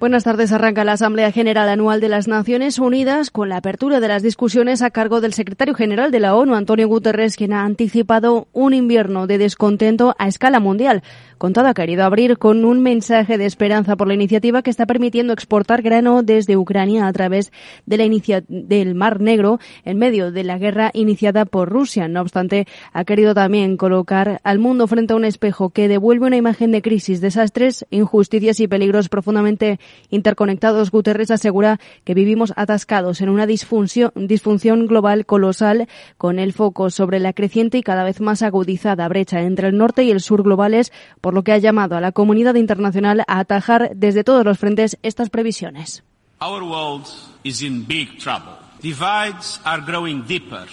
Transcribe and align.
Buenas 0.00 0.22
tardes. 0.22 0.52
Arranca 0.52 0.84
la 0.84 0.92
Asamblea 0.92 1.32
General 1.32 1.68
Anual 1.68 2.00
de 2.00 2.08
las 2.08 2.28
Naciones 2.28 2.78
Unidas 2.78 3.32
con 3.32 3.48
la 3.48 3.56
apertura 3.56 3.98
de 3.98 4.06
las 4.06 4.22
discusiones 4.22 4.80
a 4.80 4.92
cargo 4.92 5.20
del 5.20 5.32
secretario 5.32 5.74
general 5.74 6.12
de 6.12 6.20
la 6.20 6.36
ONU, 6.36 6.54
Antonio 6.54 6.86
Guterres, 6.86 7.34
quien 7.34 7.52
ha 7.52 7.64
anticipado 7.64 8.46
un 8.52 8.74
invierno 8.74 9.26
de 9.26 9.38
descontento 9.38 10.14
a 10.16 10.28
escala 10.28 10.60
mundial. 10.60 11.02
Con 11.36 11.52
todo, 11.52 11.66
ha 11.66 11.74
querido 11.74 12.04
abrir 12.04 12.38
con 12.38 12.64
un 12.64 12.80
mensaje 12.80 13.38
de 13.38 13.46
esperanza 13.46 13.96
por 13.96 14.06
la 14.06 14.14
iniciativa 14.14 14.62
que 14.62 14.70
está 14.70 14.86
permitiendo 14.86 15.32
exportar 15.32 15.82
grano 15.82 16.22
desde 16.22 16.56
Ucrania 16.56 17.08
a 17.08 17.12
través 17.12 17.52
de 17.86 17.96
la 17.96 18.04
inicia 18.04 18.44
del 18.48 18.94
Mar 18.94 19.20
Negro 19.20 19.58
en 19.84 19.98
medio 19.98 20.30
de 20.30 20.44
la 20.44 20.58
guerra 20.58 20.92
iniciada 20.94 21.44
por 21.44 21.70
Rusia. 21.70 22.06
No 22.06 22.20
obstante, 22.20 22.68
ha 22.92 23.04
querido 23.04 23.34
también 23.34 23.76
colocar 23.76 24.40
al 24.44 24.60
mundo 24.60 24.86
frente 24.86 25.12
a 25.12 25.16
un 25.16 25.24
espejo 25.24 25.70
que 25.70 25.88
devuelve 25.88 26.26
una 26.26 26.36
imagen 26.36 26.70
de 26.70 26.82
crisis, 26.82 27.20
desastres, 27.20 27.84
injusticias 27.90 28.60
y 28.60 28.68
peligros 28.68 29.08
profundamente 29.08 29.78
interconectados, 30.10 30.90
Guterres 30.90 31.30
asegura 31.30 31.78
que 32.04 32.14
vivimos 32.14 32.52
atascados 32.56 33.20
en 33.20 33.28
una 33.28 33.46
disfunción, 33.46 34.86
global 34.86 35.26
colosal 35.26 35.88
con 36.16 36.38
el 36.38 36.52
foco 36.52 36.90
sobre 36.90 37.20
la 37.20 37.32
creciente 37.32 37.78
y 37.78 37.82
cada 37.82 38.04
vez 38.04 38.20
más 38.20 38.42
agudizada 38.42 39.08
brecha 39.08 39.42
entre 39.42 39.68
el 39.68 39.76
norte 39.76 40.04
y 40.04 40.10
el 40.10 40.20
sur 40.20 40.42
globales, 40.42 40.92
por 41.20 41.34
lo 41.34 41.42
que 41.42 41.52
ha 41.52 41.58
llamado 41.58 41.96
a 41.96 42.00
la 42.00 42.12
comunidad 42.12 42.54
internacional 42.54 43.24
a 43.26 43.38
atajar 43.38 43.92
desde 43.94 44.24
todos 44.24 44.44
los 44.44 44.58
frentes 44.58 44.98
estas 45.02 45.30
previsiones. 45.30 46.04
Our 46.40 46.62
world 46.62 47.06
is 47.42 47.62
in 47.62 47.84
big 47.86 48.18
trouble. 48.18 48.58
Divides 48.80 49.60
are 49.64 49.82
growing 49.82 50.24
deeper. 50.26 50.68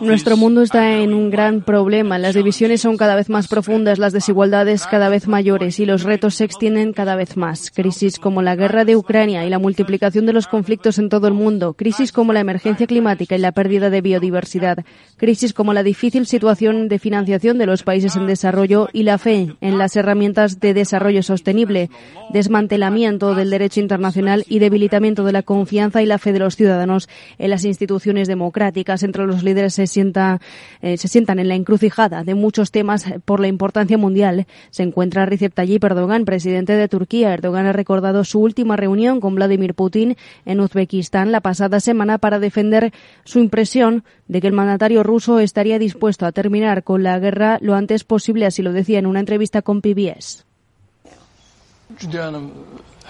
Nuestro 0.00 0.36
mundo 0.36 0.62
está 0.62 0.98
en 0.98 1.14
un 1.14 1.30
gran 1.30 1.60
problema. 1.60 2.18
Las 2.18 2.34
divisiones 2.34 2.80
son 2.80 2.96
cada 2.96 3.14
vez 3.14 3.28
más 3.28 3.46
profundas, 3.46 4.00
las 4.00 4.12
desigualdades 4.12 4.86
cada 4.88 5.08
vez 5.08 5.28
mayores 5.28 5.78
y 5.78 5.86
los 5.86 6.02
retos 6.02 6.34
se 6.34 6.44
extienden 6.44 6.92
cada 6.92 7.14
vez 7.14 7.36
más. 7.36 7.70
Crisis 7.70 8.18
como 8.18 8.42
la 8.42 8.56
guerra 8.56 8.84
de 8.84 8.96
Ucrania 8.96 9.46
y 9.46 9.50
la 9.50 9.60
multiplicación 9.60 10.26
de 10.26 10.32
los 10.32 10.48
conflictos 10.48 10.98
en 10.98 11.08
todo 11.08 11.28
el 11.28 11.34
mundo, 11.34 11.74
crisis 11.74 12.10
como 12.10 12.32
la 12.32 12.40
emergencia 12.40 12.88
climática 12.88 13.36
y 13.36 13.38
la 13.38 13.52
pérdida 13.52 13.88
de 13.88 14.00
biodiversidad, 14.00 14.84
crisis 15.16 15.52
como 15.52 15.72
la 15.72 15.84
difícil 15.84 16.26
situación 16.26 16.88
de 16.88 16.98
financiación 16.98 17.56
de 17.56 17.66
los 17.66 17.84
países 17.84 18.16
en 18.16 18.26
desarrollo 18.26 18.88
y 18.92 19.04
la 19.04 19.18
fe 19.18 19.54
en 19.60 19.78
las 19.78 19.94
herramientas 19.94 20.58
de 20.58 20.74
desarrollo 20.74 21.22
sostenible, 21.22 21.88
desmantelamiento 22.32 23.36
del 23.36 23.50
derecho 23.50 23.78
internacional 23.78 24.44
y 24.48 24.58
debilitamiento 24.58 25.22
de 25.22 25.32
la 25.32 25.42
confianza 25.42 26.02
y 26.02 26.06
la 26.06 26.18
fe 26.18 26.32
de 26.32 26.40
los 26.40 26.56
ciudadanos 26.56 27.08
en 27.38 27.50
las 27.50 27.64
instituciones 27.64 28.26
democráticas 28.26 29.04
entre 29.04 29.24
los 29.24 29.35
los 29.36 29.44
líderes 29.44 29.74
se, 29.74 29.86
sienta, 29.86 30.40
eh, 30.80 30.96
se 30.96 31.08
sientan 31.08 31.38
en 31.38 31.48
la 31.48 31.54
encrucijada 31.54 32.24
de 32.24 32.34
muchos 32.34 32.70
temas 32.70 33.04
por 33.26 33.38
la 33.38 33.48
importancia 33.48 33.98
mundial. 33.98 34.46
Se 34.70 34.82
encuentra 34.82 35.26
Recep 35.26 35.52
Tayyip 35.52 35.84
Erdogan, 35.84 36.24
presidente 36.24 36.72
de 36.72 36.88
Turquía. 36.88 37.34
Erdogan 37.34 37.66
ha 37.66 37.72
recordado 37.72 38.24
su 38.24 38.40
última 38.40 38.76
reunión 38.76 39.20
con 39.20 39.34
Vladimir 39.34 39.74
Putin 39.74 40.16
en 40.46 40.60
Uzbekistán 40.60 41.32
la 41.32 41.42
pasada 41.42 41.80
semana 41.80 42.16
para 42.16 42.38
defender 42.38 42.92
su 43.24 43.38
impresión 43.38 44.04
de 44.26 44.40
que 44.40 44.46
el 44.46 44.54
mandatario 44.54 45.02
ruso 45.02 45.38
estaría 45.38 45.78
dispuesto 45.78 46.24
a 46.24 46.32
terminar 46.32 46.82
con 46.82 47.02
la 47.02 47.18
guerra 47.18 47.58
lo 47.60 47.74
antes 47.74 48.04
posible, 48.04 48.46
así 48.46 48.62
lo 48.62 48.72
decía 48.72 48.98
en 48.98 49.06
una 49.06 49.20
entrevista 49.20 49.60
con 49.60 49.82
PBS. 49.82 50.45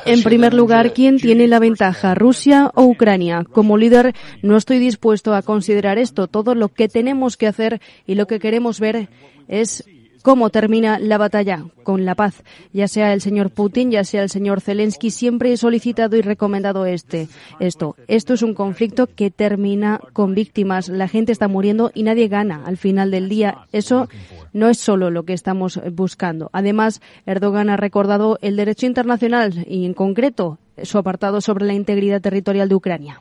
En 0.04 0.22
primer 0.22 0.54
lugar, 0.54 0.92
¿quién 0.92 1.18
tiene 1.18 1.46
la 1.48 1.58
ventaja, 1.58 2.14
Rusia 2.14 2.70
o 2.74 2.84
Ucrania? 2.84 3.44
Como 3.50 3.76
líder, 3.76 4.14
no 4.42 4.56
estoy 4.56 4.78
dispuesto 4.78 5.34
a 5.34 5.42
considerar 5.42 5.98
esto. 5.98 6.28
Todo 6.28 6.54
lo 6.54 6.68
que 6.68 6.88
tenemos 6.88 7.36
que 7.36 7.46
hacer 7.46 7.80
y 8.06 8.14
lo 8.14 8.26
que 8.26 8.38
queremos 8.38 8.78
ver 8.78 9.08
es 9.48 9.84
cómo 10.26 10.50
termina 10.50 10.98
la 10.98 11.18
batalla 11.18 11.66
con 11.84 12.04
la 12.04 12.16
paz. 12.16 12.42
Ya 12.72 12.88
sea 12.88 13.12
el 13.12 13.20
señor 13.20 13.50
Putin, 13.50 13.92
ya 13.92 14.02
sea 14.02 14.24
el 14.24 14.28
señor 14.28 14.60
Zelensky, 14.60 15.10
siempre 15.10 15.52
he 15.52 15.56
solicitado 15.56 16.16
y 16.16 16.20
recomendado 16.20 16.84
este, 16.84 17.28
esto. 17.60 17.94
Esto 18.08 18.34
es 18.34 18.42
un 18.42 18.52
conflicto 18.52 19.06
que 19.06 19.30
termina 19.30 20.00
con 20.12 20.34
víctimas. 20.34 20.88
La 20.88 21.06
gente 21.06 21.30
está 21.30 21.46
muriendo 21.46 21.92
y 21.94 22.02
nadie 22.02 22.26
gana 22.26 22.64
al 22.66 22.76
final 22.76 23.12
del 23.12 23.28
día. 23.28 23.68
Eso 23.70 24.08
no 24.52 24.68
es 24.68 24.78
solo 24.78 25.12
lo 25.12 25.22
que 25.22 25.32
estamos 25.32 25.80
buscando. 25.92 26.50
Además, 26.52 27.02
Erdogan 27.24 27.70
ha 27.70 27.76
recordado 27.76 28.36
el 28.42 28.56
derecho 28.56 28.86
internacional 28.86 29.64
y, 29.68 29.86
en 29.86 29.94
concreto, 29.94 30.58
su 30.82 30.98
apartado 30.98 31.40
sobre 31.40 31.66
la 31.66 31.74
integridad 31.74 32.20
territorial 32.20 32.68
de 32.68 32.74
Ucrania. 32.74 33.20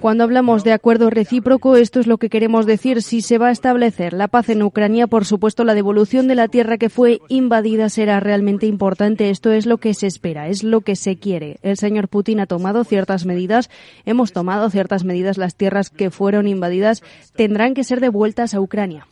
Cuando 0.00 0.24
hablamos 0.24 0.64
de 0.64 0.72
acuerdo 0.72 1.10
recíproco, 1.10 1.76
esto 1.76 2.00
es 2.00 2.06
lo 2.06 2.18
que 2.18 2.30
queremos 2.30 2.64
decir. 2.64 3.02
Si 3.02 3.20
se 3.20 3.38
va 3.38 3.48
a 3.48 3.52
establecer 3.52 4.12
la 4.14 4.28
paz 4.28 4.48
en 4.48 4.62
Ucrania, 4.62 5.06
por 5.06 5.24
supuesto, 5.24 5.64
la 5.64 5.74
devolución 5.74 6.26
de 6.26 6.34
la 6.34 6.48
tierra 6.48 6.78
que 6.78 6.88
fue 6.88 7.20
invadida 7.28 7.88
será 7.88 8.20
realmente 8.20 8.66
importante. 8.66 9.30
Esto 9.30 9.52
es 9.52 9.66
lo 9.66 9.78
que 9.78 9.94
se 9.94 10.06
espera, 10.06 10.48
es 10.48 10.62
lo 10.62 10.80
que 10.80 10.96
se 10.96 11.16
quiere. 11.16 11.58
El 11.62 11.76
señor 11.76 12.08
Putin 12.08 12.40
ha 12.40 12.46
tomado 12.46 12.84
ciertas 12.84 13.26
medidas, 13.26 13.68
hemos 14.06 14.32
tomado 14.32 14.70
ciertas 14.70 15.04
medidas. 15.04 15.36
Las 15.36 15.54
tierras 15.54 15.90
que 15.90 16.10
fueron 16.10 16.48
invadidas 16.48 17.02
tendrán 17.36 17.74
que 17.74 17.84
ser 17.84 18.00
devueltas 18.00 18.54
a 18.54 18.60
Ucrania. 18.60 19.06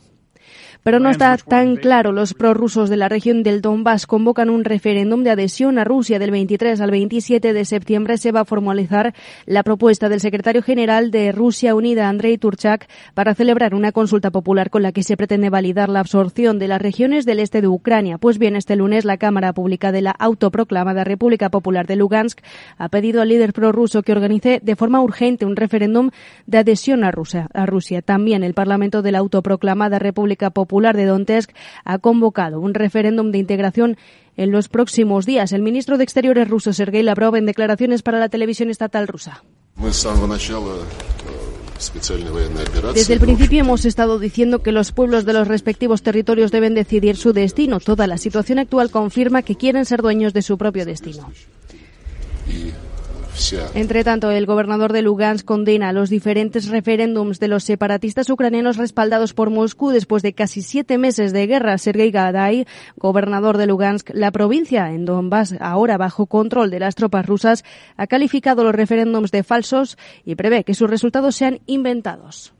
Pero 0.83 0.99
no 0.99 1.11
está 1.11 1.37
tan 1.37 1.75
claro. 1.75 2.11
Los 2.11 2.33
prorrusos 2.33 2.89
de 2.89 2.97
la 2.97 3.07
región 3.07 3.43
del 3.43 3.61
Donbass 3.61 4.07
convocan 4.07 4.49
un 4.49 4.63
referéndum 4.63 5.21
de 5.21 5.29
adhesión 5.29 5.77
a 5.77 5.83
Rusia 5.83 6.17
del 6.17 6.31
23 6.31 6.81
al 6.81 6.89
27 6.89 7.53
de 7.53 7.65
septiembre. 7.65 8.17
Se 8.17 8.31
va 8.31 8.41
a 8.41 8.45
formalizar 8.45 9.13
la 9.45 9.61
propuesta 9.61 10.09
del 10.09 10.19
secretario 10.19 10.63
general 10.63 11.11
de 11.11 11.31
Rusia 11.31 11.75
Unida, 11.75 12.09
Andrei 12.09 12.39
Turchak, 12.39 12.87
para 13.13 13.35
celebrar 13.35 13.75
una 13.75 13.91
consulta 13.91 14.31
popular 14.31 14.71
con 14.71 14.81
la 14.81 14.91
que 14.91 15.03
se 15.03 15.17
pretende 15.17 15.51
validar 15.51 15.87
la 15.87 15.99
absorción 15.99 16.57
de 16.57 16.67
las 16.67 16.81
regiones 16.81 17.27
del 17.27 17.39
este 17.39 17.61
de 17.61 17.67
Ucrania. 17.67 18.17
Pues 18.17 18.39
bien, 18.39 18.55
este 18.55 18.75
lunes 18.75 19.05
la 19.05 19.17
Cámara 19.17 19.53
Pública 19.53 19.91
de 19.91 20.01
la 20.01 20.11
autoproclamada 20.11 21.03
República 21.03 21.49
Popular 21.49 21.85
de 21.85 21.95
Lugansk 21.95 22.39
ha 22.79 22.89
pedido 22.89 23.21
al 23.21 23.29
líder 23.29 23.53
prorruso 23.53 24.01
que 24.01 24.13
organice 24.13 24.59
de 24.63 24.75
forma 24.75 24.99
urgente 24.99 25.45
un 25.45 25.55
referéndum 25.55 26.09
de 26.47 26.57
adhesión 26.57 27.03
a 27.03 27.11
Rusia. 27.11 27.49
A 27.53 27.67
Rusia. 27.67 28.01
También 28.01 28.43
el 28.43 28.55
Parlamento 28.55 29.03
de 29.03 29.11
la 29.11 29.19
autoproclamada 29.19 29.99
República 29.99 30.49
Popular 30.49 30.70
Popular 30.71 30.95
de 30.95 31.05
Donetsk 31.05 31.51
ha 31.83 31.99
convocado 31.99 32.61
un 32.61 32.73
referéndum 32.73 33.31
de 33.31 33.39
integración 33.39 33.97
en 34.37 34.51
los 34.51 34.69
próximos 34.69 35.25
días. 35.25 35.51
El 35.51 35.61
ministro 35.61 35.97
de 35.97 36.05
Exteriores 36.05 36.47
ruso, 36.47 36.71
Sergei 36.71 37.03
Lavrov, 37.03 37.35
en 37.35 37.45
declaraciones 37.45 38.03
para 38.03 38.19
la 38.19 38.29
televisión 38.29 38.69
estatal 38.69 39.05
rusa. 39.09 39.43
Desde 42.93 43.13
el 43.13 43.19
principio 43.19 43.59
hemos 43.59 43.83
estado 43.83 44.17
diciendo 44.17 44.63
que 44.63 44.71
los 44.71 44.93
pueblos 44.93 45.25
de 45.25 45.33
los 45.33 45.49
respectivos 45.49 46.03
territorios 46.03 46.51
deben 46.51 46.73
decidir 46.73 47.17
su 47.17 47.33
destino. 47.33 47.81
Toda 47.81 48.07
la 48.07 48.17
situación 48.17 48.57
actual 48.57 48.91
confirma 48.91 49.41
que 49.41 49.57
quieren 49.57 49.83
ser 49.83 50.01
dueños 50.01 50.31
de 50.31 50.41
su 50.41 50.57
propio 50.57 50.85
destino. 50.85 51.29
Entre 53.73 54.03
tanto, 54.03 54.31
el 54.31 54.45
gobernador 54.45 54.93
de 54.93 55.01
Lugansk 55.01 55.45
condena 55.45 55.93
los 55.93 56.09
diferentes 56.09 56.67
referéndums 56.67 57.39
de 57.39 57.47
los 57.47 57.63
separatistas 57.63 58.29
ucranianos 58.29 58.77
respaldados 58.77 59.33
por 59.33 59.49
Moscú 59.49 59.89
después 59.89 60.23
de 60.23 60.33
casi 60.33 60.61
siete 60.61 60.97
meses 60.97 61.33
de 61.33 61.47
guerra. 61.47 61.77
Sergei 61.77 62.11
Gadai, 62.11 62.67
gobernador 62.97 63.57
de 63.57 63.67
Lugansk, 63.67 64.11
la 64.13 64.31
provincia 64.31 64.91
en 64.91 65.05
Donbass, 65.05 65.55
ahora 65.59 65.97
bajo 65.97 66.25
control 66.25 66.69
de 66.69 66.79
las 66.79 66.95
tropas 66.95 67.25
rusas, 67.25 67.63
ha 67.97 68.07
calificado 68.07 68.63
los 68.63 68.75
referéndums 68.75 69.31
de 69.31 69.43
falsos 69.43 69.97
y 70.25 70.35
prevé 70.35 70.63
que 70.63 70.73
sus 70.73 70.89
resultados 70.89 71.35
sean 71.35 71.59
inventados. 71.65 72.53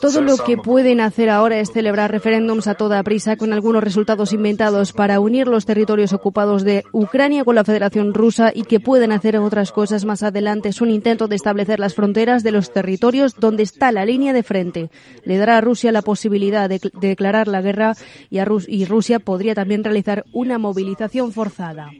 Todo 0.00 0.20
lo 0.22 0.36
que 0.38 0.56
pueden 0.56 1.00
hacer 1.00 1.30
ahora 1.30 1.58
es 1.58 1.72
celebrar 1.72 2.10
referéndums 2.10 2.66
a 2.66 2.74
toda 2.74 3.02
prisa 3.02 3.36
con 3.36 3.52
algunos 3.52 3.84
resultados 3.84 4.32
inventados 4.32 4.92
para 4.92 5.20
unir 5.20 5.48
los 5.48 5.66
territorios 5.66 6.12
ocupados 6.12 6.64
de 6.64 6.84
Ucrania 6.92 7.44
con 7.44 7.54
la 7.54 7.64
Federación 7.64 8.14
Rusa 8.14 8.52
y 8.54 8.64
que 8.70 8.78
pueden 8.78 9.10
hacer 9.10 9.36
otras 9.36 9.72
cosas 9.72 10.04
más 10.04 10.22
adelante. 10.22 10.68
Es 10.68 10.80
un 10.80 10.90
intento 10.90 11.26
de 11.26 11.34
establecer 11.34 11.80
las 11.80 11.96
fronteras 11.96 12.44
de 12.44 12.52
los 12.52 12.72
territorios 12.72 13.34
donde 13.34 13.64
está 13.64 13.90
la 13.90 14.04
línea 14.04 14.32
de 14.32 14.44
frente. 14.44 14.90
Le 15.24 15.38
dará 15.38 15.56
a 15.56 15.60
Rusia 15.60 15.90
la 15.90 16.02
posibilidad 16.02 16.68
de, 16.68 16.80
declarar 17.00 17.48
la 17.48 17.62
guerra 17.62 17.96
y, 18.30 18.38
a 18.38 18.46
y 18.68 18.84
Rusia 18.84 19.18
podría 19.18 19.56
también 19.56 19.82
realizar 19.82 20.24
una 20.32 20.58
movilización 20.58 21.32
forzada. 21.32 21.90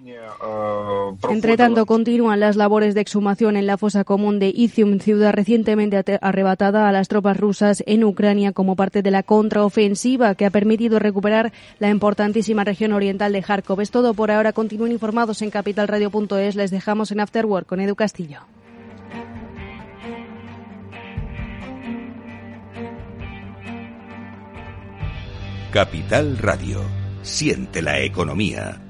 Entre 1.28 1.56
tanto, 1.56 1.86
continúan 1.86 2.38
las 2.38 2.54
labores 2.54 2.94
de 2.94 3.00
exhumación 3.00 3.56
en 3.56 3.66
la 3.66 3.76
fosa 3.76 4.04
común 4.04 4.38
de 4.38 4.52
Izium, 4.54 5.00
ciudad 5.00 5.32
recientemente 5.32 6.20
arrebatada 6.20 6.88
a 6.88 6.92
las 6.92 7.08
tropas 7.08 7.36
rusas 7.36 7.82
en 7.84 8.04
Ucrania 8.04 8.52
como 8.52 8.76
parte 8.76 9.02
de 9.02 9.10
la 9.10 9.24
contraofensiva 9.24 10.36
que 10.36 10.46
ha 10.46 10.50
permitido 10.50 11.00
recuperar 11.00 11.52
la 11.80 11.90
importantísima 11.90 12.62
región 12.62 12.92
oriental 12.92 13.32
de 13.32 13.42
Kharkov. 13.42 13.80
Es 13.80 13.90
todo 13.90 14.14
por 14.14 14.30
ahora. 14.30 14.52
Continúen 14.52 14.92
informados 14.92 15.42
en 15.42 15.50
capitalradio.es 15.50 16.49
les 16.54 16.70
dejamos 16.70 17.10
en 17.12 17.20
Afterwork 17.20 17.66
con 17.66 17.80
Edu 17.80 17.94
Castillo. 17.94 18.40
Capital 25.72 26.36
Radio. 26.38 26.80
Siente 27.22 27.80
la 27.80 28.00
economía. 28.00 28.89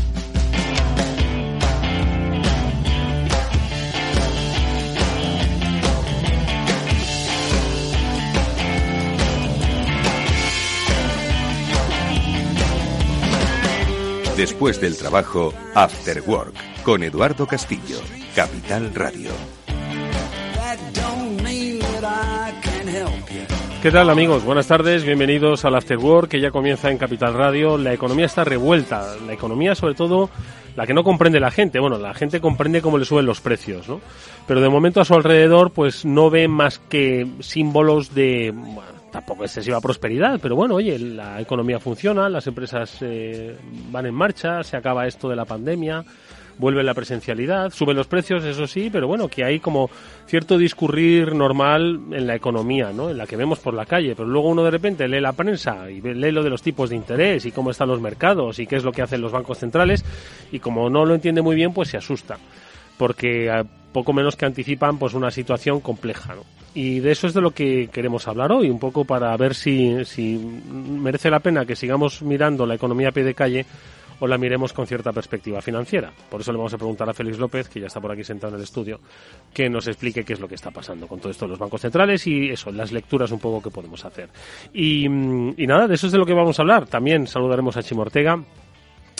Después 14.41 14.81
del 14.81 14.97
trabajo, 14.97 15.53
After 15.75 16.23
Work, 16.25 16.55
con 16.81 17.03
Eduardo 17.03 17.45
Castillo, 17.45 17.99
Capital 18.35 18.91
Radio. 18.95 19.29
¿Qué 23.83 23.91
tal 23.91 24.09
amigos? 24.09 24.43
Buenas 24.43 24.65
tardes, 24.65 25.03
bienvenidos 25.03 25.63
al 25.63 25.75
After 25.75 25.99
Work 25.99 26.29
que 26.31 26.41
ya 26.41 26.49
comienza 26.49 26.89
en 26.89 26.97
Capital 26.97 27.35
Radio. 27.35 27.77
La 27.77 27.93
economía 27.93 28.25
está 28.25 28.43
revuelta, 28.43 29.15
la 29.27 29.33
economía 29.33 29.75
sobre 29.75 29.93
todo 29.93 30.31
la 30.75 30.87
que 30.87 30.95
no 30.95 31.03
comprende 31.03 31.39
la 31.39 31.51
gente. 31.51 31.79
Bueno, 31.79 31.99
la 31.99 32.15
gente 32.15 32.41
comprende 32.41 32.81
cómo 32.81 32.97
le 32.97 33.05
suben 33.05 33.27
los 33.27 33.41
precios, 33.41 33.87
¿no? 33.87 34.01
Pero 34.47 34.59
de 34.59 34.69
momento 34.69 35.01
a 35.01 35.05
su 35.05 35.13
alrededor 35.13 35.69
pues 35.69 36.03
no 36.03 36.31
ve 36.31 36.47
más 36.47 36.79
que 36.79 37.27
símbolos 37.41 38.15
de, 38.15 38.51
bueno, 38.55 39.00
tampoco 39.11 39.43
excesiva 39.43 39.81
prosperidad, 39.81 40.39
pero 40.41 40.55
bueno, 40.55 40.75
oye, 40.75 40.97
la 40.97 41.39
economía 41.39 41.79
funciona, 41.79 42.29
las 42.29 42.47
empresas 42.47 42.97
eh, 43.01 43.55
van 43.91 44.05
en 44.05 44.13
marcha, 44.13 44.63
se 44.63 44.77
acaba 44.77 45.05
esto 45.05 45.29
de 45.29 45.35
la 45.35 45.45
pandemia, 45.45 46.03
vuelve 46.57 46.83
la 46.83 46.93
presencialidad, 46.93 47.71
suben 47.71 47.97
los 47.97 48.07
precios, 48.07 48.43
eso 48.43 48.67
sí, 48.67 48.89
pero 48.91 49.07
bueno, 49.07 49.27
que 49.27 49.43
hay 49.43 49.59
como 49.59 49.89
cierto 50.27 50.57
discurrir 50.57 51.33
normal 51.33 51.99
en 52.11 52.27
la 52.27 52.35
economía, 52.35 52.91
¿no? 52.93 53.09
En 53.09 53.17
la 53.17 53.27
que 53.27 53.35
vemos 53.35 53.59
por 53.59 53.73
la 53.73 53.85
calle, 53.85 54.15
pero 54.15 54.27
luego 54.27 54.49
uno 54.49 54.63
de 54.63 54.71
repente 54.71 55.07
lee 55.07 55.19
la 55.19 55.33
prensa 55.33 55.89
y 55.89 56.01
lee 56.01 56.31
lo 56.31 56.43
de 56.43 56.49
los 56.49 56.61
tipos 56.61 56.89
de 56.89 56.95
interés 56.95 57.45
y 57.45 57.51
cómo 57.51 57.71
están 57.71 57.89
los 57.89 57.99
mercados 57.99 58.59
y 58.59 58.67
qué 58.67 58.75
es 58.75 58.83
lo 58.83 58.91
que 58.91 59.01
hacen 59.01 59.21
los 59.21 59.31
bancos 59.31 59.57
centrales 59.57 60.05
y 60.51 60.59
como 60.59 60.89
no 60.89 61.05
lo 61.05 61.15
entiende 61.15 61.41
muy 61.41 61.55
bien, 61.55 61.73
pues 61.73 61.89
se 61.89 61.97
asusta, 61.97 62.37
porque 63.01 63.49
poco 63.91 64.13
menos 64.13 64.35
que 64.35 64.45
anticipan 64.45 64.99
pues 64.99 65.15
una 65.15 65.31
situación 65.31 65.79
compleja, 65.79 66.35
¿no? 66.35 66.43
Y 66.75 66.99
de 66.99 67.13
eso 67.13 67.25
es 67.25 67.33
de 67.33 67.41
lo 67.41 67.49
que 67.49 67.89
queremos 67.91 68.27
hablar 68.27 68.51
hoy, 68.51 68.69
un 68.69 68.77
poco 68.77 69.05
para 69.05 69.35
ver 69.37 69.55
si, 69.55 70.05
si 70.05 70.37
merece 70.37 71.31
la 71.31 71.39
pena 71.39 71.65
que 71.65 71.75
sigamos 71.75 72.21
mirando 72.21 72.63
la 72.67 72.75
economía 72.75 73.09
a 73.09 73.11
pie 73.11 73.23
de 73.23 73.33
calle 73.33 73.65
o 74.19 74.27
la 74.27 74.37
miremos 74.37 74.71
con 74.71 74.85
cierta 74.85 75.11
perspectiva 75.11 75.63
financiera. 75.63 76.13
Por 76.29 76.41
eso 76.41 76.51
le 76.51 76.59
vamos 76.59 76.75
a 76.75 76.77
preguntar 76.77 77.09
a 77.09 77.13
Félix 77.15 77.39
López, 77.39 77.69
que 77.69 77.79
ya 77.79 77.87
está 77.87 77.99
por 77.99 78.11
aquí 78.11 78.23
sentado 78.23 78.53
en 78.53 78.59
el 78.59 78.65
estudio, 78.65 78.99
que 79.51 79.67
nos 79.67 79.87
explique 79.87 80.23
qué 80.23 80.33
es 80.33 80.39
lo 80.39 80.47
que 80.47 80.53
está 80.53 80.69
pasando 80.69 81.07
con 81.07 81.19
todo 81.19 81.31
esto 81.31 81.45
de 81.45 81.49
los 81.49 81.59
bancos 81.59 81.81
centrales 81.81 82.27
y 82.27 82.51
eso, 82.51 82.71
las 82.71 82.91
lecturas 82.91 83.31
un 83.31 83.39
poco 83.39 83.63
que 83.63 83.71
podemos 83.71 84.05
hacer. 84.05 84.29
Y, 84.75 85.05
y 85.05 85.65
nada, 85.65 85.87
de 85.87 85.95
eso 85.95 86.05
es 86.05 86.11
de 86.11 86.19
lo 86.19 86.25
que 86.27 86.35
vamos 86.35 86.59
a 86.59 86.61
hablar. 86.61 86.85
También 86.85 87.25
saludaremos 87.25 87.75
a 87.77 87.81
Chimo 87.81 88.03
Ortega, 88.03 88.39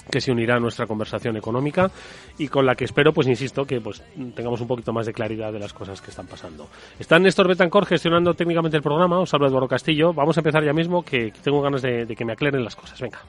que 0.09 0.21
se 0.21 0.31
unirá 0.31 0.55
a 0.55 0.59
nuestra 0.59 0.87
conversación 0.87 1.37
económica 1.37 1.91
y 2.37 2.47
con 2.47 2.65
la 2.65 2.75
que 2.75 2.85
espero, 2.85 3.13
pues 3.13 3.27
insisto, 3.27 3.65
que 3.65 3.81
pues 3.81 4.03
tengamos 4.35 4.61
un 4.61 4.67
poquito 4.67 4.93
más 4.93 5.05
de 5.05 5.13
claridad 5.13 5.51
de 5.51 5.59
las 5.59 5.73
cosas 5.73 6.01
que 6.01 6.11
están 6.11 6.27
pasando. 6.27 6.67
Está 6.99 7.19
Néstor 7.19 7.47
Betancor 7.47 7.85
gestionando 7.85 8.33
técnicamente 8.33 8.77
el 8.77 8.83
programa, 8.83 9.19
os 9.19 9.33
hablo 9.33 9.47
Eduardo 9.47 9.67
Castillo. 9.67 10.13
Vamos 10.13 10.37
a 10.37 10.39
empezar 10.41 10.63
ya 10.63 10.73
mismo, 10.73 11.03
que 11.03 11.31
tengo 11.43 11.61
ganas 11.61 11.81
de, 11.81 12.05
de 12.05 12.15
que 12.15 12.25
me 12.25 12.33
aclaren 12.33 12.63
las 12.63 12.75
cosas. 12.75 12.99
Venga. 12.99 13.19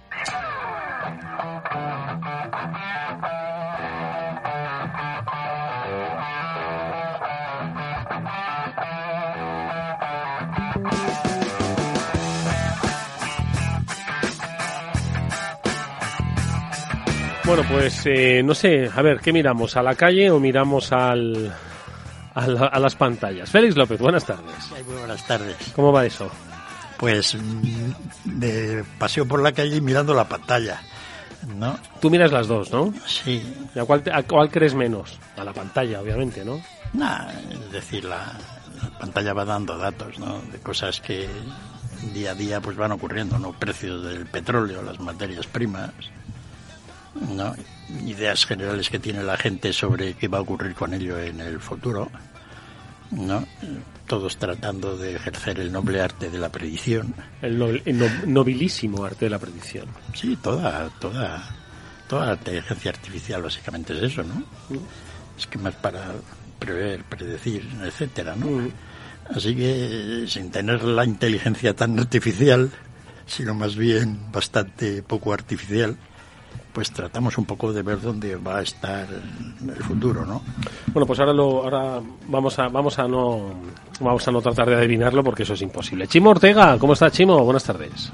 Bueno, 17.54 17.68
pues 17.70 18.00
eh, 18.06 18.42
no 18.42 18.54
sé, 18.54 18.88
a 18.96 19.02
ver, 19.02 19.20
¿qué 19.20 19.30
miramos? 19.30 19.76
¿A 19.76 19.82
la 19.82 19.94
calle 19.94 20.30
o 20.30 20.40
miramos 20.40 20.90
al, 20.90 21.52
a, 22.34 22.46
la- 22.46 22.66
a 22.68 22.78
las 22.78 22.94
pantallas? 22.96 23.50
Félix 23.50 23.76
López, 23.76 24.00
buenas 24.00 24.24
tardes. 24.24 24.70
Muy 24.86 24.96
buenas 24.96 25.26
tardes. 25.26 25.56
¿Cómo 25.76 25.92
va 25.92 26.06
eso? 26.06 26.30
Pues 26.96 27.34
mm, 27.34 27.90
de 28.40 28.82
paseo 28.98 29.28
por 29.28 29.42
la 29.42 29.52
calle 29.52 29.82
mirando 29.82 30.14
la 30.14 30.24
pantalla, 30.26 30.80
¿no? 31.58 31.78
Tú 32.00 32.08
miras 32.08 32.32
las 32.32 32.48
dos, 32.48 32.72
¿no? 32.72 32.94
Sí. 33.04 33.42
¿Y 33.74 33.78
a 33.78 33.84
cuál, 33.84 34.02
te- 34.02 34.14
a 34.14 34.22
cuál 34.22 34.48
crees 34.48 34.72
menos? 34.72 35.18
A 35.36 35.44
la 35.44 35.52
pantalla, 35.52 36.00
obviamente, 36.00 36.46
¿no? 36.46 36.58
Nah, 36.94 37.28
es 37.50 37.70
decir, 37.70 38.04
la, 38.06 38.32
la 38.82 38.98
pantalla 38.98 39.34
va 39.34 39.44
dando 39.44 39.76
datos, 39.76 40.18
¿no? 40.18 40.40
De 40.50 40.58
cosas 40.58 41.02
que 41.02 41.28
día 42.14 42.30
a 42.30 42.34
día 42.34 42.62
pues 42.62 42.78
van 42.78 42.92
ocurriendo, 42.92 43.38
¿no? 43.38 43.52
Precios 43.52 44.02
del 44.04 44.24
petróleo, 44.24 44.82
las 44.82 44.98
materias 45.00 45.46
primas, 45.46 45.90
¿no? 47.20 47.54
Ideas 48.06 48.46
generales 48.46 48.88
que 48.90 48.98
tiene 48.98 49.22
la 49.22 49.36
gente 49.36 49.72
sobre 49.72 50.14
qué 50.14 50.28
va 50.28 50.38
a 50.38 50.42
ocurrir 50.42 50.74
con 50.74 50.94
ello 50.94 51.18
en 51.18 51.40
el 51.40 51.60
futuro, 51.60 52.10
¿no? 53.10 53.44
Todos 54.06 54.36
tratando 54.36 54.96
de 54.96 55.16
ejercer 55.16 55.60
el 55.60 55.70
noble 55.72 56.00
arte 56.00 56.30
de 56.30 56.38
la 56.38 56.50
predicción. 56.50 57.14
El, 57.40 57.58
no- 57.58 57.66
el 57.68 57.98
no- 57.98 58.10
nobilísimo 58.26 59.04
arte 59.04 59.26
de 59.26 59.30
la 59.30 59.38
predicción. 59.38 59.86
Sí, 60.14 60.36
toda, 60.42 60.88
toda, 61.00 61.42
toda 62.08 62.26
la 62.26 62.32
inteligencia 62.34 62.90
artificial 62.90 63.42
básicamente 63.42 63.96
es 63.96 64.02
eso, 64.12 64.22
¿no? 64.22 64.42
Es 65.38 65.46
que 65.46 65.58
más 65.58 65.74
para 65.74 66.12
prever, 66.58 67.04
predecir, 67.04 67.68
etcétera, 67.84 68.34
¿no? 68.36 68.68
Así 69.34 69.54
que 69.54 70.24
sin 70.28 70.50
tener 70.50 70.82
la 70.84 71.04
inteligencia 71.04 71.74
tan 71.74 71.98
artificial, 71.98 72.70
sino 73.26 73.54
más 73.54 73.76
bien 73.76 74.30
bastante 74.32 75.02
poco 75.02 75.32
artificial, 75.32 75.96
pues 76.72 76.90
tratamos 76.90 77.36
un 77.38 77.44
poco 77.44 77.72
de 77.72 77.82
ver 77.82 78.00
dónde 78.00 78.36
va 78.36 78.58
a 78.58 78.62
estar 78.62 79.06
el 79.10 79.82
futuro, 79.84 80.24
¿no? 80.24 80.42
Bueno, 80.92 81.06
pues 81.06 81.18
ahora 81.20 81.32
lo, 81.32 81.62
ahora 81.64 82.00
vamos 82.28 82.58
a, 82.58 82.68
vamos 82.68 82.98
a 82.98 83.06
no, 83.06 83.52
vamos 84.00 84.26
a 84.26 84.30
no 84.30 84.40
tratar 84.40 84.68
de 84.70 84.76
adivinarlo 84.76 85.22
porque 85.22 85.42
eso 85.42 85.54
es 85.54 85.62
imposible. 85.62 86.06
Chimo 86.06 86.30
Ortega, 86.30 86.78
¿cómo 86.78 86.94
está 86.94 87.10
Chimo? 87.10 87.44
Buenas 87.44 87.64
tardes. 87.64 88.10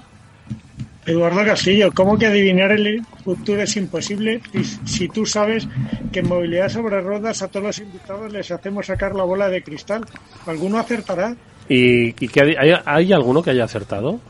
Eduardo 1.06 1.42
Castillo, 1.44 1.90
¿cómo 1.94 2.18
que 2.18 2.26
adivinar 2.26 2.70
el 2.72 3.02
futuro 3.24 3.62
es 3.62 3.74
imposible 3.76 4.42
si, 4.52 4.64
si 4.64 5.08
tú 5.08 5.24
sabes 5.24 5.66
que 6.12 6.18
en 6.20 6.28
movilidad 6.28 6.68
sobre 6.68 7.00
ruedas 7.00 7.40
a 7.40 7.48
todos 7.48 7.64
los 7.66 7.78
invitados 7.78 8.30
les 8.30 8.50
hacemos 8.50 8.86
sacar 8.86 9.14
la 9.14 9.24
bola 9.24 9.48
de 9.48 9.62
cristal? 9.62 10.04
¿Alguno 10.46 10.78
acertará? 10.78 11.34
¿Y, 11.66 12.08
y 12.22 12.28
que 12.28 12.40
hay, 12.42 12.54
hay- 12.58 12.80
hay 12.84 13.12
alguno 13.14 13.42
que 13.42 13.50
haya 13.50 13.64
acertado? 13.64 14.20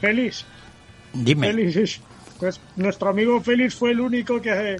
Félix, 0.00 0.44
Dime, 1.12 1.48
Félix 1.48 1.76
es- 1.76 2.00
pues 2.40 2.60
nuestro 2.76 3.10
amigo 3.10 3.40
Félix 3.40 3.74
fue 3.74 3.92
el 3.92 4.00
único 4.00 4.40
que, 4.40 4.50
eh, 4.50 4.76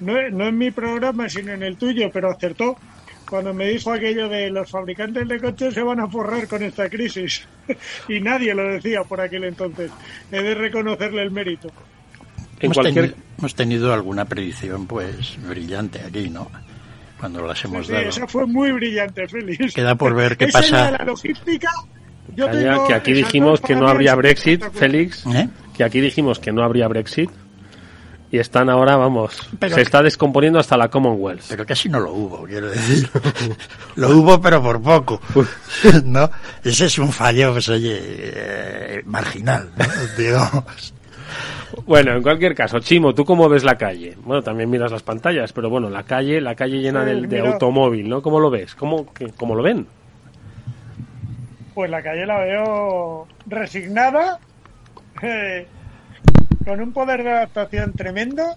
no, 0.00 0.14
no 0.30 0.46
en 0.46 0.56
mi 0.56 0.70
programa, 0.70 1.28
sino 1.28 1.52
en 1.52 1.62
el 1.62 1.76
tuyo, 1.76 2.10
pero 2.12 2.30
acertó 2.30 2.76
cuando 3.28 3.54
me 3.54 3.68
dijo 3.68 3.92
aquello 3.92 4.28
de 4.28 4.50
los 4.50 4.68
fabricantes 4.70 5.28
de 5.28 5.38
coches 5.40 5.72
se 5.72 5.82
van 5.82 6.00
a 6.00 6.08
forrar 6.08 6.48
con 6.48 6.62
esta 6.62 6.88
crisis. 6.88 7.46
y 8.08 8.20
nadie 8.20 8.54
lo 8.54 8.64
decía 8.72 9.04
por 9.04 9.20
aquel 9.20 9.44
entonces. 9.44 9.90
He 10.32 10.42
de 10.42 10.54
reconocerle 10.54 11.22
el 11.22 11.30
mérito. 11.30 11.68
Hemos, 12.58 12.76
cualquier, 12.76 13.12
tenido, 13.12 13.28
hemos 13.38 13.54
tenido 13.54 13.92
alguna 13.94 14.24
predicción 14.24 14.86
pues 14.86 15.38
brillante 15.48 16.00
aquí, 16.00 16.28
¿no? 16.28 16.50
Cuando 17.18 17.46
las 17.46 17.64
hemos 17.64 17.86
Sí, 17.86 17.92
dado. 17.92 18.08
esa 18.08 18.26
fue 18.26 18.46
muy 18.46 18.72
brillante, 18.72 19.28
Félix. 19.28 19.74
Queda 19.74 19.94
por 19.94 20.14
ver 20.14 20.36
qué 20.36 20.48
pasa. 20.52 20.90
la 20.90 21.04
logística. 21.04 21.70
Yo 22.34 22.46
Calla, 22.46 22.72
tengo 22.72 22.86
que 22.88 22.94
aquí 22.94 23.12
dijimos 23.12 23.60
que 23.60 23.74
no 23.74 23.88
habría 23.88 24.14
Brexit. 24.14 24.62
Félix. 24.72 25.24
¿Eh? 25.26 25.48
Que 25.76 25.84
aquí 25.84 26.00
dijimos 26.00 26.38
que 26.38 26.52
no 26.52 26.62
habría 26.62 26.88
Brexit. 26.88 27.30
Y 28.32 28.38
están 28.38 28.70
ahora, 28.70 28.94
vamos, 28.96 29.48
Pero- 29.58 29.74
se 29.74 29.82
está 29.82 30.02
descomponiendo 30.04 30.60
hasta 30.60 30.76
la 30.76 30.88
Commonwealth. 30.88 31.42
Pero 31.48 31.66
casi 31.66 31.88
no 31.88 31.98
lo 31.98 32.12
hubo, 32.12 32.44
quiero 32.44 32.70
decir. 32.70 33.08
lo 33.96 34.10
hubo, 34.10 34.40
pero 34.40 34.62
por 34.62 34.80
poco. 34.80 35.20
¿No? 36.04 36.30
Ese 36.62 36.86
es 36.86 36.98
un 37.00 37.10
fallo, 37.10 37.52
pues 37.52 37.68
oye, 37.70 37.98
eh, 38.00 39.02
marginal, 39.04 39.70
¿no? 39.76 39.84
digamos. 40.22 40.94
Bueno, 41.86 42.12
en 42.14 42.22
cualquier 42.22 42.54
caso, 42.54 42.78
Chimo, 42.78 43.14
¿tú 43.14 43.24
cómo 43.24 43.48
ves 43.48 43.64
la 43.64 43.76
calle? 43.76 44.16
Bueno, 44.24 44.42
también 44.42 44.70
miras 44.70 44.92
las 44.92 45.02
pantallas, 45.02 45.52
pero 45.52 45.68
bueno, 45.68 45.90
la 45.90 46.04
calle, 46.04 46.40
la 46.40 46.54
calle 46.54 46.78
llena 46.80 47.04
de, 47.04 47.14
mira. 47.16 47.50
automóvil, 47.50 48.08
¿no? 48.08 48.22
¿Cómo 48.22 48.38
lo 48.38 48.48
ves? 48.48 48.76
¿Cómo, 48.76 49.12
que- 49.12 49.32
cómo 49.36 49.56
lo 49.56 49.62
ven? 49.64 49.88
Pues 51.74 51.90
la 51.90 52.02
calle 52.02 52.26
la 52.26 52.38
veo 52.40 53.26
resignada, 53.46 54.38
con 56.64 56.80
un 56.80 56.92
poder 56.92 57.22
de 57.22 57.30
adaptación 57.30 57.92
tremendo 57.92 58.56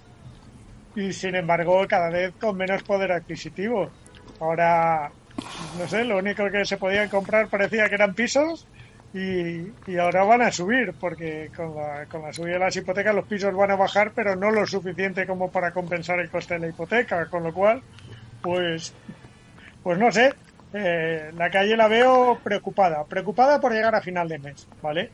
y 0.96 1.13
sin 1.13 1.36
embargo 1.36 1.86
cada 1.88 2.10
vez 2.10 2.34
con 2.39 2.58
menos 2.58 2.84
poder 2.84 3.12
adquisitivo. 3.12 3.89
Ahora, 4.39 5.12
no 5.79 5.88
sé, 5.88 6.03
lo 6.03 6.17
único 6.17 6.50
que 6.50 6.65
se 6.65 6.77
podían 6.77 7.10
comprar 7.10 7.48
parecía 7.48 7.89
que 7.89 7.96
eran 7.96 8.13
pisos 8.13 8.67
y, 9.13 9.72
y 9.88 9.98
ahora 9.98 10.24
van 10.24 10.41
a 10.41 10.51
subir 10.51 10.93
porque 11.00 11.51
con 11.55 11.75
la, 11.75 12.05
con 12.05 12.22
la 12.24 12.34
subida 12.34 12.53
de 12.53 12.60
las 12.60 12.75
hipotecas 12.75 13.13
los 13.13 13.25
pisos 13.25 13.53
van 13.55 13.72
a 13.72 13.75
bajar 13.75 14.12
pero 14.15 14.36
no 14.36 14.50
lo 14.51 14.65
suficiente 14.65 15.27
como 15.27 15.51
para 15.51 15.72
compensar 15.72 16.20
el 16.20 16.29
coste 16.29 16.55
de 16.55 16.62
la 16.62 16.67
hipoteca, 16.67 17.27
con 17.27 17.43
lo 17.43 17.53
cual, 17.53 17.82
pues, 18.41 18.93
pues 19.84 19.98
no 20.00 20.12
sé, 20.12 20.34
eh, 20.74 21.32
la 21.36 21.50
calle 21.51 21.77
la 21.77 21.88
veo 21.88 22.39
preocupada, 22.43 23.03
preocupada 23.05 23.62
por 23.62 23.72
llegar 23.72 23.93
a 23.96 24.01
final 24.01 24.27
de 24.27 24.39
mes, 24.39 24.67
¿vale? 24.82 25.12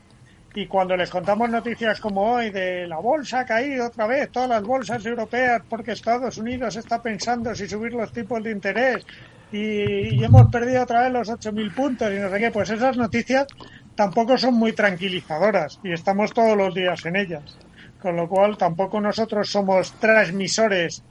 Y 0.55 0.65
cuando 0.65 0.97
les 0.97 1.09
contamos 1.09 1.49
noticias 1.49 1.99
como 1.99 2.33
hoy 2.33 2.49
de 2.49 2.87
la 2.87 2.97
bolsa 2.97 3.41
ha 3.41 3.45
caído 3.45 3.85
otra 3.85 4.07
vez, 4.07 4.31
todas 4.31 4.49
las 4.49 4.63
bolsas 4.63 5.05
europeas, 5.05 5.61
porque 5.69 5.91
Estados 5.91 6.37
Unidos 6.37 6.75
está 6.75 7.01
pensando 7.01 7.53
si 7.53 7.67
subir 7.67 7.93
los 7.93 8.11
tipos 8.11 8.43
de 8.43 8.51
interés 8.51 9.05
y, 9.51 10.23
hemos 10.23 10.51
perdido 10.51 10.83
otra 10.83 11.03
vez 11.03 11.11
los 11.11 11.29
8.000 11.29 11.73
puntos 11.73 12.11
y 12.11 12.19
no 12.19 12.29
sé 12.29 12.39
qué, 12.39 12.51
pues 12.51 12.69
esas 12.69 12.97
noticias 12.97 13.47
tampoco 13.95 14.37
son 14.37 14.55
muy 14.55 14.73
tranquilizadoras 14.73 15.79
y 15.83 15.91
estamos 15.91 16.33
todos 16.33 16.57
los 16.57 16.73
días 16.73 17.05
en 17.05 17.15
ellas. 17.15 17.57
Con 18.01 18.15
lo 18.15 18.29
cual 18.29 18.57
tampoco 18.57 19.01
nosotros 19.01 19.49
somos 19.49 19.91
transmisores, 19.93 21.03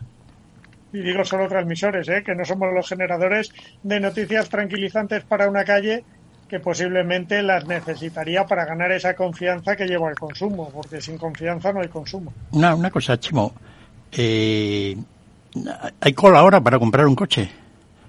y 0.92 1.00
digo 1.00 1.24
solo 1.24 1.46
transmisores, 1.48 2.08
¿eh? 2.08 2.22
que 2.24 2.34
no 2.34 2.44
somos 2.44 2.72
los 2.72 2.88
generadores 2.88 3.52
de 3.82 4.00
noticias 4.00 4.48
tranquilizantes 4.48 5.22
para 5.24 5.48
una 5.48 5.64
calle 5.64 6.04
que 6.48 6.60
posiblemente 6.60 7.42
las 7.42 7.66
necesitaría 7.66 8.46
para 8.46 8.64
ganar 8.64 8.90
esa 8.92 9.14
confianza 9.14 9.76
que 9.76 9.86
lleva 9.86 10.08
el 10.08 10.16
consumo, 10.16 10.70
porque 10.72 11.00
sin 11.00 11.18
confianza 11.18 11.72
no 11.72 11.80
hay 11.80 11.88
consumo. 11.88 12.32
Una, 12.52 12.74
una 12.74 12.90
cosa, 12.90 13.18
Chimo. 13.20 13.52
Eh, 14.10 14.96
¿Hay 16.00 16.12
cola 16.14 16.38
ahora 16.38 16.60
para 16.60 16.78
comprar 16.78 17.06
un 17.06 17.14
coche? 17.14 17.50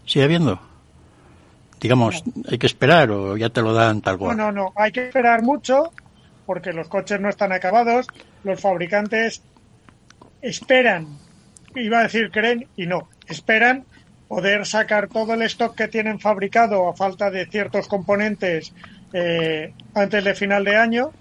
¿Sigue 0.06 0.26
habiendo? 0.26 0.60
Digamos, 1.80 2.24
¿hay 2.50 2.58
que 2.58 2.68
esperar 2.68 3.12
o 3.12 3.38
ya 3.38 3.50
te 3.50 3.62
lo 3.62 3.74
dan 3.74 4.02
tal 4.02 4.18
cual? 4.18 4.38
No, 4.38 4.52
no, 4.52 4.64
no. 4.64 4.74
Hay 4.76 4.92
que 4.92 5.08
esperar 5.08 5.42
mucho 5.42 5.92
porque 6.46 6.74
los 6.74 6.88
coches 6.88 7.20
no 7.20 7.30
están 7.30 7.52
acabados. 7.52 8.08
Los 8.44 8.60
fabricantes 8.60 9.44
esperan, 10.42 11.20
iba 11.76 12.00
a 12.00 12.04
decir 12.04 12.32
creen 12.32 12.68
y 12.76 12.86
no, 12.86 13.10
esperan 13.28 13.86
poder 14.30 14.68
sacar 14.68 15.10
todo 15.10 15.34
el 15.34 15.42
stock 15.42 15.76
que 15.76 15.88
tienen 15.88 16.20
fabricado 16.20 16.88
a 16.88 16.96
falta 16.96 17.32
de 17.32 17.48
ciertos 17.48 17.88
componentes 17.88 18.74
eh, 19.12 19.74
antes 19.96 20.24
de 20.24 20.36
final 20.36 20.64
de 20.64 20.78
año 20.78 21.12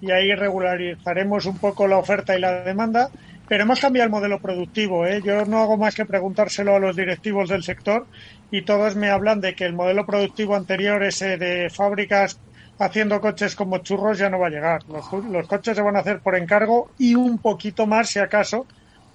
y 0.00 0.10
ahí 0.10 0.34
regularizaremos 0.34 1.46
un 1.46 1.58
poco 1.58 1.86
la 1.86 1.98
oferta 1.98 2.36
y 2.36 2.40
la 2.40 2.64
demanda. 2.64 3.10
Pero 3.48 3.62
hemos 3.62 3.80
cambiado 3.80 4.06
el 4.06 4.10
modelo 4.10 4.40
productivo. 4.40 5.06
¿eh? 5.06 5.22
Yo 5.24 5.46
no 5.46 5.60
hago 5.60 5.76
más 5.76 5.94
que 5.94 6.04
preguntárselo 6.04 6.74
a 6.74 6.80
los 6.80 6.96
directivos 6.96 7.48
del 7.48 7.62
sector 7.62 8.06
y 8.50 8.62
todos 8.62 8.96
me 8.96 9.08
hablan 9.08 9.40
de 9.40 9.54
que 9.54 9.64
el 9.64 9.72
modelo 9.72 10.04
productivo 10.04 10.56
anterior, 10.56 11.02
ese 11.04 11.38
de 11.38 11.70
fábricas 11.70 12.40
haciendo 12.80 13.20
coches 13.20 13.54
como 13.54 13.78
churros, 13.78 14.18
ya 14.18 14.28
no 14.30 14.40
va 14.40 14.48
a 14.48 14.50
llegar. 14.50 14.82
Los, 14.88 15.10
los 15.24 15.46
coches 15.46 15.76
se 15.76 15.82
van 15.82 15.96
a 15.96 16.00
hacer 16.00 16.18
por 16.20 16.36
encargo 16.36 16.90
y 16.98 17.14
un 17.14 17.38
poquito 17.38 17.86
más, 17.86 18.10
si 18.10 18.18
acaso, 18.18 18.66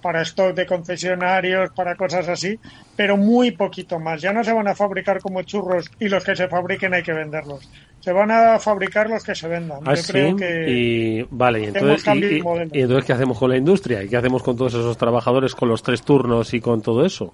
para 0.04 0.20
stock 0.22 0.54
de 0.54 0.66
concesionarios, 0.66 1.70
para 1.74 1.96
cosas 1.96 2.28
así, 2.28 2.60
pero 2.94 3.16
muy 3.16 3.52
poquito 3.52 3.98
más. 3.98 4.20
Ya 4.20 4.32
no 4.34 4.44
se 4.44 4.52
van 4.52 4.68
a 4.68 4.74
fabricar 4.74 5.18
como 5.20 5.42
churros 5.42 5.86
y 5.98 6.08
los 6.08 6.22
que 6.24 6.36
se 6.36 6.48
fabriquen 6.48 6.92
hay 6.92 7.02
que 7.02 7.14
venderlos. 7.14 7.70
Se 8.00 8.12
van 8.12 8.30
a 8.30 8.58
fabricar 8.58 9.08
los 9.08 9.24
que 9.24 9.34
se 9.34 9.48
vendan. 9.48 9.80
Ah, 9.86 9.96
Yo 9.96 10.02
sí, 10.02 10.12
creo 10.12 10.36
que 10.36 10.50
y 10.70 11.22
vale, 11.30 11.60
y 11.60 11.64
entonces, 11.64 12.06
y- 12.06 12.36
y 12.78 12.82
entonces 12.82 13.04
¿qué 13.06 13.12
hacemos 13.14 13.38
con 13.38 13.50
la 13.50 13.56
industria? 13.56 14.02
¿Y 14.02 14.08
qué 14.10 14.16
hacemos 14.18 14.42
con 14.42 14.56
todos 14.58 14.74
esos 14.74 14.98
trabajadores, 14.98 15.54
con 15.54 15.70
los 15.70 15.82
tres 15.82 16.02
turnos 16.02 16.52
y 16.52 16.60
con 16.60 16.82
todo 16.82 17.06
eso? 17.06 17.32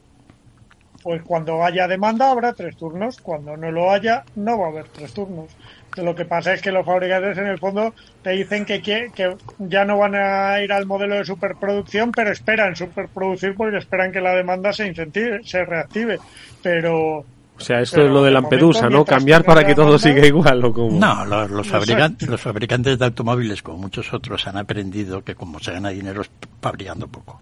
pues 1.02 1.22
cuando 1.22 1.64
haya 1.64 1.88
demanda 1.88 2.30
habrá 2.30 2.52
tres 2.52 2.76
turnos, 2.76 3.16
cuando 3.22 3.56
no 3.56 3.70
lo 3.72 3.90
haya 3.90 4.22
no 4.34 4.58
va 4.58 4.66
a 4.66 4.68
haber 4.70 4.88
tres 4.90 5.12
turnos. 5.14 5.56
Lo 5.96 6.14
que 6.14 6.24
pasa 6.24 6.54
es 6.54 6.62
que 6.62 6.70
los 6.70 6.86
fabricantes 6.86 7.36
en 7.38 7.46
el 7.46 7.58
fondo 7.58 7.94
te 8.22 8.30
dicen 8.30 8.64
que, 8.64 8.80
que 8.80 9.36
ya 9.58 9.84
no 9.84 9.98
van 9.98 10.14
a 10.14 10.60
ir 10.60 10.72
al 10.72 10.86
modelo 10.86 11.16
de 11.16 11.24
superproducción, 11.24 12.12
pero 12.12 12.30
esperan 12.30 12.76
superproducir 12.76 13.54
porque 13.54 13.78
esperan 13.78 14.12
que 14.12 14.20
la 14.20 14.34
demanda 14.34 14.72
se 14.72 14.86
incentive, 14.86 15.40
se 15.44 15.64
reactive. 15.64 16.18
Pero 16.62 17.18
O 17.18 17.60
sea, 17.60 17.80
esto 17.80 17.96
Pero 17.96 18.08
es 18.08 18.14
lo 18.14 18.22
de 18.22 18.30
Lampedusa, 18.30 18.88
¿no? 18.88 19.04
Cambiar 19.04 19.44
para 19.44 19.64
que 19.64 19.74
todo 19.74 19.98
siga 19.98 20.24
igual, 20.24 20.64
¿o 20.64 20.72
cómo? 20.72 20.98
No, 20.98 21.24
los, 21.24 21.66
fabricantes, 21.66 22.28
los 22.28 22.40
fabricantes 22.40 22.98
de 22.98 23.04
automóviles, 23.04 23.62
como 23.62 23.78
muchos 23.78 24.12
otros, 24.12 24.46
han 24.46 24.56
aprendido 24.56 25.24
que 25.24 25.34
como 25.34 25.58
se 25.58 25.72
gana 25.72 25.90
dinero 25.90 26.22
es 26.22 26.30
fabricando 26.60 27.08
poco. 27.08 27.40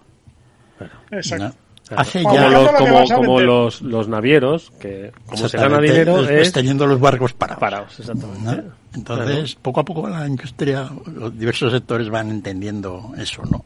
exacto. 1.11 1.45
¿no? 1.45 1.68
Hace 1.97 2.23
como 2.23 2.35
ya 2.35 2.49
los, 2.49 3.13
como, 3.13 3.41
los, 3.41 3.83
los 3.83 4.09
navieros, 4.09 4.73
que 4.79 5.13
como 5.27 5.49
se 5.49 5.57
gana 5.57 5.81
dinero 5.81 6.29
es 6.29 6.53
teniendo 6.53 6.87
los 6.87 7.01
barcos 7.01 7.33
parados. 7.33 7.61
parados, 7.61 7.99
¿no? 7.99 8.05
exactamente. 8.05 8.71
Entonces, 8.95 9.55
poco 9.55 9.81
a 9.81 9.85
poco 9.85 10.09
la 10.09 10.27
industria, 10.27 10.91
los 11.07 11.39
diversos 11.39 11.73
sectores 11.73 12.11
van 12.11 12.31
entendiendo 12.31 13.13
eso, 13.17 13.43
¿no? 13.51 13.65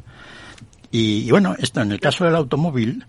Y, 0.91 1.27
y 1.27 1.31
bueno, 1.31 1.55
esto 1.59 1.81
en 1.81 1.93
el 1.93 2.01
caso 2.01 2.25
del 2.25 2.37
automóvil, 2.37 3.05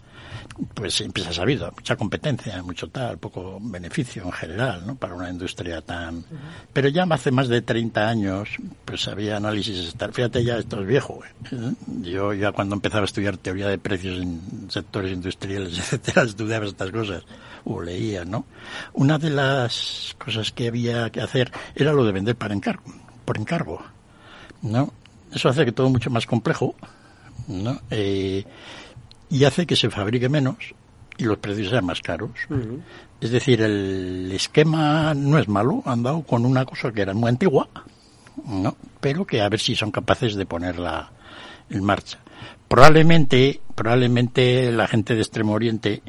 pues 0.73 0.93
siempre 0.93 1.23
se 1.23 1.29
ha 1.29 1.33
sabido, 1.33 1.71
mucha 1.75 1.95
competencia, 1.95 2.61
mucho 2.63 2.87
tal, 2.89 3.17
poco 3.17 3.57
beneficio 3.61 4.23
en 4.23 4.31
general, 4.31 4.85
¿no? 4.85 4.95
Para 4.95 5.15
una 5.15 5.29
industria 5.29 5.81
tan... 5.81 6.23
Pero 6.71 6.89
ya 6.89 7.03
hace 7.09 7.31
más 7.31 7.47
de 7.47 7.61
30 7.61 8.07
años, 8.07 8.49
pues 8.85 9.07
había 9.07 9.37
análisis, 9.37 9.77
estar- 9.93 10.11
fíjate 10.13 10.43
ya, 10.43 10.57
esto 10.57 10.81
es 10.81 10.87
viejo, 10.87 11.19
¿eh? 11.25 11.73
Yo 12.01 12.33
ya 12.33 12.51
cuando 12.51 12.75
empezaba 12.75 13.01
a 13.01 13.05
estudiar 13.05 13.37
teoría 13.37 13.67
de 13.67 13.77
precios 13.77 14.21
en 14.21 14.69
sectores 14.69 15.11
industriales, 15.11 15.77
etcétera, 15.79 16.23
estudiaba 16.23 16.65
estas 16.65 16.91
cosas, 16.91 17.23
o 17.65 17.81
leía, 17.81 18.25
¿no? 18.25 18.45
Una 18.93 19.17
de 19.17 19.29
las 19.29 20.15
cosas 20.23 20.51
que 20.51 20.67
había 20.67 21.09
que 21.09 21.21
hacer 21.21 21.51
era 21.75 21.93
lo 21.93 22.03
de 22.05 22.11
vender 22.11 22.35
para 22.35 22.53
encargo, 22.53 22.83
por 23.25 23.37
encargo, 23.37 23.81
¿no? 24.61 24.93
Eso 25.31 25.49
hace 25.49 25.65
que 25.65 25.71
todo 25.71 25.89
mucho 25.89 26.09
más 26.09 26.25
complejo, 26.25 26.75
¿no? 27.47 27.79
Eh, 27.89 28.45
y 29.33 29.43
hace 29.43 29.65
que 29.65 29.75
se 29.75 29.89
fabrique 29.89 30.29
menos 30.29 30.55
y 31.17 31.23
los 31.25 31.37
precios 31.39 31.69
sean 31.69 31.85
más 31.85 32.01
caros. 32.01 32.31
Es 33.19 33.31
decir, 33.31 33.61
el 33.61 34.31
esquema 34.31 35.13
no 35.13 35.37
es 35.39 35.47
malo, 35.47 35.81
han 35.85 36.03
dado 36.03 36.21
con 36.23 36.45
una 36.45 36.65
cosa 36.65 36.91
que 36.91 37.01
era 37.01 37.13
muy 37.13 37.29
antigua, 37.29 37.67
¿no? 38.47 38.75
Pero 39.01 39.25
que 39.25 39.41
a 39.41 39.49
ver 39.49 39.59
si 39.59 39.75
son 39.75 39.91
capaces 39.91 40.35
de 40.35 40.45
ponerla 40.45 41.11
en 41.69 41.83
marcha. 41.83 42.19
Probablemente, 42.67 43.61
probablemente 43.75 44.71
la 44.71 44.87
gente 44.87 45.13
de 45.13 45.21
Extremo 45.21 45.53
Oriente, 45.53 46.01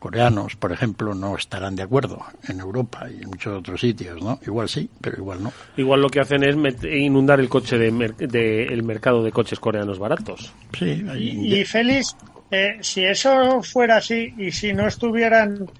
coreanos, 0.00 0.56
por 0.56 0.72
ejemplo, 0.72 1.14
no 1.14 1.36
estarán 1.36 1.76
de 1.76 1.82
acuerdo 1.84 2.18
en 2.48 2.58
Europa 2.58 3.06
y 3.08 3.22
en 3.22 3.28
muchos 3.28 3.58
otros 3.60 3.80
sitios, 3.80 4.20
¿no? 4.20 4.40
Igual 4.44 4.68
sí, 4.68 4.90
pero 5.00 5.18
igual 5.18 5.42
no. 5.42 5.52
Igual 5.76 6.00
lo 6.00 6.08
que 6.08 6.20
hacen 6.20 6.42
es 6.42 6.56
met- 6.56 6.84
inundar 7.00 7.38
el 7.38 7.48
coche 7.48 7.78
de, 7.78 7.92
mer- 7.92 8.16
de- 8.16 8.64
el 8.64 8.82
mercado 8.82 9.22
de 9.22 9.30
coches 9.30 9.60
coreanos 9.60 9.98
baratos. 9.98 10.52
Sí, 10.76 11.04
ahí- 11.08 11.54
Y 11.60 11.64
Félix, 11.64 12.16
eh, 12.50 12.78
si 12.80 13.04
eso 13.04 13.62
fuera 13.62 13.96
así 13.96 14.34
y 14.36 14.50
si 14.50 14.72
no 14.72 14.86
estuvieran, 14.86 15.70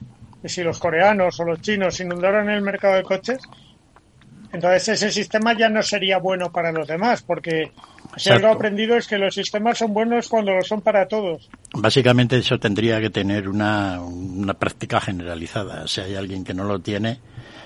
si 0.44 0.62
los 0.62 0.78
coreanos 0.78 1.38
o 1.40 1.44
los 1.44 1.60
chinos 1.60 2.00
inundaran 2.00 2.48
el 2.48 2.62
mercado 2.62 2.94
de 2.94 3.02
coches, 3.02 3.38
entonces 4.52 4.88
ese 4.88 5.10
sistema 5.10 5.56
ya 5.56 5.68
no 5.68 5.82
sería 5.82 6.18
bueno 6.18 6.50
para 6.50 6.72
los 6.72 6.88
demás, 6.88 7.22
porque 7.22 7.70
si 8.16 8.30
algo 8.30 8.48
aprendido 8.48 8.96
es 8.96 9.06
que 9.06 9.18
los 9.18 9.34
sistemas 9.34 9.78
son 9.78 9.94
buenos 9.94 10.28
cuando 10.28 10.52
lo 10.52 10.62
son 10.62 10.80
para 10.80 11.06
todos. 11.06 11.48
Básicamente 11.74 12.36
eso 12.36 12.58
tendría 12.58 13.00
que 13.00 13.10
tener 13.10 13.48
una, 13.48 14.00
una 14.00 14.54
práctica 14.54 15.00
generalizada. 15.00 15.86
Si 15.86 16.00
hay 16.00 16.16
alguien 16.16 16.42
que 16.42 16.54
no 16.54 16.64
lo 16.64 16.80
tiene, 16.80 17.20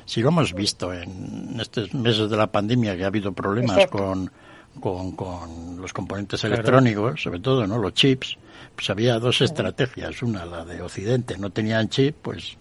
si 0.05 0.21
lo 0.21 0.29
hemos 0.29 0.53
visto 0.53 0.93
en 0.93 1.59
estos 1.59 1.95
meses 1.95 2.29
de 2.29 2.37
la 2.37 2.49
pandemia 2.49 2.97
que 2.97 3.05
ha 3.05 3.09
habido 3.09 3.33
problemas 3.33 3.87
con, 3.87 4.31
con 4.81 5.81
los 5.81 5.93
componentes 5.93 6.45
electrónicos, 6.45 7.23
sobre 7.23 7.41
todo, 7.41 7.67
¿no? 7.67 7.79
Los 7.79 7.95
chips, 7.95 8.37
pues 8.75 8.91
había 8.91 9.19
dos 9.19 9.41
estrategias. 9.41 10.23
Una, 10.23 10.45
la 10.45 10.65
de 10.65 10.83
Occidente, 10.83 11.37
no 11.39 11.51
tenían 11.51 11.89
chip, 11.89 12.17
pues 12.23 12.57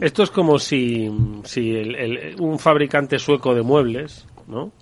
Esto 0.00 0.22
es 0.22 0.30
como 0.30 0.58
si, 0.58 1.10
si 1.44 1.70
el- 1.74 1.94
el- 1.96 2.40
un 2.40 2.58
fabricante 2.58 3.18
sueco 3.18 3.54
de 3.54 3.62
muebles, 3.62 4.26
¿no? 4.46 4.72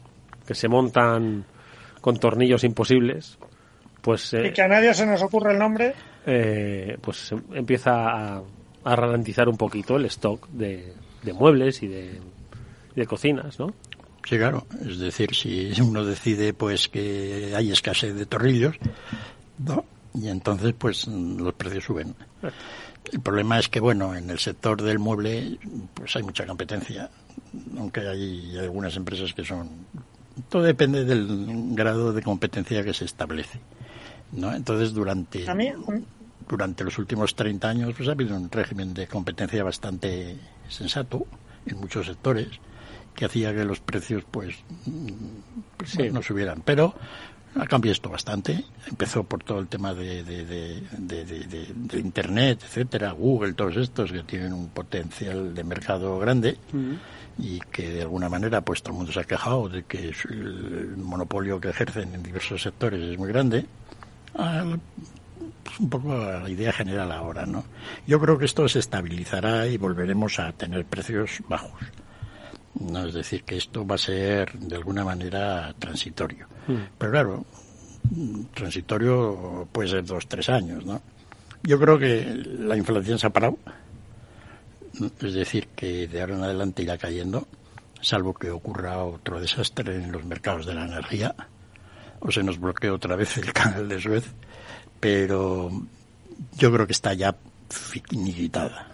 Que 0.46 0.54
se 0.54 0.68
montan 0.68 1.44
con 2.00 2.16
tornillos 2.18 2.64
imposibles, 2.64 3.38
pues, 4.00 4.32
eh, 4.34 4.48
Y 4.48 4.52
que 4.52 4.62
a 4.62 4.68
nadie 4.68 4.92
se 4.94 5.06
nos 5.06 5.22
ocurre 5.22 5.52
el 5.52 5.58
nombre. 5.58 5.94
eh, 6.26 6.96
pues 7.00 7.32
em- 7.32 7.42
empieza 7.54 8.36
a, 8.36 8.42
a 8.84 8.96
ralentizar 8.96 9.48
un 9.48 9.56
poquito 9.56 9.96
el 9.96 10.04
stock 10.06 10.48
de, 10.50 10.92
de 11.22 11.32
muebles 11.32 11.82
y 11.82 11.88
de, 11.88 12.20
y 12.94 13.00
de 13.00 13.06
cocinas, 13.06 13.58
¿no? 13.58 13.74
Sí, 14.24 14.36
claro. 14.38 14.66
Es 14.88 14.98
decir, 15.00 15.34
si 15.34 15.72
uno 15.80 16.04
decide 16.04 16.52
pues 16.54 16.88
que 16.88 17.52
hay 17.56 17.72
escasez 17.72 18.14
de 18.14 18.26
tornillos, 18.26 18.76
¿no? 19.58 19.84
Y 20.14 20.28
entonces 20.28 20.74
pues 20.76 21.06
los 21.06 21.54
precios 21.54 21.84
suben. 21.84 22.14
El 23.12 23.20
problema 23.20 23.58
es 23.58 23.68
que, 23.68 23.80
bueno, 23.80 24.14
en 24.14 24.30
el 24.30 24.38
sector 24.38 24.80
del 24.80 24.98
mueble 24.98 25.58
pues 25.94 26.14
hay 26.16 26.22
mucha 26.22 26.46
competencia, 26.46 27.10
aunque 27.76 28.00
hay 28.00 28.56
algunas 28.58 28.96
empresas 28.96 29.32
que 29.32 29.44
son... 29.44 29.68
Todo 30.48 30.62
depende 30.62 31.04
del 31.04 31.74
grado 31.74 32.12
de 32.12 32.22
competencia 32.22 32.82
que 32.82 32.94
se 32.94 33.04
establece. 33.04 33.60
¿no? 34.32 34.54
Entonces, 34.54 34.94
durante, 34.94 35.44
durante 36.48 36.84
los 36.84 36.98
últimos 36.98 37.34
30 37.34 37.68
años 37.68 37.94
pues 37.96 38.08
ha 38.08 38.12
habido 38.12 38.36
un 38.36 38.50
régimen 38.50 38.94
de 38.94 39.06
competencia 39.06 39.62
bastante 39.62 40.36
sensato 40.68 41.26
en 41.66 41.78
muchos 41.78 42.06
sectores 42.06 42.48
que 43.14 43.26
hacía 43.26 43.52
que 43.54 43.64
los 43.64 43.80
precios 43.80 44.24
pues, 44.30 44.56
Sí. 45.84 46.10
no 46.10 46.22
subieran. 46.22 46.62
Pero 46.64 46.94
ha 47.54 47.66
cambiado 47.66 47.92
esto 47.92 48.08
bastante. 48.08 48.64
Empezó 48.86 49.24
por 49.24 49.42
todo 49.44 49.58
el 49.58 49.68
tema 49.68 49.94
de, 49.94 50.82
Internet, 51.94 52.60
etcétera, 52.64 53.12
Google, 53.12 53.54
todos 53.54 53.76
estos 53.76 54.12
que 54.12 54.22
tienen 54.22 54.52
un 54.52 54.68
potencial 54.68 55.54
de 55.54 55.64
mercado 55.64 56.18
grande 56.18 56.56
y 57.38 57.60
que 57.60 57.88
de 57.90 58.02
alguna 58.02 58.28
manera 58.28 58.60
pues 58.60 58.82
todo 58.82 58.92
el 58.92 58.98
mundo 58.98 59.12
se 59.12 59.20
ha 59.20 59.24
quejado 59.24 59.68
de 59.68 59.84
que 59.84 60.12
el 60.28 60.96
monopolio 60.96 61.60
que 61.60 61.70
ejercen 61.70 62.14
en 62.14 62.22
diversos 62.22 62.62
sectores 62.62 63.00
es 63.00 63.18
muy 63.18 63.28
grande. 63.28 63.66
Ah, 64.34 64.64
pues 65.62 65.78
un 65.80 65.90
poco 65.90 66.14
la 66.14 66.48
idea 66.48 66.72
general 66.72 67.12
ahora, 67.12 67.46
¿no? 67.46 67.64
Yo 68.06 68.20
creo 68.20 68.38
que 68.38 68.46
esto 68.46 68.68
se 68.68 68.78
estabilizará 68.78 69.66
y 69.66 69.76
volveremos 69.76 70.38
a 70.38 70.52
tener 70.52 70.84
precios 70.84 71.42
bajos. 71.48 71.80
No 72.78 73.06
es 73.06 73.14
decir, 73.14 73.44
que 73.44 73.56
esto 73.56 73.86
va 73.86 73.96
a 73.96 73.98
ser 73.98 74.52
de 74.52 74.76
alguna 74.76 75.04
manera 75.04 75.74
transitorio. 75.78 76.46
Pero 76.98 77.12
claro, 77.12 77.44
mm, 78.10 78.42
transitorio 78.54 79.68
puede 79.72 79.88
ser 79.88 80.04
dos, 80.04 80.26
tres 80.26 80.48
años, 80.48 80.84
¿no? 80.84 81.00
Yo 81.62 81.78
creo 81.78 81.98
que 81.98 82.24
la 82.58 82.76
inflación 82.76 83.18
se 83.18 83.26
ha 83.26 83.30
parado. 83.30 83.58
Es 85.20 85.34
decir, 85.34 85.68
que 85.74 86.06
de 86.06 86.20
ahora 86.20 86.34
en 86.36 86.42
adelante 86.42 86.82
irá 86.82 86.98
cayendo, 86.98 87.46
salvo 88.00 88.34
que 88.34 88.50
ocurra 88.50 89.02
otro 89.04 89.40
desastre 89.40 89.94
en 89.94 90.12
los 90.12 90.24
mercados 90.24 90.66
de 90.66 90.74
la 90.74 90.84
energía 90.84 91.34
o 92.20 92.30
se 92.30 92.42
nos 92.42 92.58
bloquee 92.58 92.90
otra 92.90 93.16
vez 93.16 93.36
el 93.38 93.52
canal 93.52 93.88
de 93.88 94.00
Suez. 94.00 94.24
Pero 95.00 95.70
yo 96.56 96.72
creo 96.72 96.86
que 96.86 96.92
está 96.92 97.14
ya 97.14 97.34
finiquitada. 97.68 98.88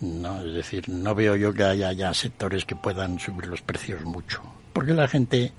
No, 0.00 0.42
es 0.44 0.54
decir, 0.54 0.88
no 0.88 1.14
veo 1.14 1.36
yo 1.36 1.54
que 1.54 1.62
haya 1.62 1.92
ya 1.92 2.12
sectores 2.12 2.64
que 2.64 2.74
puedan 2.74 3.18
subir 3.18 3.46
los 3.46 3.62
precios 3.62 4.04
mucho. 4.04 4.42
Porque 4.72 4.92
la 4.92 5.06
gente, 5.06 5.52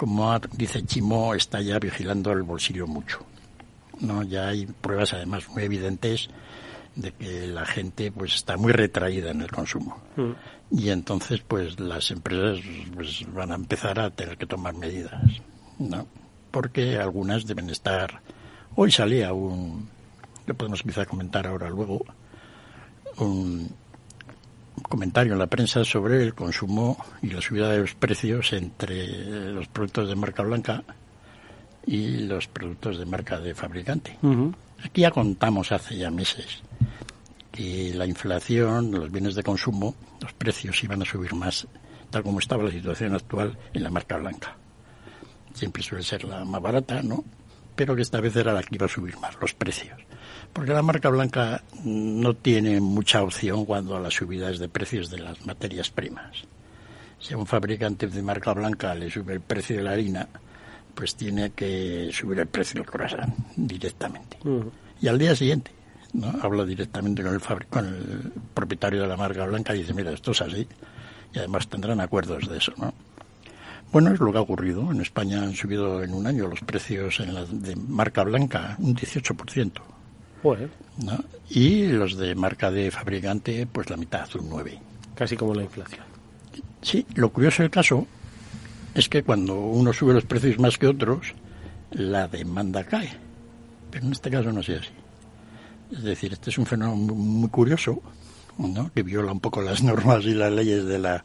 como 0.00 0.38
dice 0.56 0.82
Chimo, 0.86 1.34
está 1.34 1.60
ya 1.60 1.78
vigilando 1.78 2.32
el 2.32 2.42
bolsillo 2.42 2.86
mucho. 2.86 3.18
No, 4.00 4.22
ya 4.22 4.48
hay 4.48 4.64
pruebas 4.64 5.12
además 5.12 5.46
muy 5.50 5.64
evidentes 5.64 6.30
de 6.96 7.12
que 7.12 7.46
la 7.46 7.66
gente 7.66 8.10
pues 8.10 8.34
está 8.34 8.56
muy 8.56 8.72
retraída 8.72 9.30
en 9.30 9.42
el 9.42 9.50
consumo. 9.50 10.00
Y 10.70 10.88
entonces 10.88 11.42
pues 11.46 11.78
las 11.78 12.10
empresas 12.10 12.64
pues 12.94 13.30
van 13.30 13.52
a 13.52 13.56
empezar 13.56 14.00
a 14.00 14.08
tener 14.08 14.38
que 14.38 14.46
tomar 14.46 14.72
medidas, 14.74 15.42
¿no? 15.78 16.06
Porque 16.50 16.96
algunas 16.96 17.46
deben 17.46 17.68
estar 17.68 18.22
hoy 18.76 18.90
salía 18.90 19.34
un 19.34 19.86
lo 20.46 20.54
podemos 20.54 20.82
quizá 20.82 21.04
comentar 21.04 21.46
ahora 21.46 21.68
luego 21.68 22.06
un 23.18 23.68
comentario 24.82 25.32
en 25.32 25.38
la 25.38 25.46
prensa 25.46 25.84
sobre 25.84 26.22
el 26.22 26.34
consumo 26.34 26.96
y 27.22 27.28
la 27.30 27.40
subida 27.40 27.70
de 27.70 27.78
los 27.78 27.94
precios 27.94 28.52
entre 28.52 29.50
los 29.52 29.68
productos 29.68 30.08
de 30.08 30.16
marca 30.16 30.42
blanca 30.42 30.82
y 31.86 32.18
los 32.18 32.46
productos 32.48 32.98
de 32.98 33.06
marca 33.06 33.40
de 33.40 33.54
fabricante. 33.54 34.18
Aquí 34.84 35.02
ya 35.02 35.10
contamos 35.10 35.72
hace 35.72 35.96
ya 35.96 36.10
meses 36.10 36.62
que 37.52 37.92
la 37.94 38.06
inflación, 38.06 38.90
los 38.92 39.10
bienes 39.10 39.34
de 39.34 39.42
consumo, 39.42 39.94
los 40.20 40.32
precios 40.32 40.82
iban 40.84 41.02
a 41.02 41.04
subir 41.04 41.34
más, 41.34 41.66
tal 42.10 42.22
como 42.22 42.38
estaba 42.38 42.64
la 42.64 42.70
situación 42.70 43.14
actual 43.14 43.58
en 43.72 43.82
la 43.82 43.90
marca 43.90 44.16
blanca. 44.16 44.56
Siempre 45.52 45.82
suele 45.82 46.04
ser 46.04 46.24
la 46.24 46.44
más 46.44 46.62
barata, 46.62 47.02
¿no? 47.02 47.24
Pero 47.74 47.96
que 47.96 48.02
esta 48.02 48.20
vez 48.20 48.36
era 48.36 48.52
la 48.52 48.62
que 48.62 48.76
iba 48.76 48.86
a 48.86 48.88
subir 48.88 49.18
más, 49.18 49.36
los 49.40 49.52
precios. 49.54 49.98
Porque 50.52 50.72
la 50.72 50.82
marca 50.82 51.08
blanca 51.08 51.62
no 51.84 52.34
tiene 52.34 52.80
mucha 52.80 53.22
opción 53.22 53.64
cuando 53.64 53.96
a 53.96 54.00
las 54.00 54.14
subidas 54.14 54.58
de 54.58 54.68
precios 54.68 55.10
de 55.10 55.18
las 55.18 55.44
materias 55.46 55.90
primas. 55.90 56.44
Si 57.18 57.34
a 57.34 57.38
un 57.38 57.46
fabricante 57.46 58.06
de 58.06 58.22
marca 58.22 58.52
blanca 58.52 58.94
le 58.94 59.10
sube 59.10 59.34
el 59.34 59.40
precio 59.40 59.76
de 59.76 59.82
la 59.82 59.92
harina, 59.92 60.28
pues 60.94 61.14
tiene 61.14 61.50
que 61.50 62.10
subir 62.12 62.40
el 62.40 62.46
precio 62.46 62.80
del 62.80 62.90
croissant 62.90 63.34
directamente. 63.56 64.38
Y 65.00 65.08
al 65.08 65.18
día 65.18 65.36
siguiente, 65.36 65.70
¿no? 66.14 66.32
Habla 66.42 66.64
directamente 66.64 67.22
con 67.22 67.34
el, 67.34 67.40
con 67.40 67.86
el 67.86 68.32
propietario 68.54 69.02
de 69.02 69.08
la 69.08 69.16
marca 69.16 69.44
blanca 69.46 69.74
y 69.74 69.78
dice, 69.78 69.94
mira, 69.94 70.10
esto 70.12 70.32
es 70.32 70.42
así. 70.42 70.66
Y 71.32 71.38
además 71.38 71.68
tendrán 71.68 72.00
acuerdos 72.00 72.48
de 72.48 72.58
eso, 72.58 72.72
¿no? 72.76 72.92
Bueno, 73.92 74.12
es 74.12 74.20
lo 74.20 74.30
que 74.30 74.38
ha 74.38 74.42
ocurrido. 74.42 74.90
En 74.92 75.00
España 75.00 75.42
han 75.42 75.54
subido 75.54 76.02
en 76.02 76.14
un 76.14 76.26
año 76.26 76.46
los 76.46 76.60
precios 76.60 77.18
en 77.20 77.34
la 77.34 77.44
de 77.44 77.74
marca 77.76 78.22
blanca 78.22 78.76
un 78.78 78.94
18%. 78.94 79.72
Y 81.48 81.88
los 81.88 82.16
de 82.16 82.34
marca 82.34 82.70
de 82.70 82.90
fabricante, 82.90 83.66
pues 83.66 83.90
la 83.90 83.96
mitad, 83.96 84.28
un 84.36 84.50
9%. 84.50 84.78
casi 85.14 85.36
como 85.36 85.54
la 85.54 85.62
inflación. 85.62 86.04
Sí, 86.82 87.06
lo 87.14 87.30
curioso 87.30 87.62
del 87.62 87.70
caso 87.70 88.06
es 88.94 89.08
que 89.08 89.22
cuando 89.22 89.54
uno 89.54 89.92
sube 89.92 90.14
los 90.14 90.24
precios 90.24 90.58
más 90.58 90.78
que 90.78 90.86
otros, 90.86 91.34
la 91.90 92.28
demanda 92.28 92.84
cae. 92.84 93.10
Pero 93.90 94.06
en 94.06 94.12
este 94.12 94.30
caso 94.30 94.52
no 94.52 94.60
es 94.60 94.70
así. 94.70 94.88
Es 95.92 96.02
decir, 96.02 96.32
este 96.32 96.50
es 96.50 96.58
un 96.58 96.66
fenómeno 96.66 96.96
muy, 96.96 97.16
muy 97.16 97.48
curioso, 97.48 98.00
¿no? 98.58 98.90
que 98.92 99.02
viola 99.02 99.32
un 99.32 99.40
poco 99.40 99.60
las 99.62 99.82
normas 99.84 100.24
y 100.24 100.34
las 100.34 100.52
leyes 100.52 100.84
de 100.84 100.98
la... 100.98 101.24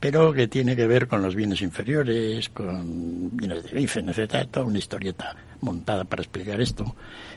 pero 0.00 0.32
que 0.32 0.46
tiene 0.48 0.76
que 0.76 0.86
ver 0.86 1.08
con 1.08 1.22
los 1.22 1.34
bienes 1.34 1.60
inferiores, 1.62 2.48
con 2.50 3.36
bienes 3.36 3.64
de 3.64 3.70
origen, 3.70 4.08
etcétera, 4.08 4.46
toda 4.46 4.66
una 4.66 4.78
historieta 4.78 5.34
montada 5.60 6.04
para 6.04 6.22
explicar 6.22 6.60
esto. 6.60 6.94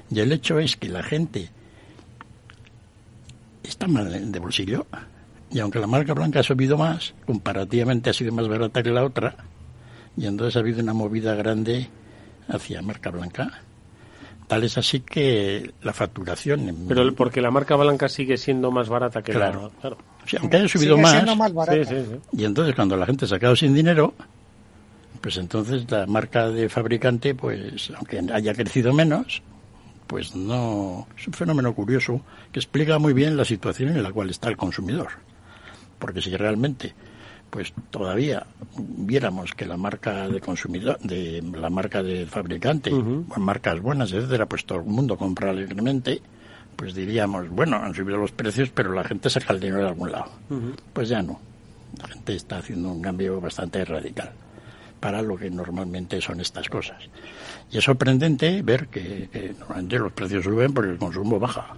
Y 0.09 0.19
el 0.19 0.31
hecho 0.31 0.59
es 0.59 0.77
que 0.77 0.89
la 0.89 1.01
gente 1.03 1.49
está 3.63 3.87
mal 3.87 4.31
de 4.31 4.39
bolsillo, 4.39 4.85
y 5.49 5.59
aunque 5.59 5.79
la 5.79 5.87
marca 5.87 6.13
blanca 6.13 6.39
ha 6.39 6.43
subido 6.43 6.77
más, 6.77 7.13
comparativamente 7.25 8.09
ha 8.09 8.13
sido 8.13 8.31
más 8.33 8.47
barata 8.47 8.83
que 8.83 8.89
la 8.89 9.03
otra, 9.03 9.35
y 10.17 10.25
entonces 10.25 10.55
ha 10.55 10.59
habido 10.59 10.81
una 10.81 10.93
movida 10.93 11.35
grande 11.35 11.89
hacia 12.47 12.81
marca 12.81 13.11
blanca. 13.11 13.61
Tal 14.47 14.63
es 14.65 14.77
así 14.77 14.99
que 14.99 15.71
la 15.81 15.93
facturación... 15.93 16.67
en- 16.67 16.87
Pero 16.87 17.13
porque 17.15 17.39
la 17.41 17.51
marca 17.51 17.75
blanca 17.77 18.09
sigue 18.09 18.35
siendo 18.35 18.69
más 18.71 18.89
barata 18.89 19.21
que 19.21 19.31
Claro. 19.31 19.71
la... 19.73 19.79
Claro. 19.79 19.97
O 20.23 20.27
sea, 20.27 20.39
aunque 20.41 20.57
haya 20.57 20.67
subido 20.67 20.97
más, 20.97 21.11
siendo 21.11 21.35
más 21.35 21.53
barata. 21.53 21.83
Sí, 21.83 21.95
sí, 21.95 22.05
sí. 22.09 22.41
y 22.41 22.45
entonces 22.45 22.75
cuando 22.75 22.95
la 22.97 23.05
gente 23.05 23.27
se 23.27 23.35
ha 23.35 23.39
quedado 23.39 23.55
sin 23.55 23.73
dinero, 23.73 24.13
pues 25.21 25.37
entonces 25.37 25.89
la 25.89 26.05
marca 26.07 26.49
de 26.49 26.69
fabricante, 26.69 27.35
pues 27.35 27.91
aunque 27.95 28.19
haya 28.33 28.53
crecido 28.53 28.93
menos, 28.93 29.41
pues 30.07 30.35
no... 30.35 31.07
Es 31.17 31.27
un 31.27 31.33
fenómeno 31.33 31.73
curioso 31.73 32.21
que 32.51 32.59
explica 32.59 32.99
muy 32.99 33.13
bien 33.13 33.37
la 33.37 33.45
situación 33.45 33.89
en 33.89 34.03
la 34.03 34.11
cual 34.11 34.29
está 34.29 34.49
el 34.49 34.57
consumidor. 34.57 35.09
Porque 35.99 36.21
si 36.21 36.35
realmente 36.35 36.93
pues 37.51 37.73
todavía 37.89 38.47
viéramos 38.77 39.53
que 39.53 39.65
la 39.65 39.77
marca 39.77 40.27
de 40.29 40.39
consumidor, 40.39 40.97
de 40.99 41.43
la 41.53 41.69
marca 41.69 42.01
de 42.01 42.25
fabricante, 42.25 42.89
con 42.89 43.41
marcas 43.43 43.79
buenas, 43.81 44.13
etcétera, 44.13 44.47
pues 44.47 44.65
todo 44.65 44.79
el 44.79 44.85
mundo 44.85 45.17
compra 45.17 45.49
alegremente, 45.49 46.21
pues 46.75 46.93
diríamos, 46.95 47.49
bueno, 47.49 47.77
han 47.77 47.93
subido 47.93 48.17
los 48.17 48.31
precios, 48.31 48.69
pero 48.69 48.93
la 48.93 49.03
gente 49.03 49.29
saca 49.29 49.53
el 49.53 49.59
dinero 49.59 49.83
de 49.83 49.89
algún 49.89 50.11
lado. 50.11 50.31
Pues 50.93 51.09
ya 51.09 51.21
no. 51.21 51.39
La 51.99 52.07
gente 52.07 52.35
está 52.35 52.57
haciendo 52.57 52.91
un 52.91 53.01
cambio 53.01 53.39
bastante 53.39 53.83
radical 53.85 54.31
para 54.99 55.21
lo 55.21 55.35
que 55.35 55.49
normalmente 55.49 56.21
son 56.21 56.39
estas 56.39 56.69
cosas. 56.69 56.97
Y 57.71 57.77
es 57.77 57.83
sorprendente 57.83 58.61
ver 58.61 58.87
que, 58.87 59.29
que 59.31 59.53
normalmente 59.59 59.97
los 59.97 60.11
precios 60.13 60.43
suben 60.43 60.73
porque 60.73 60.91
el 60.91 60.97
consumo 60.97 61.39
baja. 61.39 61.75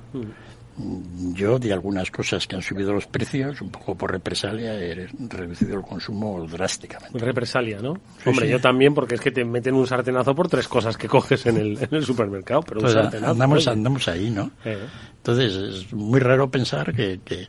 Yo, 1.34 1.60
de 1.60 1.72
algunas 1.72 2.10
cosas 2.10 2.48
que 2.48 2.56
han 2.56 2.62
subido 2.64 2.94
los 2.94 3.06
precios, 3.06 3.62
un 3.62 3.70
poco 3.70 3.96
por 3.96 4.12
represalia, 4.12 4.74
he 4.74 5.08
reducido 5.30 5.78
el 5.78 5.84
consumo 5.84 6.48
drásticamente. 6.48 7.20
Represalia, 7.20 7.80
¿no? 7.80 7.92
Hombre, 8.26 8.46
sí. 8.46 8.52
yo 8.52 8.60
también, 8.60 8.94
porque 8.96 9.16
es 9.16 9.22
que 9.22 9.32
te 9.32 9.46
meten 9.46 9.76
un 9.76 9.86
sartenazo 9.86 10.34
por 10.34 10.50
tres 10.50 10.68
cosas 10.68 10.98
que 10.98 11.08
coges 11.08 11.46
en 11.46 11.58
el, 11.58 11.78
en 11.80 11.90
el 11.92 12.04
supermercado, 12.04 12.62
pero 12.64 12.80
un 12.80 12.88
Entonces, 12.88 13.04
sartenazo... 13.04 13.32
andamos, 13.32 13.58
oye. 13.60 13.70
andamos 13.70 14.08
ahí, 14.08 14.30
¿no? 14.32 14.52
Eh, 14.66 14.88
Entonces, 15.18 15.54
es 15.56 15.94
muy 15.94 16.20
raro 16.20 16.50
pensar 16.50 16.92
que, 16.94 17.20
que 17.24 17.48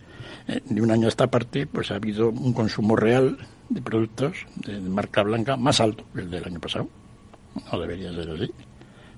eh, 0.49 0.61
de 0.65 0.83
un 0.83 0.91
año 0.91 1.07
a 1.07 1.09
esta 1.09 1.29
parte 1.29 1.67
pues 1.67 1.91
ha 1.91 1.95
habido 1.95 2.29
un 2.29 2.53
consumo 2.53 2.95
real 2.95 3.39
de 3.71 3.81
productos 3.81 4.47
de 4.57 4.79
marca 4.81 5.23
blanca 5.23 5.57
más 5.57 5.81
alto 5.81 6.05
que 6.15 6.21
el 6.21 6.31
del 6.31 6.45
año 6.45 6.61
pasado. 6.61 6.89
No 7.73 7.81
debería 7.81 8.13
ser 8.13 8.31
así. 8.31 8.51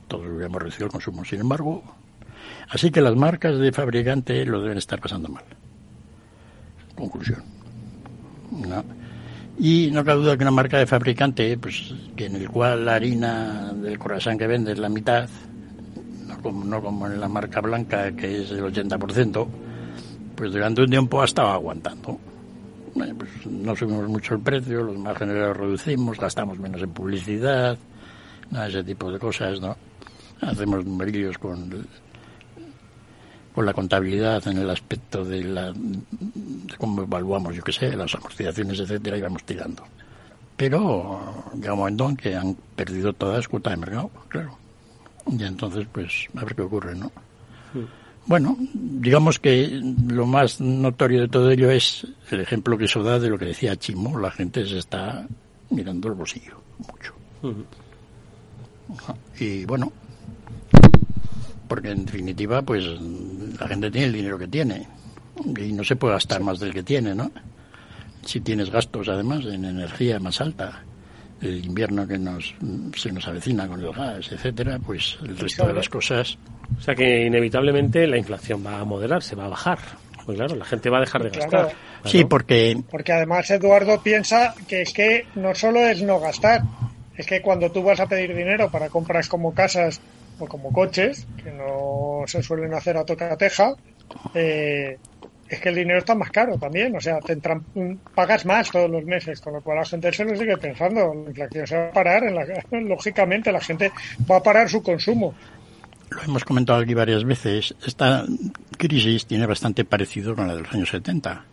Todos 0.06 0.26
hubiéramos 0.26 0.62
reducido 0.62 0.86
el 0.86 0.92
consumo. 0.92 1.24
Sin 1.24 1.40
embargo, 1.40 1.82
así 2.70 2.90
que 2.90 3.00
las 3.00 3.16
marcas 3.16 3.58
de 3.58 3.72
fabricante 3.72 4.44
lo 4.44 4.60
deben 4.60 4.78
estar 4.78 5.00
pasando 5.00 5.28
mal. 5.28 5.44
Conclusión. 6.94 7.42
Y 9.58 9.90
no 9.90 10.04
cabe 10.04 10.20
duda 10.20 10.36
que 10.36 10.44
una 10.44 10.50
marca 10.50 10.78
de 10.78 10.86
fabricante, 10.86 11.56
pues 11.56 11.94
que 12.14 12.26
en 12.26 12.36
el 12.36 12.48
cual 12.48 12.84
la 12.84 12.94
harina 12.94 13.72
del 13.72 13.98
corazón 13.98 14.36
que 14.36 14.46
vende 14.46 14.72
es 14.72 14.78
la 14.78 14.88
mitad, 14.88 15.28
no 16.26 16.40
como, 16.42 16.64
no 16.64 16.82
como 16.82 17.06
en 17.06 17.18
la 17.20 17.28
marca 17.28 17.60
blanca, 17.60 18.12
que 18.12 18.42
es 18.42 18.50
el 18.50 18.64
80%, 18.64 19.46
pues 20.34 20.52
durante 20.52 20.82
un 20.82 20.90
tiempo 20.90 21.22
ha 21.22 21.24
estado 21.24 21.48
aguantando. 21.48 22.18
Pues 22.92 23.46
no 23.46 23.76
subimos 23.76 24.08
mucho 24.08 24.34
el 24.34 24.40
precio, 24.40 24.82
los 24.82 24.98
márgenes 24.98 25.36
los 25.36 25.56
reducimos, 25.56 26.18
gastamos 26.18 26.58
menos 26.58 26.82
en 26.82 26.90
publicidad, 26.90 27.78
¿no? 28.50 28.64
ese 28.64 28.82
tipo 28.84 29.10
de 29.10 29.18
cosas, 29.18 29.60
¿no? 29.60 29.76
hacemos 30.40 30.84
numerillos 30.84 31.38
con 31.38 31.86
con 33.56 33.64
la 33.64 33.72
contabilidad 33.72 34.46
en 34.48 34.58
el 34.58 34.68
aspecto 34.68 35.24
de, 35.24 35.42
la, 35.42 35.72
de 35.72 36.76
cómo 36.76 37.04
evaluamos, 37.04 37.56
yo 37.56 37.62
qué 37.62 37.72
sé, 37.72 37.96
las 37.96 38.14
amortizaciones, 38.14 38.78
etcétera, 38.80 39.16
y 39.16 39.22
vamos 39.22 39.44
tirando. 39.44 39.82
Pero 40.58 41.50
llega 41.54 41.72
un 41.72 41.78
momento 41.78 42.10
en 42.10 42.16
que 42.18 42.36
han 42.36 42.54
perdido 42.54 43.14
toda 43.14 43.38
la 43.38 43.46
cuota 43.46 43.70
de 43.70 43.78
mercado, 43.78 44.10
claro. 44.28 44.58
Y 45.26 45.42
entonces, 45.42 45.86
pues, 45.90 46.28
a 46.36 46.44
ver 46.44 46.54
qué 46.54 46.60
ocurre, 46.60 46.94
¿no? 46.96 47.10
Bueno, 48.26 48.58
digamos 48.74 49.38
que 49.38 49.80
lo 50.06 50.26
más 50.26 50.60
notorio 50.60 51.22
de 51.22 51.28
todo 51.28 51.50
ello 51.50 51.70
es 51.70 52.06
el 52.30 52.40
ejemplo 52.40 52.76
que 52.76 52.84
eso 52.84 53.02
da 53.02 53.18
de 53.18 53.30
lo 53.30 53.38
que 53.38 53.46
decía 53.46 53.76
Chimo, 53.76 54.18
la 54.18 54.32
gente 54.32 54.66
se 54.66 54.80
está 54.80 55.26
mirando 55.70 56.08
el 56.08 56.14
bolsillo 56.14 56.60
mucho. 56.76 57.14
Y 59.40 59.64
bueno, 59.64 59.90
porque 61.68 61.90
en 61.90 62.04
definitiva, 62.06 62.62
pues 62.62 62.84
la 63.58 63.68
gente 63.68 63.90
tiene 63.90 64.06
el 64.06 64.12
dinero 64.12 64.38
que 64.38 64.48
tiene 64.48 64.86
y 65.58 65.72
no 65.72 65.84
se 65.84 65.96
puede 65.96 66.14
gastar 66.14 66.40
más 66.40 66.58
del 66.58 66.72
que 66.72 66.82
tiene, 66.82 67.14
¿no? 67.14 67.30
Si 68.24 68.40
tienes 68.40 68.70
gastos 68.70 69.08
además 69.08 69.44
en 69.44 69.64
energía 69.64 70.18
más 70.18 70.40
alta, 70.40 70.82
el 71.40 71.64
invierno 71.64 72.06
que 72.06 72.18
nos 72.18 72.54
se 72.96 73.12
nos 73.12 73.26
avecina 73.28 73.68
con 73.68 73.80
el 73.80 73.92
gas, 73.92 74.32
etcétera, 74.32 74.78
pues 74.84 75.18
el 75.22 75.36
resto 75.36 75.66
de 75.66 75.74
las 75.74 75.88
cosas. 75.88 76.38
O 76.78 76.80
sea 76.80 76.94
que 76.94 77.26
inevitablemente 77.26 78.06
la 78.06 78.16
inflación 78.16 78.64
va 78.64 78.80
a 78.80 78.84
moderarse, 78.84 79.36
va 79.36 79.46
a 79.46 79.48
bajar. 79.48 79.78
Pues 80.24 80.38
claro, 80.38 80.56
la 80.56 80.64
gente 80.64 80.90
va 80.90 80.98
a 80.98 81.00
dejar 81.00 81.22
de 81.22 81.38
gastar. 81.38 81.72
Sí, 82.04 82.24
porque 82.24 82.82
porque 82.90 83.12
además 83.12 83.48
Eduardo 83.50 84.02
piensa 84.02 84.54
que 84.66 84.82
es 84.82 84.92
que 84.92 85.26
no 85.36 85.54
solo 85.54 85.80
es 85.80 86.02
no 86.02 86.18
gastar, 86.18 86.62
es 87.16 87.26
que 87.26 87.40
cuando 87.40 87.70
tú 87.70 87.82
vas 87.82 88.00
a 88.00 88.06
pedir 88.06 88.34
dinero 88.34 88.70
para 88.70 88.88
compras 88.88 89.28
como 89.28 89.54
casas 89.54 90.00
o 90.38 90.46
como 90.46 90.72
coches, 90.72 91.26
que 91.42 91.50
no 91.50 92.22
se 92.26 92.42
suelen 92.42 92.74
hacer 92.74 92.96
a 92.96 93.04
tocateja, 93.04 93.74
eh, 94.34 94.98
es 95.48 95.60
que 95.60 95.68
el 95.68 95.76
dinero 95.76 95.98
está 95.98 96.14
más 96.14 96.30
caro 96.30 96.58
también, 96.58 96.94
o 96.96 97.00
sea, 97.00 97.20
te 97.20 97.32
entran, 97.32 97.64
pagas 98.14 98.44
más 98.44 98.70
todos 98.70 98.90
los 98.90 99.04
meses, 99.04 99.40
con 99.40 99.52
lo 99.54 99.60
cual 99.60 99.78
la 99.78 99.84
gente 99.84 100.12
se 100.12 100.24
lo 100.24 100.36
sigue 100.36 100.56
pensando, 100.56 101.14
la 101.14 101.30
inflación 101.30 101.66
se 101.66 101.76
va 101.76 101.86
a 101.86 101.92
parar, 101.92 102.24
en 102.24 102.34
la, 102.34 102.46
lógicamente 102.80 103.52
la 103.52 103.60
gente 103.60 103.92
va 104.28 104.36
a 104.36 104.42
parar 104.42 104.68
su 104.68 104.82
consumo. 104.82 105.34
Lo 106.10 106.22
hemos 106.22 106.44
comentado 106.44 106.80
aquí 106.80 106.94
varias 106.94 107.24
veces, 107.24 107.74
esta 107.84 108.24
crisis 108.76 109.26
tiene 109.26 109.46
bastante 109.46 109.84
parecido 109.84 110.34
con 110.34 110.48
la 110.48 110.54
de 110.54 110.62
los 110.62 110.72
años 110.72 110.90
70. 110.90 111.44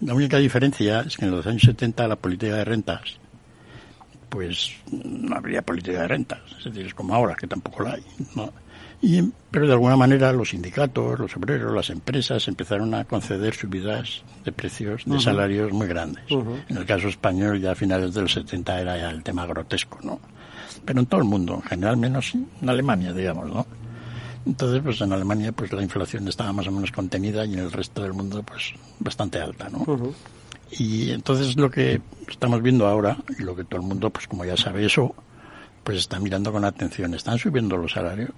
La 0.00 0.14
única 0.14 0.38
diferencia 0.38 1.00
es 1.00 1.16
que 1.16 1.24
en 1.24 1.30
los 1.30 1.46
años 1.46 1.62
70 1.62 2.08
la 2.08 2.16
política 2.16 2.56
de 2.56 2.64
rentas 2.64 3.18
pues 4.34 4.72
no 4.90 5.36
habría 5.36 5.62
política 5.62 6.02
de 6.02 6.08
rentas, 6.08 6.40
es 6.58 6.64
decir, 6.64 6.86
es 6.86 6.92
como 6.92 7.14
ahora, 7.14 7.36
que 7.36 7.46
tampoco 7.46 7.84
la 7.84 7.92
hay. 7.92 8.02
Y, 9.00 9.22
pero 9.48 9.68
de 9.68 9.74
alguna 9.74 9.96
manera 9.96 10.32
los 10.32 10.48
sindicatos, 10.48 11.20
los 11.20 11.36
obreros, 11.36 11.72
las 11.72 11.88
empresas 11.90 12.48
empezaron 12.48 12.92
a 12.94 13.04
conceder 13.04 13.54
subidas 13.54 14.24
de 14.44 14.50
precios, 14.50 15.04
de 15.06 15.20
salarios 15.20 15.70
muy 15.72 15.86
grandes. 15.86 16.24
En 16.68 16.76
el 16.76 16.84
caso 16.84 17.06
español 17.06 17.60
ya 17.60 17.72
a 17.72 17.74
finales 17.76 18.12
del 18.12 18.28
70 18.28 18.80
era 18.80 18.98
ya 18.98 19.10
el 19.10 19.22
tema 19.22 19.46
grotesco, 19.46 20.00
¿no? 20.02 20.18
Pero 20.84 20.98
en 20.98 21.06
todo 21.06 21.20
el 21.20 21.28
mundo, 21.28 21.54
en 21.54 21.62
general 21.62 21.96
menos 21.96 22.34
en 22.34 22.68
Alemania, 22.68 23.12
digamos, 23.12 23.46
¿no? 23.48 23.64
Entonces, 24.46 24.82
pues 24.82 25.00
en 25.00 25.12
Alemania 25.12 25.52
pues 25.52 25.72
la 25.72 25.82
inflación 25.82 26.26
estaba 26.26 26.52
más 26.52 26.66
o 26.66 26.72
menos 26.72 26.90
contenida 26.90 27.44
y 27.44 27.52
en 27.52 27.60
el 27.60 27.70
resto 27.70 28.02
del 28.02 28.14
mundo 28.14 28.42
pues 28.42 28.74
bastante 28.98 29.40
alta, 29.40 29.68
¿no? 29.68 29.84
Y 30.70 31.10
entonces 31.10 31.56
lo 31.56 31.70
que 31.70 32.00
estamos 32.28 32.62
viendo 32.62 32.86
ahora, 32.86 33.16
y 33.38 33.42
lo 33.42 33.54
que 33.54 33.64
todo 33.64 33.80
el 33.80 33.86
mundo, 33.86 34.10
pues 34.10 34.26
como 34.26 34.44
ya 34.44 34.56
sabe 34.56 34.84
eso, 34.86 35.14
pues 35.84 35.98
está 35.98 36.18
mirando 36.18 36.50
con 36.50 36.64
atención, 36.64 37.14
están 37.14 37.38
subiendo 37.38 37.76
los 37.76 37.92
salarios. 37.92 38.32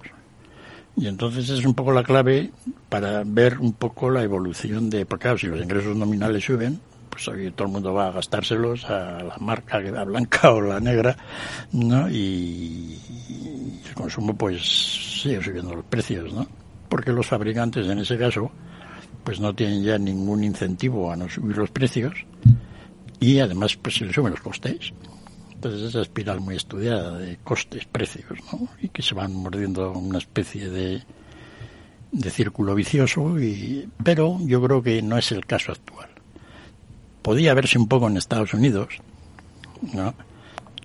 Y 0.95 1.07
entonces 1.07 1.49
es 1.49 1.63
un 1.65 1.75
poco 1.75 1.91
la 1.91 2.03
clave 2.03 2.51
para 2.89 3.23
ver 3.23 3.59
un 3.59 3.73
poco 3.73 4.09
la 4.09 4.23
evolución 4.23 4.89
de, 4.89 5.05
porque 5.05 5.23
claro, 5.23 5.37
si 5.37 5.47
los 5.47 5.61
ingresos 5.61 5.95
nominales 5.95 6.43
suben, 6.43 6.79
pues 7.09 7.27
hoy 7.27 7.51
todo 7.51 7.67
el 7.67 7.73
mundo 7.73 7.93
va 7.93 8.07
a 8.07 8.11
gastárselos 8.11 8.85
a 8.85 9.23
la 9.23 9.37
marca, 9.39 9.79
la 9.79 10.03
blanca 10.03 10.51
o 10.51 10.61
la 10.61 10.79
negra, 10.79 11.15
¿no? 11.71 12.09
Y 12.09 12.99
el 13.87 13.93
consumo 13.93 14.35
pues 14.35 15.21
sigue 15.21 15.41
subiendo 15.41 15.75
los 15.75 15.85
precios, 15.85 16.33
¿no? 16.33 16.47
Porque 16.89 17.11
los 17.11 17.27
fabricantes 17.27 17.87
en 17.87 17.99
ese 17.99 18.17
caso, 18.17 18.51
pues 19.27 19.41
no 19.41 19.53
tienen 19.53 19.83
ya 19.83 19.97
ningún 19.97 20.41
incentivo 20.41 21.11
a 21.11 21.17
no 21.17 21.27
subir 21.27 21.57
los 21.57 21.69
precios 21.69 22.13
y 23.19 23.39
además 23.39 23.75
pues 23.75 23.97
se 23.97 24.05
les 24.05 24.15
suben 24.15 24.31
los 24.31 24.39
costes. 24.39 24.93
Entonces 25.51 25.81
esa 25.81 26.01
espiral 26.01 26.39
muy 26.39 26.55
estudiada 26.55 27.17
de 27.17 27.35
costes, 27.43 27.83
precios, 27.83 28.39
¿no? 28.53 28.69
Y 28.81 28.87
que 28.87 29.01
se 29.01 29.15
van 29.15 29.35
mordiendo 29.35 29.91
una 29.91 30.19
especie 30.19 30.69
de, 30.69 31.03
de 32.13 32.29
círculo 32.29 32.73
vicioso, 32.73 33.37
y, 33.37 33.89
pero 34.01 34.37
yo 34.45 34.63
creo 34.63 34.81
que 34.81 35.01
no 35.01 35.17
es 35.17 35.29
el 35.33 35.45
caso 35.45 35.73
actual. 35.73 36.07
Podía 37.21 37.53
verse 37.53 37.77
un 37.77 37.89
poco 37.89 38.07
en 38.07 38.15
Estados 38.15 38.53
Unidos, 38.53 38.95
¿no? 39.93 40.13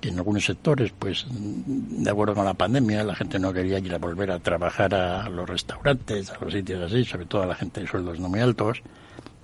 Que 0.03 0.09
en 0.09 0.19
algunos 0.19 0.45
sectores, 0.45 0.93
pues, 0.99 1.25
de 1.31 2.11
acuerdo 2.11 2.35
con 2.35 2.45
la 2.45 2.55
pandemia, 2.55 3.05
la 3.05 3.15
gente 3.15 3.38
no 3.38 3.53
quería 3.53 3.79
ir 3.79 3.95
a 3.95 3.99
volver 3.99 4.33
a 4.33 4.41
trabajar 4.41 4.93
a 4.97 5.29
los 5.29 5.49
restaurantes, 5.49 6.29
a 6.29 6.45
los 6.45 6.53
sitios 6.53 6.83
así, 6.83 7.05
sobre 7.05 7.27
todo 7.27 7.45
a 7.45 7.47
la 7.47 7.55
gente 7.55 7.81
de 7.81 7.87
sueldos 7.87 8.19
no 8.19 8.29
muy 8.29 8.41
altos, 8.41 8.83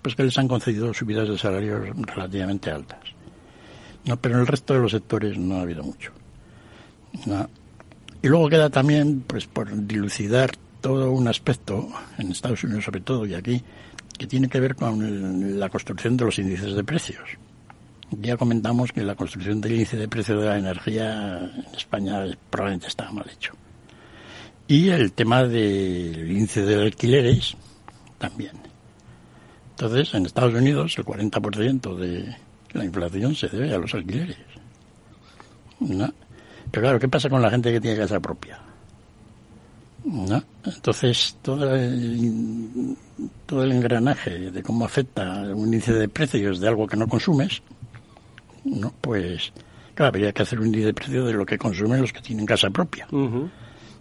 pues 0.02 0.16
que 0.16 0.24
les 0.24 0.36
han 0.36 0.48
concedido 0.48 0.92
subidas 0.92 1.28
de 1.28 1.38
salarios 1.38 1.96
relativamente 1.96 2.72
altas. 2.72 2.98
No, 4.04 4.16
pero 4.16 4.34
en 4.34 4.40
el 4.40 4.46
resto 4.48 4.74
de 4.74 4.80
los 4.80 4.90
sectores 4.90 5.38
no 5.38 5.58
ha 5.58 5.62
habido 5.62 5.84
mucho. 5.84 6.10
Y 8.20 8.26
luego 8.26 8.48
queda 8.48 8.68
también, 8.68 9.22
pues, 9.28 9.46
por 9.46 9.70
dilucidar 9.86 10.50
todo 10.80 11.12
un 11.12 11.28
aspecto, 11.28 11.88
en 12.18 12.32
Estados 12.32 12.64
Unidos 12.64 12.84
sobre 12.84 13.00
todo 13.00 13.24
y 13.26 13.34
aquí, 13.34 13.62
que 14.18 14.26
tiene 14.26 14.48
que 14.48 14.58
ver 14.58 14.74
con 14.74 15.60
la 15.60 15.68
construcción 15.68 16.16
de 16.16 16.24
los 16.24 16.36
índices 16.40 16.74
de 16.74 16.82
precios 16.82 17.38
ya 18.10 18.36
comentamos 18.36 18.92
que 18.92 19.02
la 19.02 19.14
construcción 19.14 19.60
del 19.60 19.72
índice 19.72 19.96
de 19.96 20.08
precio 20.08 20.38
de 20.40 20.46
la 20.46 20.58
energía 20.58 21.38
en 21.38 21.74
España 21.74 22.24
probablemente 22.50 22.86
estaba 22.86 23.12
mal 23.12 23.30
hecho. 23.30 23.52
Y 24.66 24.88
el 24.90 25.12
tema 25.12 25.44
del 25.44 26.30
índice 26.30 26.62
de 26.62 26.82
alquileres 26.82 27.56
también. 28.18 28.52
Entonces, 29.70 30.12
en 30.14 30.26
Estados 30.26 30.54
Unidos 30.54 30.96
el 30.98 31.04
40% 31.04 31.94
de 31.96 32.36
la 32.72 32.84
inflación 32.84 33.34
se 33.34 33.48
debe 33.48 33.74
a 33.74 33.78
los 33.78 33.94
alquileres. 33.94 34.36
¿No? 35.80 36.12
Pero 36.70 36.82
claro, 36.82 36.98
¿qué 36.98 37.08
pasa 37.08 37.30
con 37.30 37.40
la 37.40 37.50
gente 37.50 37.72
que 37.72 37.80
tiene 37.80 37.96
casa 37.96 38.20
propia? 38.20 38.58
¿No? 40.04 40.42
Entonces, 40.64 41.36
todo 41.42 41.74
el, 41.74 42.96
todo 43.46 43.62
el 43.62 43.72
engranaje 43.72 44.50
de 44.50 44.62
cómo 44.62 44.84
afecta 44.84 45.42
un 45.54 45.66
índice 45.66 45.92
de 45.92 46.08
precios 46.08 46.60
de 46.60 46.68
algo 46.68 46.86
que 46.86 46.96
no 46.96 47.08
consumes, 47.08 47.62
no, 48.64 48.92
pues 49.00 49.52
claro, 49.94 50.08
habría 50.08 50.32
que 50.32 50.42
hacer 50.42 50.60
un 50.60 50.66
índice 50.66 50.86
de 50.86 50.94
precio 50.94 51.24
de 51.24 51.32
lo 51.32 51.46
que 51.46 51.58
consumen 51.58 52.00
los 52.00 52.12
que 52.12 52.20
tienen 52.20 52.46
casa 52.46 52.70
propia. 52.70 53.06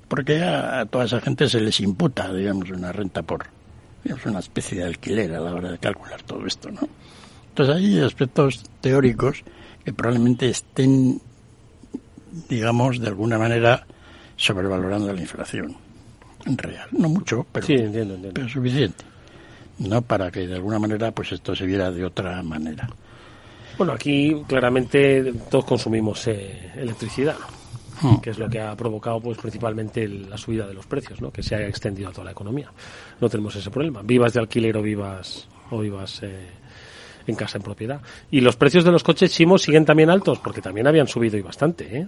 Porque 0.08 0.42
a, 0.44 0.86
toda 0.86 1.06
esa 1.06 1.20
gente 1.22 1.50
se 1.50 1.60
les 1.60 1.80
imputa, 1.80 2.32
digamos, 2.34 2.70
una 2.70 2.92
renta 2.92 3.24
por, 3.24 3.46
digamos, 4.04 4.26
una 4.26 4.40
especie 4.40 4.80
de 4.80 4.86
alquiler 4.86 5.34
a 5.36 5.40
la 5.40 5.54
hora 5.54 5.72
de 5.72 5.78
calcular 5.78 6.22
todo 6.24 6.46
esto, 6.46 6.72
¿no? 6.72 6.88
Entonces 7.50 7.76
hay 7.76 8.00
aspectos 8.00 8.64
teóricos 8.82 9.44
que 9.84 9.92
probablemente 9.92 10.50
estén, 10.50 11.20
digamos, 12.48 13.00
de 13.00 13.08
alguna 13.08 13.38
manera 13.38 13.86
sobrevalorando 14.36 15.12
la 15.12 15.22
inflación 15.22 15.76
en 16.46 16.58
real. 16.58 16.88
No 16.92 17.10
mucho, 17.10 17.46
pero, 17.52 17.66
pero 18.34 18.48
suficiente. 18.48 19.04
¿no? 19.80 20.02
Para 20.02 20.32
que 20.32 20.48
de 20.48 20.56
alguna 20.56 20.80
manera 20.80 21.12
pues 21.12 21.32
esto 21.32 21.56
se 21.56 21.66
viera 21.66 21.92
de 21.92 22.06
otra 22.06 22.42
manera. 22.44 22.90
Bueno, 23.78 23.94
aquí 23.94 24.44
claramente 24.48 25.34
todos 25.50 25.66
consumimos 25.66 26.28
eh, 26.28 26.72
electricidad, 26.76 27.36
hmm. 28.02 28.18
que 28.18 28.32
es 28.32 28.40
lo 28.40 28.50
que 28.50 28.60
ha 28.60 28.76
provocado 28.76 29.20
pues 29.22 29.38
principalmente 29.38 30.08
la 30.08 30.38
subida 30.38 30.66
de 30.66 30.74
los 30.74 30.88
precios, 30.88 31.22
¿no? 31.22 31.32
que 31.32 31.44
se 31.44 31.56
haya 31.56 31.68
extendido 31.68 32.10
a 32.10 32.12
toda 32.12 32.26
la 32.26 32.32
economía. 32.32 32.72
No 33.22 33.30
tenemos 33.30 33.56
ese 33.56 33.70
problema. 33.70 34.02
Vivas 34.04 34.34
de 34.34 34.40
alquiler 34.40 34.76
o 34.78 34.82
vivas, 34.82 35.48
o 35.70 35.80
vivas 35.80 36.24
eh, 36.24 36.48
en 37.28 37.36
casa 37.36 37.60
en 37.60 37.64
propiedad. 37.64 38.02
Y 38.32 38.42
los 38.42 38.56
precios 38.56 38.84
de 38.84 38.92
los 38.92 39.04
coches 39.04 39.32
chimos 39.32 39.62
siguen 39.62 39.86
también 39.86 40.10
altos, 40.10 40.40
porque 40.40 40.62
también 40.62 40.88
habían 40.88 41.08
subido 41.08 41.38
y 41.38 41.42
bastante. 41.42 41.98
¿eh? 41.98 42.08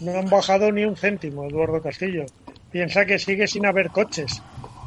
No 0.00 0.18
han 0.18 0.30
bajado 0.30 0.72
ni 0.72 0.84
un 0.84 0.96
céntimo, 0.96 1.44
Eduardo 1.44 1.82
Castillo. 1.82 2.24
Piensa 2.70 3.04
que 3.04 3.18
sigue 3.18 3.46
sin 3.46 3.66
haber 3.66 3.90
coches. 3.90 4.42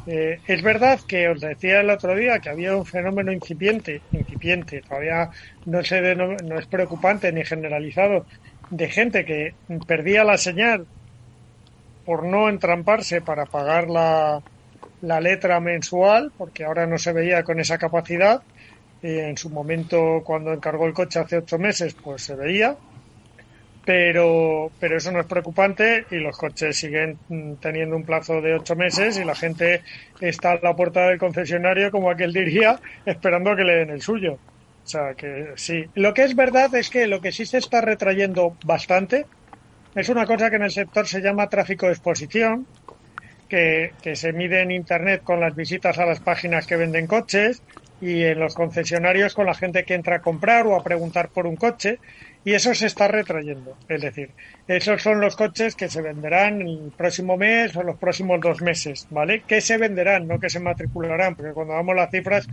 Eh, 0.06 0.42
es 0.46 0.62
verdad 0.62 1.00
que 1.08 1.28
os 1.28 1.40
decía 1.40 1.80
el 1.80 1.88
otro 1.90 2.14
día 2.14 2.38
que 2.40 2.50
había 2.50 2.76
un 2.76 2.84
fenómeno 2.86 3.32
incipiente, 3.32 4.04
incipiente, 4.10 4.82
todavía 4.82 5.30
no, 5.64 5.82
se 5.82 6.14
no 6.14 6.58
es 6.58 6.66
preocupante 6.68 7.32
ni 7.32 7.42
generalizado, 7.44 8.26
de 8.68 8.90
gente 8.90 9.24
que 9.24 9.56
perdía 9.86 10.24
la 10.24 10.36
señal 10.38 10.88
por 12.04 12.24
no 12.24 12.48
entramparse 12.48 13.22
para 13.22 13.46
pagar 13.46 13.88
la, 13.88 14.42
la 15.00 15.20
letra 15.20 15.60
mensual, 15.60 16.32
porque 16.36 16.64
ahora 16.64 16.86
no 16.86 16.98
se 16.98 17.12
veía 17.12 17.44
con 17.44 17.60
esa 17.60 17.78
capacidad. 17.78 18.42
en 19.02 19.36
su 19.38 19.50
momento, 19.50 20.22
cuando 20.24 20.52
encargó 20.54 20.86
el 20.86 20.94
coche 20.94 21.20
hace 21.20 21.38
ocho 21.38 21.58
meses, 21.58 21.96
pues 22.02 22.24
se 22.24 22.36
veía. 22.36 22.78
Pero, 23.84 24.70
pero 24.80 24.96
eso 24.96 25.12
no 25.12 25.20
es 25.20 25.26
preocupante 25.26 26.06
y 26.10 26.16
los 26.16 26.36
coches 26.36 26.76
siguen 26.76 27.18
mm, 27.28 27.54
teniendo 27.54 27.96
un 27.96 28.04
plazo 28.04 28.40
de 28.40 28.54
ocho 28.54 28.74
meses 28.76 29.18
y 29.18 29.24
la 29.24 29.34
gente 29.34 29.82
está 30.20 30.52
a 30.52 30.60
la 30.62 30.74
puerta 30.74 31.08
del 31.08 31.18
concesionario, 31.18 31.90
como 31.90 32.10
aquel 32.10 32.32
diría, 32.32 32.80
esperando 33.06 33.50
a 33.50 33.56
que 33.56 33.64
le 33.64 33.76
den 33.76 33.90
el 33.90 34.00
suyo. 34.00 34.34
O 34.34 34.86
sea 34.86 35.14
que 35.14 35.52
sí. 35.56 35.84
Lo 35.94 36.12
que 36.14 36.24
es 36.24 36.34
verdad 36.34 36.74
es 36.74 36.90
que 36.90 37.06
lo 37.06 37.20
que 37.20 37.32
sí 37.32 37.46
se 37.46 37.58
está 37.58 37.80
retrayendo 37.80 38.56
bastante 38.64 39.26
es 39.94 40.08
una 40.08 40.26
cosa 40.26 40.50
que 40.50 40.56
en 40.56 40.62
el 40.62 40.70
sector 40.70 41.06
se 41.06 41.20
llama 41.20 41.48
tráfico 41.48 41.86
de 41.86 41.92
exposición, 41.92 42.66
que, 43.48 43.92
que 44.02 44.16
se 44.16 44.32
mide 44.32 44.62
en 44.62 44.70
Internet 44.72 45.22
con 45.22 45.40
las 45.40 45.54
visitas 45.54 45.98
a 45.98 46.06
las 46.06 46.20
páginas 46.20 46.66
que 46.66 46.76
venden 46.76 47.06
coches 47.06 47.62
y 48.00 48.22
en 48.22 48.40
los 48.40 48.54
concesionarios 48.54 49.34
con 49.34 49.46
la 49.46 49.54
gente 49.54 49.84
que 49.84 49.94
entra 49.94 50.16
a 50.16 50.20
comprar 50.20 50.66
o 50.66 50.74
a 50.74 50.82
preguntar 50.82 51.28
por 51.28 51.46
un 51.46 51.56
coche 51.56 51.98
y 52.44 52.52
eso 52.52 52.74
se 52.74 52.86
está 52.86 53.08
retrayendo. 53.08 53.76
Es 53.88 54.02
decir, 54.02 54.30
esos 54.68 55.02
son 55.02 55.20
los 55.20 55.34
coches 55.34 55.74
que 55.74 55.88
se 55.88 56.02
venderán 56.02 56.60
el 56.60 56.92
próximo 56.94 57.38
mes 57.38 57.74
o 57.74 57.82
los 57.82 57.96
próximos 57.96 58.38
dos 58.40 58.60
meses, 58.60 59.06
¿vale? 59.10 59.42
Que 59.46 59.62
se 59.62 59.78
venderán, 59.78 60.28
no 60.28 60.38
que 60.38 60.50
se 60.50 60.60
matricularán, 60.60 61.36
porque 61.36 61.52
cuando 61.52 61.72
damos 61.72 61.96
las 61.96 62.10
cifras, 62.10 62.46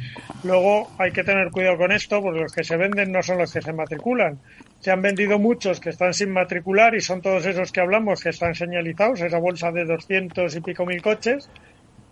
luego 0.43 0.89
hay 0.97 1.11
que 1.11 1.25
tener 1.25 1.51
cuidado 1.51 1.77
con 1.77 1.91
esto, 1.91 2.21
porque 2.21 2.39
los 2.39 2.53
que 2.53 2.63
se 2.63 2.77
venden 2.77 3.11
no 3.11 3.21
son 3.21 3.39
los 3.39 3.51
que 3.51 3.61
se 3.61 3.73
matriculan. 3.73 4.39
Se 4.79 4.91
han 4.91 5.01
vendido 5.01 5.37
muchos 5.37 5.81
que 5.81 5.89
están 5.89 6.13
sin 6.13 6.31
matricular 6.31 6.95
y 6.95 7.01
son 7.01 7.21
todos 7.21 7.45
esos 7.45 7.71
que 7.73 7.81
hablamos 7.81 8.23
que 8.23 8.29
están 8.29 8.55
señalizados, 8.55 9.19
esa 9.19 9.39
bolsa 9.39 9.71
de 9.71 9.83
200 9.83 10.55
y 10.55 10.61
pico 10.61 10.85
mil 10.85 11.01
coches, 11.01 11.49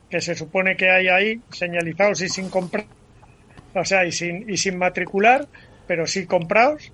que 0.10 0.20
se 0.20 0.36
supone 0.36 0.76
que 0.76 0.90
hay 0.90 1.08
ahí 1.08 1.42
señalizados 1.50 2.22
y 2.22 2.28
sin 2.28 2.50
comprar, 2.50 2.86
o 3.74 3.86
sea, 3.86 4.06
y 4.06 4.12
sin, 4.12 4.50
y 4.50 4.58
sin 4.58 4.78
matricular, 4.78 5.48
pero 5.88 6.06
sí 6.06 6.26
comprados 6.26 6.92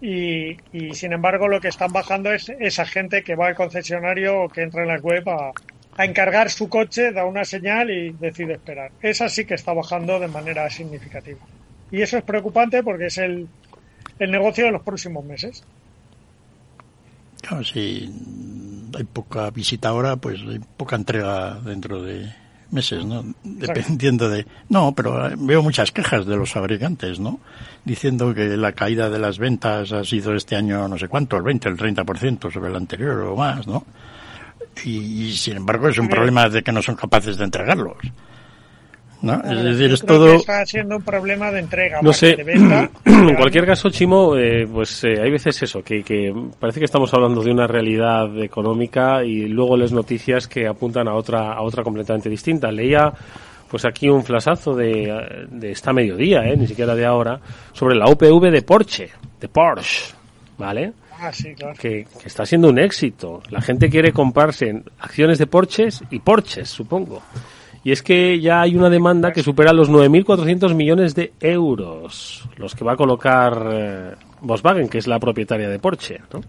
y, 0.00 0.56
y, 0.72 0.94
sin 0.94 1.12
embargo 1.12 1.48
lo 1.48 1.60
que 1.60 1.68
están 1.68 1.92
bajando 1.92 2.32
es 2.32 2.48
esa 2.58 2.86
gente 2.86 3.22
que 3.22 3.34
va 3.34 3.48
al 3.48 3.54
concesionario 3.54 4.42
o 4.42 4.48
que 4.48 4.62
entra 4.62 4.82
en 4.82 4.88
la 4.88 4.98
web 4.98 5.28
a, 5.28 5.52
a, 5.96 6.04
encargar 6.04 6.50
su 6.50 6.68
coche, 6.68 7.12
da 7.12 7.24
una 7.24 7.44
señal 7.44 7.90
y 7.90 8.12
decide 8.12 8.54
esperar. 8.54 8.92
Esa 9.02 9.28
sí 9.28 9.44
que 9.44 9.54
está 9.54 9.72
bajando 9.72 10.18
de 10.18 10.28
manera 10.28 10.68
significativa. 10.70 11.40
Y 11.90 12.02
eso 12.02 12.16
es 12.16 12.24
preocupante 12.24 12.82
porque 12.82 13.06
es 13.06 13.18
el, 13.18 13.48
el 14.18 14.30
negocio 14.30 14.66
de 14.66 14.70
los 14.70 14.82
próximos 14.82 15.24
meses. 15.24 15.64
Claro, 17.42 17.64
si 17.64 18.08
hay 18.96 19.04
poca 19.04 19.50
visita 19.50 19.88
ahora, 19.88 20.16
pues 20.16 20.40
hay 20.40 20.60
poca 20.76 20.96
entrega 20.96 21.58
dentro 21.60 22.02
de 22.02 22.30
meses, 22.72 23.04
¿no? 23.04 23.24
Dependiendo 23.42 24.28
de... 24.28 24.46
No, 24.68 24.92
pero 24.92 25.30
veo 25.36 25.62
muchas 25.62 25.92
quejas 25.92 26.26
de 26.26 26.36
los 26.36 26.52
fabricantes, 26.52 27.20
¿no? 27.20 27.40
Diciendo 27.84 28.34
que 28.34 28.56
la 28.56 28.72
caída 28.72 29.10
de 29.10 29.18
las 29.18 29.38
ventas 29.38 29.92
ha 29.92 30.04
sido 30.04 30.34
este 30.34 30.56
año 30.56 30.86
no 30.88 30.98
sé 30.98 31.08
cuánto, 31.08 31.36
el 31.36 31.42
20, 31.42 31.68
el 31.68 31.76
30% 31.76 32.52
sobre 32.52 32.70
el 32.70 32.76
anterior 32.76 33.20
o 33.20 33.36
más, 33.36 33.66
¿no? 33.66 33.84
Y, 34.84 35.26
y 35.26 35.32
sin 35.36 35.56
embargo 35.56 35.88
es 35.88 35.98
un 35.98 36.08
problema 36.08 36.48
de 36.48 36.62
que 36.62 36.72
no 36.72 36.82
son 36.82 36.96
capaces 36.96 37.36
de 37.36 37.44
entregarlos. 37.44 37.98
¿No? 39.22 39.34
Es 39.42 39.64
decir, 39.64 39.92
es 39.92 40.04
todo. 40.04 40.34
está 40.34 40.64
siendo 40.64 40.96
un 40.96 41.02
problema 41.02 41.50
de 41.50 41.60
entrega. 41.60 42.00
No 42.02 42.12
sé. 42.12 42.36
Venta, 42.42 42.90
en 43.04 43.34
cualquier 43.36 43.66
caso, 43.66 43.90
Chimo, 43.90 44.36
eh, 44.36 44.66
pues 44.70 45.04
eh, 45.04 45.20
hay 45.22 45.30
veces 45.30 45.62
eso, 45.62 45.82
que, 45.82 46.02
que, 46.02 46.32
parece 46.58 46.80
que 46.80 46.86
estamos 46.86 47.12
hablando 47.12 47.42
de 47.42 47.50
una 47.50 47.66
realidad 47.66 48.42
económica 48.42 49.24
y 49.24 49.46
luego 49.46 49.76
les 49.76 49.92
noticias 49.92 50.48
que 50.48 50.66
apuntan 50.66 51.08
a 51.08 51.14
otra, 51.14 51.52
a 51.52 51.62
otra 51.62 51.82
completamente 51.82 52.28
distinta. 52.28 52.70
Leía 52.70 53.12
pues 53.70 53.84
aquí 53.84 54.08
un 54.08 54.24
flasazo 54.24 54.74
de, 54.74 55.46
de 55.48 55.70
esta 55.70 55.92
mediodía, 55.92 56.44
eh, 56.44 56.56
ni 56.56 56.66
siquiera 56.66 56.94
de 56.94 57.06
ahora, 57.06 57.40
sobre 57.72 57.94
la 57.94 58.08
UPV 58.08 58.50
de 58.50 58.62
Porsche, 58.62 59.10
de 59.40 59.48
Porsche, 59.48 60.14
¿vale? 60.58 60.92
Ah, 61.20 61.32
sí, 61.32 61.54
claro. 61.54 61.74
Que, 61.78 62.06
que, 62.20 62.26
está 62.26 62.44
siendo 62.44 62.68
un 62.68 62.78
éxito. 62.78 63.42
La 63.50 63.60
gente 63.60 63.88
quiere 63.88 64.10
comprarse 64.10 64.82
acciones 64.98 65.38
de 65.38 65.46
Porsches 65.46 66.02
y 66.10 66.18
Porsches, 66.18 66.68
supongo. 66.68 67.22
Y 67.82 67.92
es 67.92 68.02
que 68.02 68.38
ya 68.40 68.60
hay 68.60 68.76
una 68.76 68.90
demanda 68.90 69.32
que 69.32 69.42
supera 69.42 69.72
los 69.72 69.90
9.400 69.90 70.74
millones 70.74 71.14
de 71.14 71.32
euros, 71.40 72.46
los 72.56 72.74
que 72.74 72.84
va 72.84 72.92
a 72.92 72.96
colocar 72.96 73.68
eh, 73.72 74.14
Volkswagen, 74.42 74.88
que 74.88 74.98
es 74.98 75.06
la 75.06 75.18
propietaria 75.18 75.68
de 75.68 75.78
Porsche. 75.78 76.20
¿no? 76.32 76.40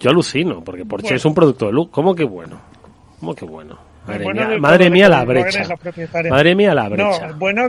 Yo 0.00 0.10
alucino, 0.10 0.62
porque 0.64 0.84
Porsche 0.84 1.08
bueno. 1.08 1.16
es 1.16 1.24
un 1.24 1.34
producto 1.34 1.66
de 1.66 1.72
luz. 1.72 1.88
¿Cómo 1.90 2.14
que 2.14 2.24
bueno? 2.24 2.60
¿Cómo 3.20 3.34
que 3.34 3.44
bueno? 3.44 3.78
Madre 4.06 4.24
bueno 4.24 4.48
mía, 4.48 4.58
madre 4.58 4.90
mía 4.90 5.08
la 5.08 5.24
brecha. 5.24 5.64
La 5.64 6.30
madre 6.30 6.54
mía 6.54 6.74
la 6.74 6.88
brecha. 6.88 7.28
No, 7.28 7.34
bueno, 7.34 7.68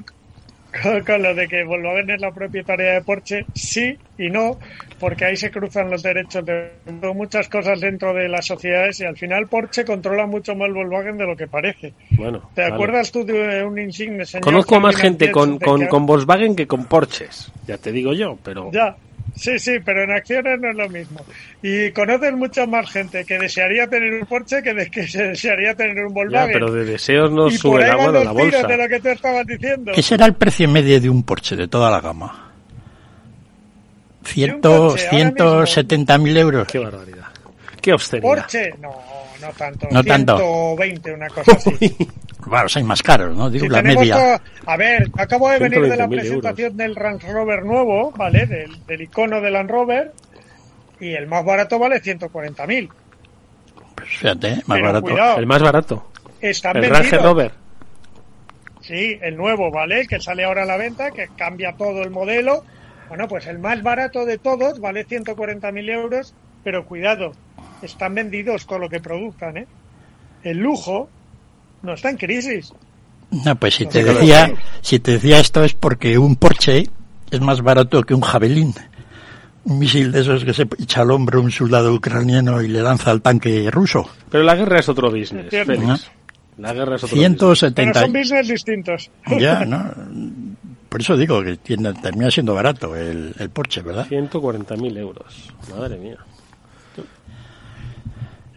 con, 0.82 1.03
con, 1.03 1.23
lo 1.23 1.34
de 1.34 1.47
que 1.47 1.63
Volkswagen 1.63 2.10
es 2.10 2.21
la 2.21 2.32
propietaria 2.32 2.93
de 2.93 3.01
Porsche, 3.01 3.45
sí 3.53 3.97
y 4.17 4.29
no, 4.29 4.58
porque 4.99 5.25
ahí 5.25 5.38
se 5.38 5.51
cruzan 5.51 5.89
los 5.89 6.03
derechos 6.03 6.45
de 6.45 6.71
muchas 7.13 7.47
cosas 7.49 7.79
dentro 7.79 8.13
de 8.13 8.27
las 8.27 8.45
sociedades 8.45 8.99
y 8.99 9.05
al 9.05 9.17
final 9.17 9.47
Porsche 9.47 9.86
controla 9.86 10.25
mucho 10.25 10.55
más 10.55 10.71
Volkswagen 10.71 11.17
de 11.17 11.25
lo 11.25 11.36
que 11.36 11.47
parece. 11.47 11.93
Bueno, 12.12 12.49
¿Te 12.53 12.62
vale. 12.62 12.73
acuerdas 12.73 13.12
tú 13.12 13.25
de 13.25 13.63
un 13.63 13.79
insigne 13.79 14.25
señor? 14.25 14.43
Conozco 14.43 14.75
a 14.75 14.79
más 14.79 14.95
gente 14.95 15.32
con, 15.32 15.58
con, 15.60 15.88
con, 15.88 16.05
Volkswagen 16.05 16.55
que 16.55 16.67
con 16.67 16.86
Porsches, 16.86 17.51
ya 17.67 17.77
te 17.77 17.91
digo 17.91 18.13
yo, 18.13 18.38
pero... 18.43 18.71
Ya, 18.71 18.95
Sí, 19.39 19.58
sí, 19.58 19.80
pero 19.86 20.04
en 20.04 20.12
acciones 20.12 20.60
no 20.60 20.69
es 20.69 20.75
lo 20.75 20.89
mismo. 20.89 21.25
Y 21.63 21.91
conoces 21.91 22.34
mucha 22.34 22.65
más 22.65 22.91
gente 22.91 23.23
que 23.23 23.39
desearía 23.39 23.88
tener 23.88 24.13
un 24.15 24.25
Porsche 24.25 24.62
que, 24.62 24.73
de, 24.73 24.91
que 24.91 25.08
se 25.08 25.30
desearía 25.30 25.73
tener 25.73 26.06
un 26.06 26.13
Volkswagen. 26.13 26.49
Ya, 26.49 26.54
pero 26.54 26.71
de 26.73 26.84
deseos 26.84 27.32
no 27.32 27.47
y 27.47 27.58
sube 27.58 27.86
el 27.86 27.89
agua 27.89 28.12
de 28.12 28.25
la 28.25 28.32
bolsa. 28.34 28.67
De 28.67 28.75
lo 28.75 28.89
que 28.89 28.99
tú 28.99 29.08
estabas 29.08 29.47
diciendo. 29.47 29.93
¿Qué 29.95 30.04
será 30.04 30.25
el 30.25 30.34
precio 30.34 30.67
medio 30.67 30.99
de 30.99 31.10
un 31.10 31.23
Porsche 31.23 31.56
de 31.56 31.69
toda 31.69 31.89
la 31.89 32.02
gama? 32.02 32.52
Ciento, 34.25 34.97
170 34.97 36.17
mil 36.17 36.36
euros. 36.36 36.67
Qué 36.67 36.80
barbaridad. 36.80 37.28
Qué 37.82 37.91
austeridad. 37.91 38.30
Porsche, 38.30 38.73
no, 38.82 38.89
no 39.41 39.52
tanto. 39.54 39.88
No 39.91 40.04
120, 40.04 41.02
tanto. 41.02 41.13
una 41.13 41.28
cosa 41.30 41.52
así. 41.54 41.95
Claro, 42.41 42.67
hay 42.73 42.84
más 42.84 43.04
caros, 43.04 43.36
¿no? 43.36 43.49
Digo, 43.49 43.65
si 43.65 43.69
la 43.69 43.82
media. 43.82 44.38
To... 44.38 44.71
A 44.71 44.78
ver, 44.78 45.10
acabo 45.17 45.49
de 45.49 45.60
venir 45.60 45.82
de 45.82 45.97
la 45.97 46.08
presentación 46.08 46.71
euros. 46.71 46.78
del 46.78 46.95
Range 46.95 47.32
Rover 47.32 47.65
nuevo, 47.65 48.12
¿vale? 48.12 48.45
Del, 48.45 48.86
del, 48.86 49.02
icono 49.02 49.41
del 49.41 49.54
Land 49.54 49.69
Rover. 49.69 50.13
Y 50.99 51.13
el 51.13 51.28
más 51.28 51.45
barato 51.45 51.80
vale 51.80 52.02
140.000. 52.02 52.89
Pues 53.95 54.10
fíjate, 54.10 54.56
más 54.56 54.63
Pero 54.67 54.86
barato. 54.86 55.02
Cuidado, 55.02 55.38
el 55.38 55.47
más 55.47 55.62
barato. 55.62 56.12
Están 56.41 56.78
el 56.78 56.82
vendidos. 56.84 57.12
Range 57.12 57.25
Rover. 57.25 57.52
Sí, 58.82 59.19
el 59.21 59.38
nuevo, 59.38 59.69
¿vale? 59.69 60.08
Que 60.08 60.19
sale 60.19 60.45
ahora 60.45 60.63
a 60.63 60.65
la 60.65 60.78
venta, 60.78 61.12
que 61.12 61.28
cambia 61.38 61.73
todo 61.78 62.02
el 62.02 62.10
modelo. 62.10 62.63
Bueno, 63.08 63.28
pues 63.28 63.47
el 63.47 63.60
más 63.60 63.84
barato 63.84 64.25
de 64.25 64.38
todos 64.38 64.80
vale 64.80 65.06
140.000 65.06 65.89
euros, 65.91 66.34
pero 66.63 66.86
cuidado, 66.86 67.34
están 67.82 68.15
vendidos 68.15 68.65
con 68.65 68.82
lo 68.82 68.89
que 68.89 69.00
produzcan, 69.00 69.58
¿eh? 69.58 69.68
El 70.44 70.58
lujo 70.58 71.10
no 71.82 71.94
está 71.94 72.10
en 72.10 72.18
crisis. 72.18 72.74
No, 73.32 73.56
pues 73.56 73.76
si 73.76 73.86
te 73.86 74.04
decía, 74.04 74.52
si 74.82 75.00
te 75.00 75.12
decía 75.12 75.39
esto 75.39 75.63
es 75.63 75.74
porque 75.74 76.18
un 76.18 76.36
Porsche 76.36 76.88
es 77.30 77.42
más 77.42 77.62
barato 77.62 78.02
que 78.04 78.13
un 78.13 78.22
javelín. 78.22 78.74
Un 79.65 79.78
misil 79.78 80.12
de 80.12 80.22
esos 80.22 80.46
que 80.46 80.54
se 80.54 80.68
echa 80.80 81.02
al 81.02 81.12
hombro 81.12 81.42
un 81.42 81.52
soldado 81.52 81.94
ucraniano 81.94 82.62
y 82.62 82.68
le 82.68 82.82
lanza 82.82 83.12
al 83.12 83.22
tanque 83.22 83.70
ruso. 83.70 84.10
Pero 84.32 84.44
la 84.44 84.56
guerra 84.56 84.80
es 84.80 84.89
otro 84.89 85.12
business, 85.12 85.50
Félix. 85.50 85.80
¿No? 85.80 85.98
La 86.58 86.74
guerra 86.74 86.96
es 86.96 87.04
otro 87.04 87.15
170. 87.15 87.94
Pero 87.94 88.06
son 88.06 88.13
business 88.13 88.48
distintos. 88.48 89.12
Ya, 89.38 89.65
¿no? 89.65 89.94
Por 90.89 91.02
eso 91.02 91.15
digo 91.15 91.44
que 91.44 91.58
tiene, 91.58 91.94
termina 91.94 92.32
siendo 92.32 92.56
barato 92.56 92.96
el, 92.96 93.34
el 93.38 93.50
Porsche, 93.52 93.82
¿verdad? 93.82 94.08
140.000 94.10 94.98
euros. 94.98 95.54
Madre 95.70 95.98
mía. 95.98 96.18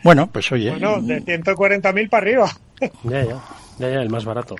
Bueno, 0.02 0.28
pues 0.30 0.50
oye. 0.52 0.70
Bueno, 0.70 1.00
de 1.00 1.22
140.000 1.22 2.08
para 2.08 2.22
arriba. 2.22 2.50
Ya, 3.04 3.24
ya. 3.24 3.40
Ya, 3.78 3.88
ya, 3.88 4.02
el 4.02 4.10
más 4.10 4.24
barato. 4.24 4.56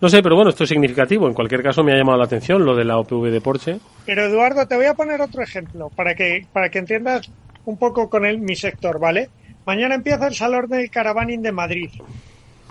No 0.00 0.08
sé, 0.08 0.22
pero 0.22 0.34
bueno, 0.34 0.50
esto 0.50 0.64
es 0.64 0.70
significativo. 0.70 1.28
En 1.28 1.34
cualquier 1.34 1.62
caso, 1.62 1.84
me 1.84 1.92
ha 1.92 1.96
llamado 1.96 2.18
la 2.18 2.24
atención 2.24 2.64
lo 2.64 2.74
de 2.74 2.84
la 2.84 2.98
OPV 2.98 3.30
de 3.30 3.40
Porsche. 3.40 3.78
Pero 4.04 4.24
Eduardo, 4.24 4.66
te 4.66 4.76
voy 4.76 4.86
a 4.86 4.94
poner 4.94 5.20
otro 5.20 5.42
ejemplo 5.42 5.90
para 5.94 6.14
que, 6.14 6.46
para 6.52 6.68
que 6.68 6.78
entiendas 6.78 7.30
un 7.64 7.76
poco 7.76 8.10
con 8.10 8.26
el, 8.26 8.38
mi 8.38 8.56
sector, 8.56 8.98
¿vale? 8.98 9.30
Mañana 9.64 9.94
empieza 9.94 10.26
el 10.26 10.34
Salón 10.34 10.68
del 10.68 10.90
Caravaning 10.90 11.42
de 11.42 11.52
Madrid, 11.52 11.90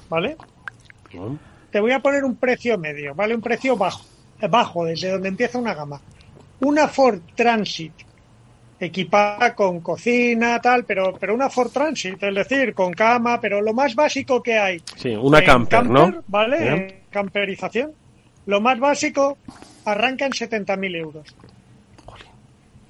¿vale? 0.10 0.38
¿No? 1.14 1.38
Te 1.72 1.80
voy 1.80 1.92
a 1.92 2.00
poner 2.00 2.24
un 2.24 2.36
precio 2.36 2.78
medio, 2.78 3.16
¿vale? 3.16 3.36
Un 3.36 3.42
precio 3.42 3.76
bajo, 3.76 4.06
bajo, 4.50 4.86
desde 4.86 5.12
donde 5.12 5.30
empieza 5.30 5.58
una 5.58 5.74
gama. 5.74 6.02
Una 6.60 6.88
Ford 6.88 7.20
Transit 7.36 7.94
equipada 8.80 9.56
con 9.56 9.80
cocina, 9.80 10.60
tal, 10.62 10.84
pero, 10.84 11.14
pero 11.20 11.34
una 11.34 11.50
Ford 11.50 11.72
Transit, 11.72 12.22
es 12.22 12.36
decir, 12.36 12.74
con 12.74 12.94
cama, 12.94 13.40
pero 13.40 13.62
lo 13.62 13.74
más 13.74 13.96
básico 13.96 14.42
que 14.44 14.58
hay. 14.58 14.82
Sí, 14.96 15.10
una 15.10 15.44
camper, 15.44 15.84
camper, 15.84 15.92
¿no? 15.92 16.24
¿Vale? 16.28 16.68
En 16.68 16.96
camperización. 17.10 17.92
Lo 18.46 18.62
más 18.62 18.80
básico 18.80 19.38
arranca 19.86 20.26
en 20.26 20.32
70.000 20.32 20.96
euros. 20.98 21.36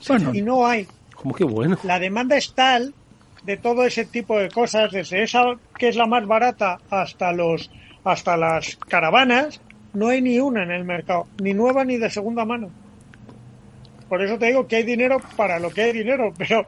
Bueno, 0.07 0.33
y 0.33 0.41
no 0.41 0.65
hay. 0.65 0.87
¿Cómo 1.15 1.33
que 1.33 1.43
bueno? 1.43 1.77
La 1.83 1.99
demanda 1.99 2.37
es 2.37 2.53
tal 2.53 2.93
de 3.43 3.57
todo 3.57 3.85
ese 3.85 4.05
tipo 4.05 4.37
de 4.37 4.49
cosas, 4.49 4.91
desde 4.91 5.23
esa 5.23 5.55
que 5.77 5.87
es 5.87 5.95
la 5.95 6.07
más 6.07 6.25
barata 6.25 6.79
hasta 6.89 7.31
los 7.31 7.69
hasta 8.03 8.37
las 8.37 8.75
caravanas, 8.75 9.61
no 9.93 10.09
hay 10.09 10.21
ni 10.21 10.39
una 10.39 10.63
en 10.63 10.71
el 10.71 10.83
mercado, 10.85 11.27
ni 11.41 11.53
nueva 11.53 11.83
ni 11.83 11.97
de 11.97 12.09
segunda 12.09 12.45
mano. 12.45 12.69
Por 14.15 14.23
eso 14.23 14.37
te 14.37 14.45
digo 14.45 14.65
que 14.65 14.77
hay 14.77 14.83
dinero 14.83 15.17
para 15.35 15.59
lo 15.59 15.69
que 15.69 15.81
hay 15.81 15.91
dinero, 15.91 16.33
pero 16.37 16.65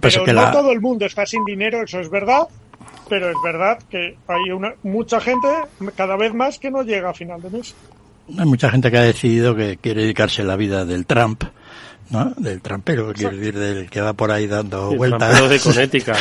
Pero 0.00 0.26
no 0.32 0.50
todo 0.50 0.72
el 0.72 0.80
mundo 0.80 1.04
está 1.04 1.26
sin 1.26 1.44
dinero, 1.44 1.82
eso 1.84 2.00
es 2.00 2.08
verdad, 2.08 2.48
pero 3.10 3.28
es 3.28 3.36
verdad 3.44 3.78
que 3.90 4.16
hay 4.26 4.50
una, 4.50 4.72
mucha 4.82 5.20
gente, 5.20 5.48
cada 5.94 6.16
vez 6.16 6.32
más, 6.32 6.58
que 6.58 6.70
no 6.70 6.82
llega 6.82 7.10
a 7.10 7.12
final 7.12 7.42
de 7.42 7.50
mes. 7.50 7.74
Hay 8.38 8.46
mucha 8.46 8.70
gente 8.70 8.90
que 8.90 8.96
ha 8.96 9.02
decidido 9.02 9.54
que 9.54 9.76
quiere 9.76 10.00
dedicarse 10.00 10.40
a 10.40 10.46
la 10.46 10.56
vida 10.56 10.86
del 10.86 11.04
Trump, 11.04 11.44
¿no? 12.08 12.32
Del 12.38 12.62
trampero, 12.62 13.12
quiero 13.12 13.36
decir, 13.36 13.58
del 13.58 13.90
que 13.90 14.00
va 14.00 14.14
por 14.14 14.30
ahí 14.30 14.46
dando 14.46 14.96
vueltas. 14.96 15.46
de 15.50 15.60
Conética. 15.72 16.16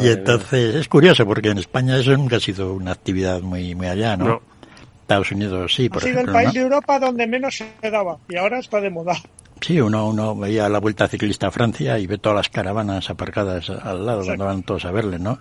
Y 0.00 0.06
entonces 0.06 0.76
es 0.76 0.86
curioso 0.86 1.26
porque 1.26 1.48
en 1.48 1.58
España 1.58 1.98
eso 1.98 2.16
nunca 2.16 2.36
ha 2.36 2.40
sido 2.40 2.74
una 2.74 2.92
actividad 2.92 3.40
muy, 3.40 3.74
muy 3.74 3.88
allá, 3.88 4.16
¿no? 4.16 4.40
Estados 5.12 5.32
Unidos 5.32 5.74
sí, 5.74 5.88
por 5.88 6.02
ha 6.02 6.06
sido 6.06 6.20
el 6.20 6.32
país 6.32 6.52
de 6.52 6.60
Europa 6.60 6.98
donde 6.98 7.26
menos 7.26 7.56
se 7.56 7.90
daba 7.90 8.16
y 8.28 8.36
ahora 8.36 8.58
está 8.58 8.80
de 8.80 8.90
moda. 8.90 9.14
Sí, 9.60 9.80
uno, 9.80 10.08
uno 10.08 10.34
veía 10.34 10.68
la 10.68 10.80
vuelta 10.80 11.06
ciclista 11.06 11.48
a 11.48 11.50
Francia 11.50 11.98
y 11.98 12.06
ve 12.06 12.18
todas 12.18 12.36
las 12.36 12.48
caravanas 12.48 13.10
aparcadas 13.10 13.70
al 13.70 14.04
lado 14.04 14.24
cuando 14.24 14.44
van 14.44 14.62
todos 14.62 14.84
a 14.86 14.90
verle, 14.90 15.18
¿no? 15.18 15.38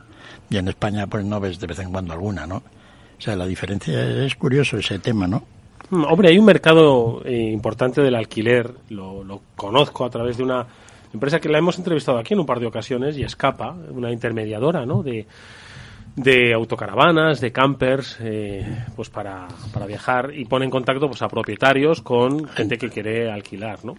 Y 0.50 0.58
en 0.58 0.68
España 0.68 1.08
pues 1.08 1.26
no 1.26 1.40
ves 1.40 1.60
de 1.60 1.68
vez 1.68 1.80
en 1.80 1.92
cuando 1.92 2.14
alguna, 2.14 2.46
¿no? 2.46 2.58
O 2.58 3.22
sea, 3.22 3.36
la 3.36 3.46
diferencia 3.46 4.26
es 4.26 4.36
curioso 4.36 4.78
ese 4.78 5.00
tema, 5.00 5.28
¿no? 5.28 5.44
Mm, 5.90 6.04
hombre, 6.04 6.30
hay 6.30 6.38
un 6.38 6.46
mercado 6.46 7.22
eh, 7.26 7.50
importante 7.52 8.02
del 8.02 8.16
alquiler, 8.16 8.72
lo, 8.90 9.24
lo, 9.24 9.42
conozco 9.56 10.06
a 10.06 10.10
través 10.10 10.38
de 10.38 10.44
una 10.44 10.68
empresa 11.14 11.40
que 11.40 11.50
la 11.50 11.58
hemos 11.58 11.78
entrevistado 11.78 12.18
aquí 12.18 12.34
en 12.34 12.42
un 12.42 12.46
par 12.46 12.60
de 12.60 12.68
ocasiones 12.68 13.18
y 13.18 13.24
escapa, 13.24 13.76
una 13.90 14.12
intermediadora, 14.12 14.86
¿no? 14.86 15.02
De, 15.02 15.26
de 16.16 16.54
autocaravanas, 16.54 17.40
de 17.40 17.52
campers, 17.52 18.18
eh, 18.22 18.86
pues 18.96 19.10
para, 19.10 19.48
para 19.74 19.86
viajar 19.86 20.32
y 20.34 20.46
pone 20.46 20.66
en 20.66 20.72
contacto 20.72 21.08
pues 21.08 21.22
a 21.22 21.28
propietarios 21.28 22.02
con 22.02 22.48
gente 22.48 22.78
que 22.78 22.90
quiere 22.90 23.32
alquilar, 23.32 23.84
¿no? 23.86 23.96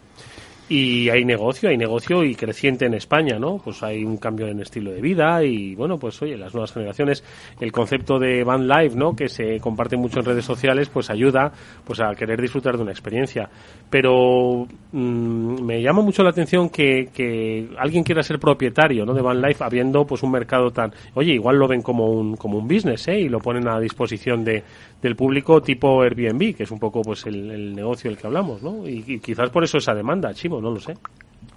Y 0.72 1.10
hay 1.10 1.26
negocio, 1.26 1.68
hay 1.68 1.76
negocio 1.76 2.24
y 2.24 2.34
creciente 2.34 2.86
en 2.86 2.94
España, 2.94 3.38
¿no? 3.38 3.58
Pues 3.58 3.82
hay 3.82 4.04
un 4.04 4.16
cambio 4.16 4.46
en 4.46 4.58
estilo 4.58 4.90
de 4.90 5.02
vida 5.02 5.44
y 5.44 5.74
bueno, 5.74 5.98
pues 5.98 6.22
oye, 6.22 6.34
las 6.38 6.54
nuevas 6.54 6.72
generaciones, 6.72 7.22
el 7.60 7.70
concepto 7.70 8.18
de 8.18 8.42
van 8.42 8.66
life, 8.66 8.96
¿no? 8.96 9.14
Que 9.14 9.28
se 9.28 9.60
comparte 9.60 9.98
mucho 9.98 10.20
en 10.20 10.24
redes 10.24 10.46
sociales, 10.46 10.88
pues 10.88 11.10
ayuda, 11.10 11.52
pues 11.84 12.00
a 12.00 12.14
querer 12.14 12.40
disfrutar 12.40 12.78
de 12.78 12.84
una 12.84 12.90
experiencia. 12.90 13.50
Pero 13.90 14.66
mm, 14.92 15.62
me 15.62 15.82
llama 15.82 16.00
mucho 16.00 16.22
la 16.22 16.30
atención 16.30 16.70
que, 16.70 17.10
que 17.12 17.68
alguien 17.76 18.02
quiera 18.02 18.22
ser 18.22 18.38
propietario, 18.38 19.04
¿no? 19.04 19.12
De 19.12 19.20
van 19.20 19.42
life, 19.42 19.62
habiendo 19.62 20.06
pues 20.06 20.22
un 20.22 20.30
mercado 20.30 20.70
tan, 20.70 20.90
oye, 21.12 21.34
igual 21.34 21.58
lo 21.58 21.68
ven 21.68 21.82
como 21.82 22.06
un 22.06 22.34
como 22.36 22.56
un 22.56 22.66
business, 22.66 23.08
¿eh? 23.08 23.20
Y 23.20 23.28
lo 23.28 23.40
ponen 23.40 23.68
a 23.68 23.78
disposición 23.78 24.42
de 24.42 24.62
del 25.02 25.16
público 25.16 25.60
tipo 25.60 26.02
Airbnb, 26.02 26.54
que 26.54 26.62
es 26.62 26.70
un 26.70 26.78
poco 26.78 27.02
pues 27.02 27.26
el, 27.26 27.74
negocio 27.74 28.08
del 28.08 28.18
que 28.18 28.26
hablamos, 28.28 28.62
¿no? 28.62 28.88
Y, 28.88 29.18
quizás 29.18 29.50
por 29.50 29.64
eso 29.64 29.78
esa 29.78 29.94
demanda, 29.94 30.32
Chimo, 30.32 30.60
no 30.62 30.70
lo 30.70 30.80
sé. 30.80 30.94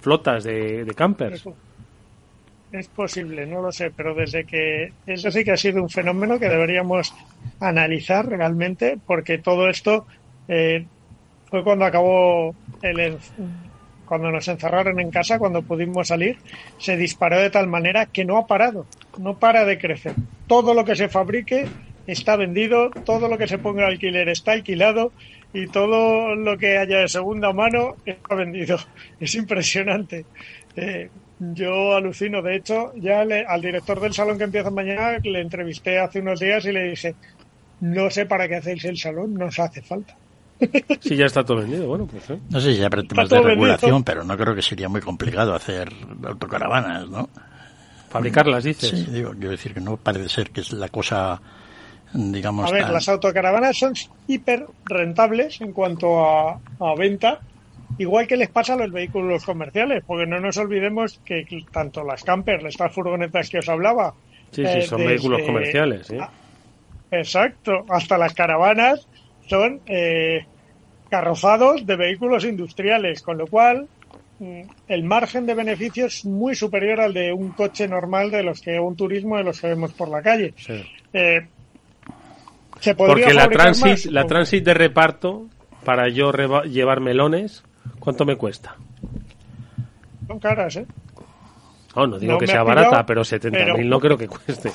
Flotas 0.02 0.44
de, 0.44 0.84
de 0.84 0.94
campers. 0.94 1.46
Es 2.72 2.88
posible, 2.89 3.46
no 3.46 3.62
lo 3.62 3.72
sé, 3.72 3.91
pero 3.91 4.13
desde 4.13 4.44
que 4.44 4.91
eso 5.08 5.32
sí 5.32 5.46
que 5.46 5.52
ha 5.52 5.58
sido 5.58 5.82
un 5.82 5.89
fenómeno 5.89 6.38
que 6.39 6.50
deberíamos 6.50 7.13
analizar 7.62 8.28
realmente, 8.28 8.98
porque 9.06 9.38
todo 9.38 9.70
esto 9.70 10.06
eh, 10.50 10.86
fue 11.50 11.63
cuando 11.63 11.86
acabó 11.86 12.54
el 12.82 13.18
cuando 14.06 14.32
nos 14.32 14.48
encerraron 14.48 15.00
en 15.00 15.10
casa, 15.10 15.39
cuando 15.39 15.63
pudimos 15.63 16.10
salir, 16.10 16.38
se 16.78 16.96
disparó 16.96 17.39
de 17.39 17.50
tal 17.50 17.68
manera 17.68 18.06
que 18.06 18.24
no 18.24 18.38
ha 18.38 18.46
parado, 18.46 18.86
no 19.18 19.39
para 19.39 19.65
de 19.65 19.80
crecer. 19.80 20.13
Todo 20.48 20.74
lo 20.74 20.86
que 20.86 20.96
se 20.96 21.10
fabrique 21.10 21.65
está 22.06 22.36
vendido, 22.36 22.91
todo 23.04 23.28
lo 23.28 23.38
que 23.38 23.48
se 23.48 23.58
ponga 23.58 23.88
alquiler 23.88 24.30
está 24.30 24.52
alquilado 24.52 25.12
y 25.56 25.68
todo 25.68 26.36
lo 26.36 26.58
que 26.58 26.78
haya 26.78 27.00
de 27.00 27.08
segunda 27.08 27.54
mano 27.54 27.96
está 28.06 28.36
vendido. 28.36 28.78
Es 29.20 29.34
impresionante. 29.36 30.26
Eh, 30.76 31.10
yo 31.39 31.96
alucino, 31.96 32.41
de 32.41 32.58
hecho, 32.58 32.94
ya 32.96 33.22
al 33.22 33.62
director 33.62 34.00
del 34.02 34.13
salón 34.13 34.38
que 34.38 34.44
empieza 34.44 34.70
mañana 34.70 35.18
le 35.24 35.39
entrevisté 35.39 35.98
hace 35.98 36.20
unos 36.20 36.41
días 36.41 36.65
y 36.65 36.74
le 36.74 36.89
dije, 36.89 37.15
no 37.80 38.10
sé 38.10 38.26
para 38.26 38.48
qué 38.50 38.58
hacéis 38.58 38.84
el 38.84 38.98
salón, 38.98 39.34
nos 39.34 39.58
hace 39.58 39.82
falta. 39.82 40.15
Sí, 41.02 41.15
ya 41.15 41.26
está 41.26 41.44
todo 41.44 41.58
vendido, 41.58 41.88
bueno, 41.88 42.06
pues 42.06 42.30
¿eh? 42.30 42.39
No 42.50 42.60
sé 42.60 42.76
si 42.76 42.84
habrá 42.84 43.04
temas 43.04 43.30
de 43.30 43.41
regulación, 43.41 44.04
pero 44.04 44.24
no 44.24 44.38
creo 44.38 44.56
que 44.56 44.62
sería 44.62 44.89
muy 44.89 45.02
complicado 45.02 45.54
hacer 45.54 45.91
autocaravanas, 46.24 47.10
¿no? 47.10 47.30
Fabricarlas, 48.10 48.63
dices. 48.63 48.89
Sí, 48.89 49.06
digo, 49.12 49.32
quiero 49.32 49.52
decir 49.52 49.74
que 49.74 49.82
no 49.82 49.98
parece 49.98 50.30
ser 50.30 50.52
que 50.52 50.62
es 50.62 50.72
la 50.72 50.88
cosa 50.89 51.41
digamos. 52.15 52.71
A 52.71 52.73
ver, 52.73 52.89
las 52.89 53.08
autocaravanas 53.10 53.78
son 53.78 53.93
hiper 54.28 54.65
rentables 54.86 55.62
en 55.62 55.73
cuanto 55.73 56.25
a, 56.25 56.60
venta, 56.97 57.39
igual 57.97 58.28
que 58.28 58.38
les 58.38 58.49
pasa 58.49 58.73
a 58.73 58.78
los 58.78 58.91
vehículos 58.91 59.45
comerciales, 59.45 60.04
porque 60.06 60.25
no 60.25 60.39
nos 60.39 60.58
olvidemos 60.58 61.19
que 61.25 61.45
tanto 61.71 62.04
las 62.04 62.23
campers, 62.23 62.63
estas 62.63 62.93
furgonetas 62.93 63.49
que 63.49 63.60
os 63.60 63.69
hablaba. 63.69 64.13
Sí, 64.51 64.63
sí, 64.65 64.82
son 64.84 65.01
eh, 65.01 65.08
vehículos 65.08 65.41
comerciales. 65.43 66.13
Exacto, 67.12 67.86
hasta 67.89 68.17
las 68.17 68.34
caravanas 68.34 69.08
son 69.47 69.82
eh, 69.86 70.45
carrozados 71.10 71.86
de 71.86 71.95
vehículos 71.95 72.45
industriales, 72.45 73.21
con 73.21 73.38
lo 73.38 73.47
cual 73.47 73.88
mm, 74.39 74.62
el 74.88 75.04
margen 75.04 75.45
de 75.45 75.54
beneficio 75.54 76.08
es 76.08 76.25
muy 76.25 76.56
superior 76.56 77.01
al 77.01 77.13
de 77.13 77.32
un 77.32 77.51
coche 77.51 77.88
normal 77.88 78.32
de 78.32 78.43
los 78.43 78.62
que 78.62 78.80
un 78.80 78.95
turismo 78.95 79.38
de 79.38 79.43
los 79.43 79.60
que 79.60 79.67
vemos 79.67 79.93
por 79.93 80.10
la 80.10 80.21
calle. 80.21 80.54
Sí. 80.58 80.84
Eh, 81.13 81.47
porque 82.93 83.34
la 83.34 83.50
transit, 83.50 84.12
la 84.12 84.26
transit 84.26 84.63
de 84.63 84.74
reparto 84.74 85.48
para 85.84 86.10
yo 86.10 86.32
llevar 86.63 87.00
melones, 87.00 87.63
¿cuánto 88.00 88.26
me 88.26 88.36
cuesta? 88.36 88.76
Son 90.28 90.39
caras, 90.39 90.76
¿eh? 90.76 90.86
No, 91.95 92.08
no 92.08 92.19
digo 92.19 92.38
que 92.38 92.48
sea 92.48 92.63
barata, 92.63 93.06
pero 93.06 93.21
70.000 93.21 93.86
no 93.88 94.00
creo 94.00 94.17
que 94.17 94.28
cueste. 94.28 94.71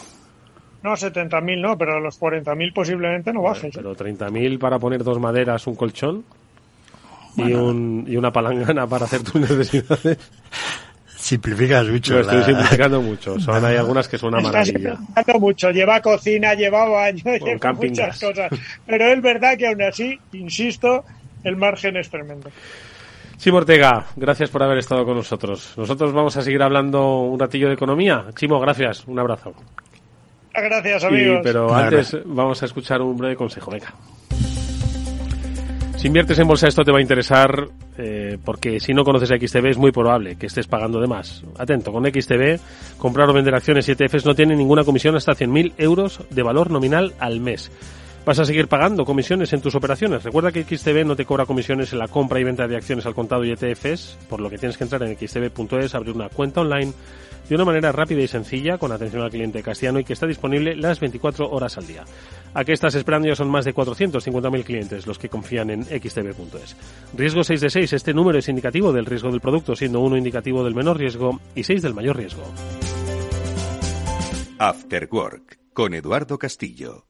No, 0.83 0.92
70.000 0.92 1.61
no, 1.61 1.77
pero 1.77 2.01
los 2.01 2.18
40.000 2.18 2.73
posiblemente 2.73 3.33
no 3.33 3.42
bajes. 3.42 3.75
Pero 3.75 3.94
30.000 3.94 4.59
para 4.59 4.79
poner 4.79 5.05
dos 5.05 5.18
maderas, 5.20 5.66
un 5.66 5.75
colchón 5.75 6.25
y, 7.37 7.53
un, 7.53 8.07
y 8.09 8.16
una 8.16 8.33
palangana 8.33 8.87
para 8.87 9.05
hacer 9.05 9.23
tus 9.23 9.35
necesidades. 9.40 10.18
Simplificas 11.31 11.87
mucho. 11.87 12.14
Lo 12.14 12.21
estoy 12.23 12.43
simplificando 12.43 13.01
mucho. 13.01 13.38
Son, 13.38 13.64
hay 13.64 13.77
algunas 13.77 14.09
que 14.09 14.19
son 14.19 14.31
una 14.35 14.43
maravilla. 14.43 14.97
Simplificando 14.97 15.38
mucho. 15.38 15.71
Lleva 15.71 16.01
cocina, 16.01 16.55
lleva 16.55 16.88
baño, 16.88 17.23
lleva 17.25 17.73
muchas 17.73 18.19
cosas. 18.19 18.51
Pero 18.85 19.05
es 19.05 19.23
verdad 19.23 19.57
que 19.57 19.69
aún 19.69 19.81
así, 19.81 20.19
insisto, 20.33 21.05
el 21.45 21.55
margen 21.55 21.97
es 21.99 22.11
tremendo. 22.11 22.51
Chimo 23.37 23.59
Ortega, 23.59 24.07
gracias 24.16 24.51
por 24.51 24.64
haber 24.64 24.79
estado 24.79 25.05
con 25.05 25.14
nosotros. 25.14 25.73
Nosotros 25.77 26.12
vamos 26.12 26.37
a 26.37 26.43
seguir 26.43 26.61
hablando 26.64 27.21
un 27.21 27.38
ratillo 27.38 27.69
de 27.69 27.75
economía. 27.75 28.25
Chimo, 28.35 28.59
gracias. 28.59 29.07
Un 29.07 29.21
abrazo. 29.21 29.55
Gracias, 30.53 31.05
amigos. 31.05 31.43
pero 31.45 31.73
antes 31.73 32.16
vamos 32.25 32.61
a 32.61 32.66
escuchar 32.66 33.01
un 33.03 33.16
breve 33.16 33.37
consejo. 33.37 33.71
Venga. 33.71 33.95
Si 36.00 36.06
inviertes 36.06 36.38
en 36.38 36.48
bolsa 36.48 36.66
esto 36.66 36.82
te 36.82 36.92
va 36.92 36.96
a 36.96 37.02
interesar 37.02 37.68
eh, 37.98 38.38
porque 38.42 38.80
si 38.80 38.94
no 38.94 39.04
conoces 39.04 39.32
a 39.32 39.36
XTB 39.36 39.66
es 39.66 39.76
muy 39.76 39.92
probable 39.92 40.36
que 40.36 40.46
estés 40.46 40.66
pagando 40.66 40.98
de 40.98 41.06
más. 41.06 41.44
Atento, 41.58 41.92
con 41.92 42.06
XTB 42.06 42.58
comprar 42.96 43.28
o 43.28 43.34
vender 43.34 43.54
acciones 43.54 43.86
y 43.86 43.92
ETFs 43.92 44.24
no 44.24 44.34
tiene 44.34 44.56
ninguna 44.56 44.82
comisión 44.82 45.14
hasta 45.14 45.34
100.000 45.34 45.74
euros 45.76 46.22
de 46.30 46.42
valor 46.42 46.70
nominal 46.70 47.12
al 47.18 47.40
mes. 47.40 47.70
¿Vas 48.24 48.38
a 48.38 48.44
seguir 48.44 48.68
pagando 48.68 49.04
comisiones 49.04 49.52
en 49.54 49.62
tus 49.62 49.74
operaciones? 49.74 50.22
Recuerda 50.22 50.52
que 50.52 50.62
XTB 50.62 51.06
no 51.06 51.16
te 51.16 51.24
cobra 51.24 51.46
comisiones 51.46 51.92
en 51.92 51.98
la 51.98 52.06
compra 52.06 52.38
y 52.38 52.44
venta 52.44 52.68
de 52.68 52.76
acciones 52.76 53.06
al 53.06 53.14
contado 53.14 53.44
y 53.44 53.50
ETFs, 53.50 54.18
por 54.28 54.40
lo 54.40 54.50
que 54.50 54.59
tienes 54.59 54.76
que 54.76 54.85
entrar 54.85 55.02
en 55.02 55.16
xtb.es, 55.16 55.94
abrir 55.94 56.14
una 56.14 56.28
cuenta 56.28 56.61
online 56.61 56.92
de 57.48 57.54
una 57.54 57.64
manera 57.64 57.90
rápida 57.90 58.20
y 58.20 58.28
sencilla, 58.28 58.78
con 58.78 58.92
atención 58.92 59.22
al 59.22 59.30
cliente 59.30 59.62
castellano 59.62 59.98
y 59.98 60.04
que 60.04 60.12
está 60.12 60.26
disponible 60.26 60.76
las 60.76 61.00
24 61.00 61.50
horas 61.50 61.78
al 61.78 61.87
día. 61.87 62.04
¿A 62.54 62.62
qué 62.62 62.72
estás 62.72 62.94
esperando? 62.94 63.26
Ya 63.26 63.35
son 63.35 63.50
más 63.50 63.64
de 63.64 63.74
450.000 63.74 64.64
clientes 64.64 65.06
los 65.06 65.18
que 65.18 65.28
confían 65.28 65.70
en 65.70 65.85
xtb.es. 65.85 66.76
Riesgo 67.16 67.42
6 67.42 67.61
de 67.61 67.70
6. 67.70 67.92
Este 67.94 68.14
número 68.14 68.38
es 68.38 68.48
indicativo 68.48 68.92
del 68.92 69.06
riesgo 69.06 69.30
del 69.30 69.40
producto, 69.40 69.74
siendo 69.74 70.00
uno 70.00 70.16
indicativo 70.16 70.62
del 70.62 70.74
menor 70.74 70.99
riesgo 70.99 71.40
y 71.55 71.64
6 71.64 71.82
del 71.82 71.95
mayor 71.95 72.18
riesgo. 72.18 72.45
After 74.59 75.09
Work, 75.11 75.59
con 75.72 75.95
Eduardo 75.95 76.38
Castillo. 76.38 77.09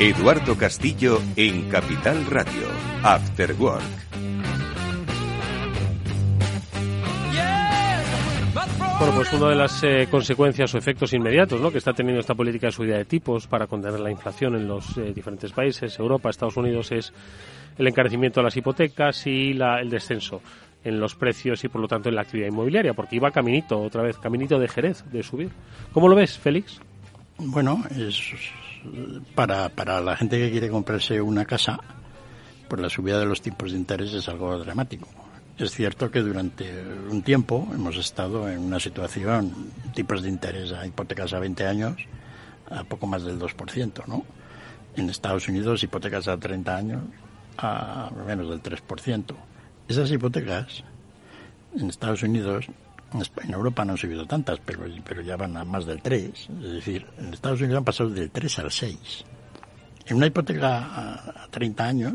Eduardo 0.00 0.56
Castillo 0.56 1.20
en 1.36 1.68
Capital 1.68 2.24
Radio, 2.24 2.68
After 3.02 3.52
Work. 3.52 3.82
Bueno, 8.98 9.14
pues 9.14 9.30
una 9.34 9.50
de 9.50 9.56
las 9.56 9.84
eh, 9.84 10.08
consecuencias 10.10 10.74
o 10.74 10.78
efectos 10.78 11.12
inmediatos 11.12 11.60
¿no? 11.60 11.70
que 11.70 11.76
está 11.76 11.92
teniendo 11.92 12.18
esta 12.18 12.34
política 12.34 12.68
de 12.68 12.72
subida 12.72 12.96
de 12.96 13.04
tipos 13.04 13.46
para 13.46 13.66
contener 13.66 14.00
la 14.00 14.10
inflación 14.10 14.54
en 14.54 14.66
los 14.66 14.96
eh, 14.96 15.12
diferentes 15.14 15.52
países, 15.52 15.98
Europa, 15.98 16.30
Estados 16.30 16.56
Unidos, 16.56 16.92
es 16.92 17.12
el 17.76 17.86
encarecimiento 17.86 18.40
de 18.40 18.44
las 18.44 18.56
hipotecas 18.56 19.26
y 19.26 19.52
la, 19.52 19.82
el 19.82 19.90
descenso 19.90 20.40
en 20.82 20.98
los 20.98 21.14
precios 21.14 21.62
y 21.64 21.68
por 21.68 21.82
lo 21.82 21.88
tanto 21.88 22.08
en 22.08 22.14
la 22.14 22.22
actividad 22.22 22.48
inmobiliaria, 22.48 22.94
porque 22.94 23.16
iba 23.16 23.30
caminito, 23.30 23.78
otra 23.78 24.00
vez, 24.00 24.16
caminito 24.16 24.58
de 24.58 24.66
Jerez, 24.66 25.04
de 25.12 25.22
subir. 25.22 25.50
¿Cómo 25.92 26.08
lo 26.08 26.16
ves, 26.16 26.38
Félix? 26.38 26.80
Bueno, 27.36 27.82
es 27.94 28.50
para, 29.34 29.68
para 29.68 30.00
la 30.00 30.16
gente 30.16 30.38
que 30.38 30.50
quiere 30.50 30.70
comprarse 30.70 31.20
una 31.20 31.44
casa, 31.44 31.78
pues 32.68 32.80
la 32.80 32.90
subida 32.90 33.18
de 33.18 33.26
los 33.26 33.42
tipos 33.42 33.72
de 33.72 33.78
interés 33.78 34.12
es 34.12 34.28
algo 34.28 34.58
dramático 34.58 35.08
es 35.64 35.72
cierto 35.72 36.10
que 36.10 36.20
durante 36.20 36.66
un 37.10 37.22
tiempo 37.22 37.68
hemos 37.72 37.96
estado 37.96 38.48
en 38.48 38.60
una 38.60 38.80
situación, 38.80 39.52
tipos 39.94 40.22
de 40.22 40.30
interés 40.30 40.72
a 40.72 40.86
hipotecas 40.86 41.34
a 41.34 41.38
20 41.38 41.66
años, 41.66 41.96
a 42.70 42.84
poco 42.84 43.06
más 43.06 43.24
del 43.24 43.38
2%, 43.38 44.06
¿no? 44.06 44.24
En 44.96 45.10
Estados 45.10 45.48
Unidos, 45.48 45.82
hipotecas 45.82 46.28
a 46.28 46.38
30 46.38 46.76
años 46.76 47.02
a 47.58 48.10
menos 48.26 48.48
del 48.48 48.62
3%. 48.62 49.34
Esas 49.86 50.10
hipotecas 50.10 50.82
en 51.76 51.90
Estados 51.90 52.22
Unidos, 52.22 52.66
en 53.12 53.52
Europa 53.52 53.84
no 53.84 53.92
han 53.92 53.98
subido 53.98 54.26
tantas, 54.26 54.60
pero, 54.64 54.84
pero 55.04 55.22
ya 55.22 55.36
van 55.36 55.56
a 55.56 55.64
más 55.64 55.86
del 55.86 56.00
3. 56.00 56.28
Es 56.30 56.72
decir, 56.72 57.06
en 57.18 57.32
Estados 57.34 57.60
Unidos 57.60 57.78
han 57.78 57.84
pasado 57.84 58.10
del 58.10 58.30
3 58.30 58.58
al 58.60 58.70
6. 58.70 59.24
En 60.06 60.16
una 60.16 60.26
hipoteca 60.26 61.44
a 61.44 61.48
30 61.50 61.84
años, 61.84 62.14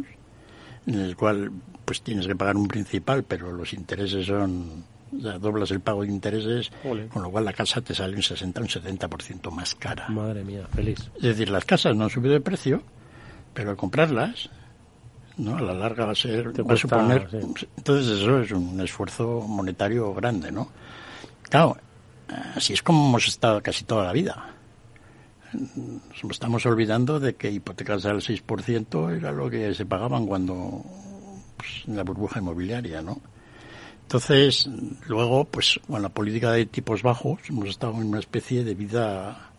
en 0.86 1.00
el 1.00 1.16
cual 1.16 1.52
pues 1.86 2.02
tienes 2.02 2.28
que 2.28 2.36
pagar 2.36 2.58
un 2.58 2.68
principal, 2.68 3.24
pero 3.24 3.52
los 3.52 3.74
intereses 3.74 4.26
son, 4.26 4.84
ya 5.12 5.38
doblas 5.38 5.72
el 5.72 5.82
pago 5.82 6.02
de 6.02 6.08
intereses, 6.08 6.72
con 7.10 7.22
lo 7.22 7.30
cual 7.30 7.46
la 7.46 7.54
casa 7.54 7.82
te 7.82 7.94
sale 7.94 8.16
un 8.16 8.24
60, 8.24 8.60
un 8.60 8.68
70% 8.68 9.52
más 9.52 9.76
cara. 9.76 10.10
Madre 10.10 10.44
mía, 10.44 10.68
feliz. 10.74 11.12
Es 11.16 11.22
decir, 11.22 11.50
las 11.50 11.64
casas 11.64 11.96
no 11.96 12.06
han 12.06 12.10
subido 12.10 12.34
de 12.34 12.42
precio, 12.42 12.82
pero 13.54 13.70
al 13.70 13.78
comprarlas, 13.78 14.50
¿no? 15.38 15.58
A 15.58 15.62
la 15.62 15.74
larga 15.74 16.06
va 16.06 16.12
a 16.12 16.16
ser, 16.16 16.48
va 16.68 16.74
a 16.74 16.78
suponer, 16.78 17.28
entonces 17.78 18.20
eso 18.20 18.40
es 18.40 18.52
un 18.52 18.80
esfuerzo 18.82 19.42
monetario 19.42 20.14
grande, 20.14 20.52
¿no? 20.52 20.70
Claro, 21.50 21.78
así 22.56 22.74
es 22.74 22.82
como 22.82 23.08
hemos 23.08 23.28
estado 23.28 23.62
casi 23.62 23.84
toda 23.84 24.06
la 24.06 24.14
vida. 24.14 24.52
Nos 25.54 26.32
estamos 26.32 26.66
olvidando 26.66 27.20
de 27.20 27.36
que 27.36 27.50
hipotecas 27.50 28.06
al 28.06 28.22
6% 28.22 29.16
era 29.16 29.32
lo 29.32 29.50
que 29.50 29.74
se 29.74 29.86
pagaban 29.86 30.26
cuando 30.26 30.84
pues, 31.56 31.84
en 31.88 31.96
la 31.96 32.04
burbuja 32.04 32.40
inmobiliaria, 32.40 33.02
¿no? 33.02 33.22
Entonces, 34.02 34.70
luego, 35.08 35.46
pues 35.46 35.80
con 35.88 36.02
la 36.02 36.10
política 36.10 36.52
de 36.52 36.68
tipos 36.68 37.02
bajos 37.02 37.40
hemos 37.50 37.70
estado 37.70 37.94
en 37.94 38.08
una 38.08 38.20
especie 38.20 38.64
de 38.64 38.76
vida, 38.76 39.50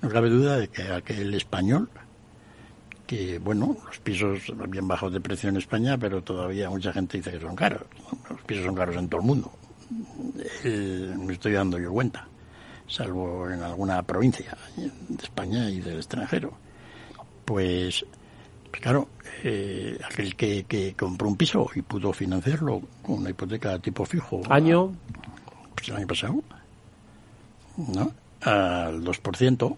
no 0.00 0.08
cabe 0.08 0.30
duda 0.30 0.56
de 0.56 0.68
que 0.68 0.82
aquel 0.84 1.34
español, 1.34 1.90
que 3.06 3.38
bueno, 3.38 3.76
los 3.86 3.98
pisos 3.98 4.40
habían 4.60 4.88
bajado 4.88 5.10
de 5.10 5.20
precio 5.20 5.48
en 5.48 5.56
España, 5.56 5.98
pero 5.98 6.22
todavía 6.22 6.70
mucha 6.70 6.92
gente 6.92 7.18
dice 7.18 7.32
que 7.32 7.40
son 7.40 7.56
caros. 7.56 7.82
Los 8.30 8.40
pisos 8.42 8.64
son 8.64 8.74
caros 8.74 8.96
en 8.96 9.08
todo 9.08 9.20
el 9.20 9.26
mundo. 9.26 9.52
me 10.64 11.32
estoy 11.32 11.52
dando 11.52 11.78
yo 11.78 11.92
cuenta, 11.92 12.26
salvo 12.86 13.50
en 13.50 13.62
alguna 13.62 14.02
provincia 14.02 14.56
de 14.76 15.22
España 15.22 15.68
y 15.68 15.80
del 15.80 15.96
extranjero. 15.96 16.52
Pues 17.44 18.04
claro, 18.70 19.08
eh, 19.42 19.98
aquel 20.04 20.34
que, 20.34 20.64
que, 20.64 20.94
compró 20.94 21.28
un 21.28 21.36
piso 21.36 21.70
y 21.74 21.82
pudo 21.82 22.12
financiarlo 22.12 22.82
con 23.02 23.16
una 23.18 23.30
hipoteca 23.30 23.78
tipo 23.78 24.04
fijo. 24.04 24.42
¿Año? 24.48 24.92
Pues 25.74 25.88
el 25.88 25.96
año 25.96 26.06
pasado. 26.06 26.42
¿No? 27.76 28.12
Al 28.40 29.02
2%, 29.02 29.76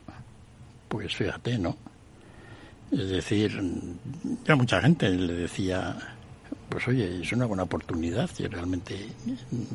pues 0.88 1.14
fíjate, 1.14 1.58
¿no? 1.58 1.76
Es 2.90 3.08
decir, 3.08 3.60
ya 4.44 4.56
mucha 4.56 4.80
gente 4.80 5.08
le 5.10 5.32
decía, 5.32 5.96
pues 6.68 6.86
oye, 6.88 7.20
es 7.22 7.32
una 7.32 7.46
buena 7.46 7.64
oportunidad, 7.64 8.30
si 8.32 8.46
realmente 8.46 9.08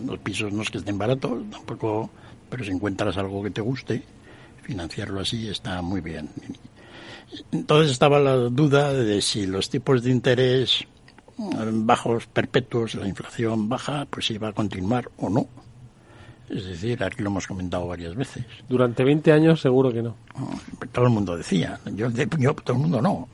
los 0.05 0.19
pisos 0.19 0.51
no 0.53 0.61
es 0.61 0.69
que 0.69 0.77
estén 0.77 0.97
baratos, 0.97 1.43
tampoco, 1.49 2.09
pero 2.49 2.63
si 2.63 2.71
encuentras 2.71 3.17
algo 3.17 3.43
que 3.43 3.51
te 3.51 3.61
guste, 3.61 4.03
financiarlo 4.63 5.19
así 5.19 5.49
está 5.49 5.81
muy 5.81 6.01
bien. 6.01 6.29
Entonces 7.51 7.91
estaba 7.91 8.19
la 8.19 8.35
duda 8.35 8.93
de 8.93 9.21
si 9.21 9.45
los 9.45 9.69
tipos 9.69 10.03
de 10.03 10.11
interés 10.11 10.85
bajos 11.37 12.27
perpetuos, 12.27 12.95
la 12.95 13.07
inflación 13.07 13.67
baja, 13.69 14.05
pues 14.09 14.29
iba 14.31 14.49
a 14.49 14.53
continuar 14.53 15.09
o 15.17 15.29
no. 15.29 15.47
Es 16.51 16.65
decir, 16.65 17.01
aquí 17.03 17.23
lo 17.23 17.29
hemos 17.29 17.47
comentado 17.47 17.87
varias 17.87 18.13
veces. 18.13 18.45
Durante 18.67 19.03
20 19.03 19.31
años 19.31 19.61
seguro 19.61 19.91
que 19.91 20.01
no. 20.01 20.15
Todo 20.91 21.05
el 21.05 21.11
mundo 21.11 21.37
decía, 21.37 21.79
yo, 21.95 22.09
yo 22.09 22.53
todo 22.55 22.73
el 22.75 22.81
mundo 22.81 23.01
no, 23.01 23.29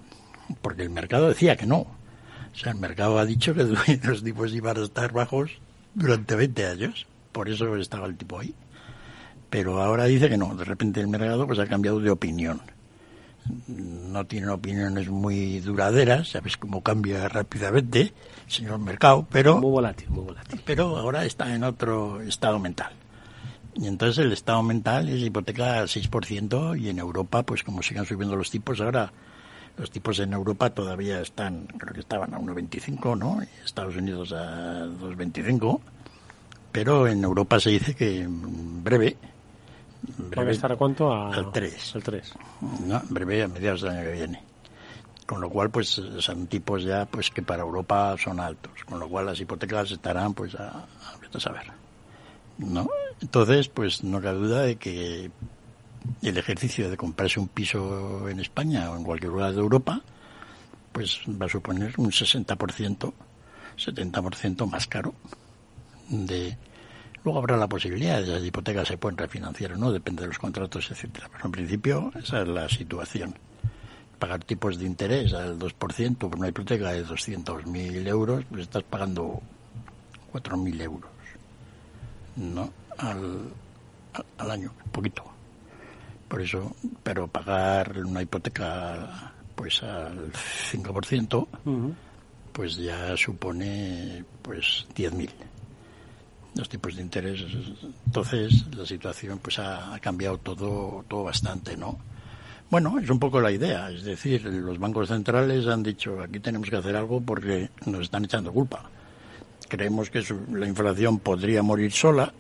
porque 0.62 0.84
el 0.84 0.92
mercado 0.92 1.30
decía 1.30 1.56
que 1.56 1.66
no. 1.66 1.80
O 1.80 2.56
sea, 2.56 2.72
el 2.72 2.78
mercado 2.78 3.18
ha 3.18 3.26
dicho 3.26 3.54
que 3.56 3.64
los 4.04 4.24
tipos 4.24 4.54
iban 4.54 4.78
a 4.78 4.84
estar 4.84 5.12
bajos 5.12 5.52
durante 5.96 6.36
20 6.36 6.66
años, 6.68 7.08
por 7.32 7.50
eso 7.50 7.76
estaba 7.78 8.06
el 8.06 8.18
tipo 8.18 8.40
ahí. 8.40 8.54
Pero 9.50 9.82
ahora 9.82 10.06
dice 10.06 10.30
que 10.30 10.38
no, 10.38 10.56
de 10.56 10.66
repente 10.66 11.00
el 11.00 11.08
mercado 11.08 11.48
pues 11.48 11.58
ha 11.60 11.66
cambiado 11.66 12.00
de 12.00 12.12
opinión 12.12 12.62
no 13.68 14.26
tienen 14.26 14.50
opiniones 14.50 15.10
muy 15.10 15.60
duraderas, 15.60 16.30
sabes 16.30 16.58
cómo 16.58 16.82
cambia 16.82 17.28
rápidamente, 17.28 18.14
señor 18.48 18.80
mercado, 18.80 19.26
pero 19.32 19.60
muy 19.60 19.72
volátil, 19.72 20.10
muy 20.10 20.26
volátil. 20.26 20.62
Pero 20.66 20.98
ahora 20.98 21.26
está 21.26 21.54
en 21.54 21.64
otro 21.64 22.22
estado 22.22 22.60
mental. 22.60 22.92
Y 23.80 23.88
entonces 23.88 24.26
el 24.26 24.32
estado 24.32 24.64
mental 24.64 25.08
es 25.10 25.22
hipoteca 25.22 25.80
al 25.80 25.88
6% 25.88 26.80
y 26.80 26.90
en 26.90 27.00
Europa, 27.00 27.44
pues 27.44 27.64
como 27.64 27.84
sigan 27.84 28.06
subiendo 28.06 28.36
los 28.36 28.50
tipos, 28.50 28.82
ahora 28.82 29.12
los 29.78 29.92
tipos 29.92 30.18
en 30.20 30.34
Europa 30.34 30.72
todavía 30.72 31.22
están, 31.22 31.68
creo 31.78 31.94
que 31.94 32.00
estaban 32.00 32.34
a 32.34 32.40
1,25, 32.40 33.18
¿no? 33.18 33.44
Y 33.44 33.66
Estados 33.66 33.96
Unidos 33.96 34.34
a 34.34 34.86
2,25. 34.86 35.80
Pero 36.72 37.08
en 37.08 37.24
Europa 37.24 37.60
se 37.60 37.70
dice 37.70 37.96
que 37.96 38.22
en 38.22 38.84
breve 38.84 39.18
¿Va 40.38 40.44
a 40.44 40.52
estar 40.52 40.72
a 40.72 40.76
cuánto? 40.76 41.12
al 41.14 41.52
3. 41.52 41.96
Al 41.96 42.04
3. 42.04 42.34
No, 42.86 43.02
en 43.02 43.14
breve, 43.14 43.44
a 43.44 43.48
mediados 43.48 43.82
del 43.82 43.92
año 43.92 44.04
que 44.04 44.12
viene. 44.12 44.44
Con 45.26 45.42
lo 45.42 45.50
cual, 45.50 45.70
pues 45.70 46.02
son 46.20 46.48
tipos 46.48 46.84
ya 46.84 47.06
pues 47.06 47.30
que 47.30 47.42
para 47.42 47.64
Europa 47.64 48.16
son 48.18 48.40
altos. 48.40 48.72
Con 48.86 49.00
lo 49.00 49.10
cual 49.10 49.26
las 49.26 49.40
hipotecas 49.40 49.92
estarán 49.92 50.34
pues 50.34 50.56
a, 50.56 50.86
a, 51.34 51.40
saber. 51.40 51.77
¿No? 52.58 52.90
Entonces, 53.22 53.68
pues 53.70 54.04
no 54.04 54.22
cabe 54.22 54.38
duda 54.38 54.62
de 54.64 54.76
que 54.78 55.32
el 56.22 56.38
ejercicio 56.38 56.90
de 56.90 56.98
comprarse 56.98 57.40
un 57.40 57.48
piso 57.48 58.28
en 58.30 58.40
España 58.40 58.92
o 58.92 58.98
en 58.98 59.04
cualquier 59.04 59.32
lugar 59.32 59.54
de 59.54 59.60
Europa, 59.60 60.02
pues 60.92 61.22
va 61.28 61.46
a 61.46 61.50
suponer 61.50 61.94
un 61.98 62.12
60%, 62.12 63.14
70% 63.78 64.70
más 64.70 64.88
caro 64.88 65.14
de, 66.10 66.58
Luego 67.28 67.40
habrá 67.40 67.58
la 67.58 67.68
posibilidad 67.68 68.22
de 68.22 68.28
las 68.28 68.42
hipotecas 68.42 68.88
se 68.88 68.98
pueden 68.98 69.18
refinanciar 69.18 69.74
o 69.74 69.78
no, 69.78 69.92
depende 69.92 70.22
de 70.22 70.30
los 70.30 70.40
contratos, 70.40 70.90
etcétera. 70.90 71.28
Pero 71.30 71.46
en 71.46 71.52
principio 71.52 72.12
esa 72.16 72.42
es 72.42 72.48
la 72.48 72.70
situación. 72.70 73.36
Pagar 74.18 74.46
tipos 74.46 74.80
de 74.80 74.86
interés 74.86 75.34
al 75.34 75.60
2% 75.60 76.16
por 76.16 76.38
una 76.38 76.48
hipoteca 76.48 76.94
de 76.94 77.06
200.000 77.06 78.08
euros, 78.08 78.46
pues 78.50 78.62
estás 78.62 78.84
pagando 78.84 79.42
4.000 80.32 80.82
euros, 80.82 81.12
¿no? 82.38 82.72
Al, 82.98 83.52
al, 84.38 84.52
año, 84.52 84.72
poquito. 84.92 85.24
Por 86.28 86.42
eso, 86.42 86.76
pero 87.04 87.28
pagar 87.28 87.98
una 88.06 88.22
hipoteca 88.22 89.34
pues 89.56 89.82
al 89.84 90.32
5%, 90.32 91.48
pues 92.52 92.78
ya 92.78 93.16
supone 93.18 94.24
pues 94.42 94.88
10.000 94.96 95.30
los 96.58 96.70
tipos 96.70 96.96
de 96.96 97.02
interés. 97.02 97.46
Entonces 98.06 98.66
la 98.76 98.86
situación 98.86 99.40
pues 99.40 99.60
ha, 99.60 99.98
cambiado 100.02 100.38
todo, 100.40 101.06
todo 101.08 101.24
bastante, 101.24 101.78
¿no? 101.78 101.98
Bueno, 102.70 103.00
es 103.00 103.10
un 103.10 103.20
poco 103.20 103.40
la 103.40 103.52
idea, 103.52 103.90
es 103.90 104.04
decir, 104.04 104.44
los 104.44 104.78
bancos 104.78 105.08
centrales 105.08 105.68
han 105.68 105.84
dicho 105.84 106.20
aquí 106.22 106.40
tenemos 106.40 106.70
que 106.70 106.76
hacer 106.76 106.98
algo 106.98 107.22
porque 107.22 107.70
nos 107.86 108.02
están 108.02 108.26
echando 108.26 108.52
culpa. 108.52 108.90
Creemos 109.68 110.10
que 110.10 110.24
la 110.52 110.68
inflación 110.68 111.20
podría 111.20 111.62
morir 111.62 111.92
sola, 111.92 112.34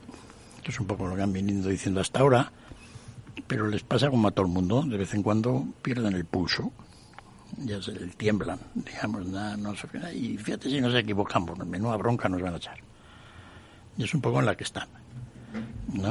que 0.64 0.72
es 0.72 0.80
un 0.80 0.88
poco 0.88 1.08
lo 1.08 1.16
que 1.16 1.22
han 1.22 1.34
venido 1.34 1.70
diciendo 1.70 2.00
hasta 2.00 2.20
ahora, 2.20 2.52
pero 3.48 3.68
les 3.68 3.84
pasa 3.84 4.10
como 4.10 4.28
a 4.28 4.32
todo 4.32 4.46
el 4.46 4.52
mundo, 4.52 4.84
de 4.84 4.98
vez 4.98 5.14
en 5.14 5.24
cuando 5.24 5.66
pierden 5.82 6.14
el 6.14 6.26
pulso, 6.26 6.72
ya 7.58 7.82
se 7.82 7.94
tiemblan, 8.18 8.60
digamos, 8.76 9.26
nada, 9.28 9.58
no, 9.58 9.74
y 10.14 10.38
fíjate 10.38 10.70
si 10.70 10.82
nos 10.82 10.94
equivocamos, 10.96 11.58
menuda 11.66 11.96
bronca 11.98 12.28
nos 12.30 12.42
van 12.42 12.56
a 12.56 12.58
echar 12.58 12.78
y 13.98 14.04
es 14.04 14.14
un 14.14 14.22
poco 14.22 14.40
en 14.40 14.46
la 14.46 14.56
que 14.56 14.64
están. 14.64 14.88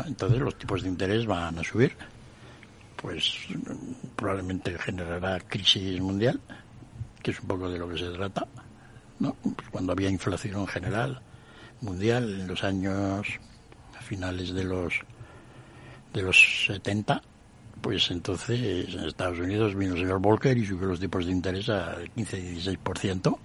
Entonces 0.06 0.40
los 0.40 0.58
tipos 0.58 0.82
de 0.82 0.88
interés 0.88 1.26
van 1.26 1.58
a 1.58 1.62
subir, 1.62 1.92
pues 2.96 3.46
probablemente 4.16 4.76
generará 4.78 5.38
crisis 5.40 6.00
mundial, 6.00 6.40
que 7.22 7.30
es 7.30 7.40
un 7.40 7.46
poco 7.46 7.68
de 7.68 7.78
lo 7.78 7.88
que 7.88 7.98
se 7.98 8.10
trata. 8.10 8.46
¿No? 9.18 9.36
Cuando 9.70 9.92
había 9.92 10.10
inflación 10.10 10.66
general 10.66 11.20
mundial 11.80 12.40
en 12.40 12.46
los 12.46 12.64
años 12.64 13.26
finales 14.00 14.54
de 14.54 14.64
los 14.64 14.94
de 16.12 16.22
los 16.22 16.66
70, 16.66 17.20
pues 17.80 18.10
entonces 18.10 18.94
en 18.94 19.04
Estados 19.04 19.38
Unidos 19.38 19.74
vino 19.74 19.94
el 19.94 20.00
señor 20.00 20.20
Volcker 20.20 20.56
y 20.56 20.64
subió 20.64 20.88
los 20.88 21.00
tipos 21.00 21.26
de 21.26 21.32
interés 21.32 21.68
al 21.68 22.10
15-16%, 22.14 23.38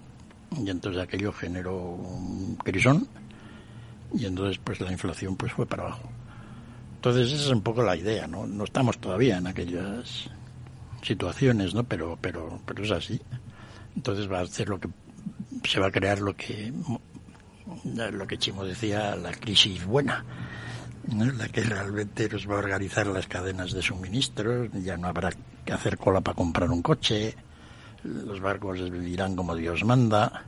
y 0.64 0.70
entonces 0.70 1.02
aquello 1.02 1.34
generó 1.34 1.78
un 1.78 2.56
crisón, 2.56 3.08
y 4.14 4.26
entonces 4.26 4.60
pues 4.64 4.80
la 4.80 4.92
inflación 4.92 5.36
pues 5.36 5.52
fue 5.52 5.66
para 5.66 5.84
abajo. 5.84 6.10
Entonces 6.96 7.32
esa 7.32 7.46
es 7.46 7.50
un 7.50 7.62
poco 7.62 7.84
la 7.84 7.96
idea, 7.98 8.28
¿no? 8.28 8.46
No 8.48 8.64
estamos 8.64 9.00
todavía 9.00 9.38
en 9.38 9.48
aquellas 9.48 10.30
situaciones, 11.02 11.74
¿no? 11.74 11.84
Pero, 11.84 12.18
pero, 12.22 12.62
pero 12.66 12.84
es 12.84 12.92
así. 12.92 13.20
Entonces 13.96 14.32
va 14.32 14.40
a 14.40 14.44
hacer 14.44 14.70
lo 14.70 14.80
que 14.80 14.88
se 15.64 15.80
va 15.80 15.88
a 15.88 15.92
crear 15.92 16.20
lo 16.20 16.36
que 16.36 16.74
lo 17.86 18.28
que 18.28 18.38
Chimo 18.38 18.66
decía, 18.66 19.16
la 19.16 19.32
crisis 19.32 19.86
buena, 19.86 20.26
la 21.08 21.48
que 21.48 21.62
realmente 21.62 22.28
nos 22.30 22.50
va 22.50 22.56
a 22.56 22.60
organizar 22.60 23.08
las 23.08 23.28
cadenas 23.28 23.72
de 23.72 23.82
suministros, 23.82 24.70
ya 24.84 24.98
no 24.98 25.08
habrá 25.08 25.32
que 25.66 25.74
hacer 25.74 25.98
cola 25.98 26.22
para 26.22 26.36
comprar 26.36 26.70
un 26.70 26.82
coche, 26.82 27.36
los 28.04 28.40
barcos 28.40 28.90
vivirán 28.90 29.36
como 29.36 29.56
Dios 29.56 29.84
manda, 29.84 30.46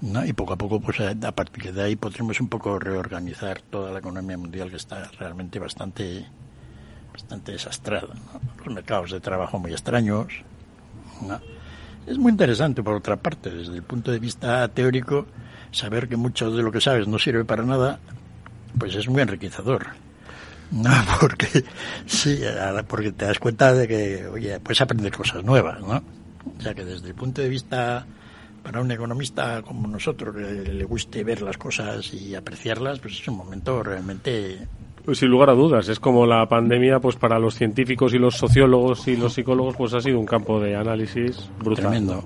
¿no? 0.00 0.24
y 0.24 0.32
poco 0.32 0.52
a 0.52 0.56
poco, 0.56 0.80
pues 0.80 1.00
a 1.00 1.32
partir 1.32 1.72
de 1.72 1.82
ahí 1.82 1.96
podremos 1.96 2.40
un 2.40 2.48
poco 2.48 2.78
reorganizar 2.78 3.60
toda 3.62 3.90
la 3.90 3.98
economía 3.98 4.38
mundial 4.38 4.70
que 4.70 4.76
está 4.76 5.10
realmente 5.18 5.58
bastante 5.58 6.26
bastante 7.12 7.52
desastrada, 7.52 8.14
los 8.58 8.74
mercados 8.74 9.12
de 9.12 9.20
trabajo 9.20 9.58
muy 9.60 9.72
extraños. 9.72 10.26
Es 12.06 12.18
muy 12.18 12.30
interesante, 12.30 12.82
por 12.82 12.94
otra 12.94 13.16
parte, 13.16 13.50
desde 13.50 13.74
el 13.74 13.82
punto 13.82 14.10
de 14.10 14.18
vista 14.18 14.68
teórico, 14.68 15.26
saber 15.72 16.08
que 16.08 16.16
mucho 16.16 16.50
de 16.50 16.62
lo 16.62 16.70
que 16.70 16.80
sabes 16.80 17.08
no 17.08 17.18
sirve 17.18 17.44
para 17.44 17.64
nada, 17.64 17.98
pues 18.78 18.94
es 18.94 19.08
muy 19.08 19.22
enriquecedor. 19.22 19.86
No, 20.70 20.90
porque 21.20 21.64
sí, 22.06 22.40
porque 22.88 23.12
te 23.12 23.24
das 23.24 23.38
cuenta 23.38 23.72
de 23.72 23.88
que, 23.88 24.26
oye, 24.26 24.60
puedes 24.60 24.80
aprender 24.80 25.12
cosas 25.12 25.44
nuevas, 25.44 25.80
¿no? 25.80 26.02
O 26.58 26.62
sea 26.62 26.74
que 26.74 26.84
desde 26.84 27.08
el 27.08 27.14
punto 27.14 27.40
de 27.40 27.48
vista 27.48 28.06
para 28.62 28.80
un 28.80 28.90
economista 28.90 29.62
como 29.62 29.86
nosotros, 29.86 30.34
que 30.34 30.72
le 30.72 30.84
guste 30.84 31.22
ver 31.22 31.42
las 31.42 31.58
cosas 31.58 32.12
y 32.14 32.34
apreciarlas, 32.34 32.98
pues 32.98 33.20
es 33.20 33.28
un 33.28 33.36
momento 33.36 33.82
realmente 33.82 34.66
pues 35.04 35.18
sin 35.18 35.28
lugar 35.28 35.50
a 35.50 35.54
dudas, 35.54 35.88
es 35.88 36.00
como 36.00 36.26
la 36.26 36.46
pandemia, 36.46 36.98
pues 36.98 37.16
para 37.16 37.38
los 37.38 37.54
científicos 37.54 38.14
y 38.14 38.18
los 38.18 38.36
sociólogos 38.36 39.06
y 39.08 39.16
los 39.16 39.34
psicólogos, 39.34 39.76
pues 39.76 39.92
ha 39.94 40.00
sido 40.00 40.18
un 40.18 40.26
campo 40.26 40.60
de 40.60 40.76
análisis 40.76 41.50
brutal. 41.58 41.84
Tremendo. 41.84 42.24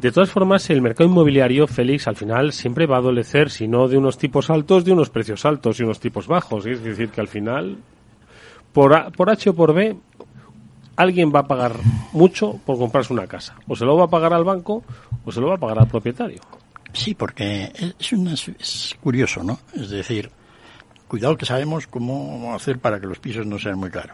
De 0.00 0.10
todas 0.10 0.30
formas, 0.30 0.70
el 0.70 0.80
mercado 0.80 1.10
inmobiliario, 1.10 1.66
Félix, 1.66 2.08
al 2.08 2.16
final 2.16 2.52
siempre 2.52 2.86
va 2.86 2.96
a 2.96 3.00
adolecer, 3.00 3.50
si 3.50 3.68
no 3.68 3.86
de 3.86 3.98
unos 3.98 4.16
tipos 4.16 4.48
altos, 4.48 4.82
de 4.86 4.92
unos 4.92 5.10
precios 5.10 5.44
altos 5.44 5.78
y 5.78 5.82
unos 5.82 6.00
tipos 6.00 6.26
bajos. 6.26 6.64
Es 6.64 6.82
decir, 6.82 7.10
que 7.10 7.20
al 7.20 7.28
final, 7.28 7.76
por, 8.72 9.12
por 9.12 9.28
H 9.28 9.50
o 9.50 9.54
por 9.54 9.74
B, 9.74 9.94
alguien 10.96 11.30
va 11.34 11.40
a 11.40 11.46
pagar 11.46 11.74
mucho 12.12 12.58
por 12.64 12.78
comprarse 12.78 13.12
una 13.12 13.26
casa. 13.26 13.56
O 13.68 13.76
se 13.76 13.84
lo 13.84 13.94
va 13.94 14.04
a 14.04 14.08
pagar 14.08 14.32
al 14.32 14.44
banco 14.44 14.82
o 15.22 15.30
se 15.30 15.40
lo 15.40 15.48
va 15.48 15.56
a 15.56 15.58
pagar 15.58 15.80
al 15.80 15.88
propietario. 15.88 16.40
Sí, 16.94 17.14
porque 17.14 17.70
es, 17.98 18.12
una, 18.14 18.32
es 18.32 18.96
curioso, 19.02 19.44
¿no? 19.44 19.60
Es 19.74 19.90
decir, 19.90 20.30
cuidado 21.10 21.36
que 21.36 21.44
sabemos 21.44 21.88
cómo 21.88 22.54
hacer 22.54 22.78
para 22.78 23.00
que 23.00 23.06
los 23.06 23.18
pisos 23.18 23.44
no 23.44 23.58
sean 23.58 23.78
muy 23.78 23.90
caros. 23.90 24.12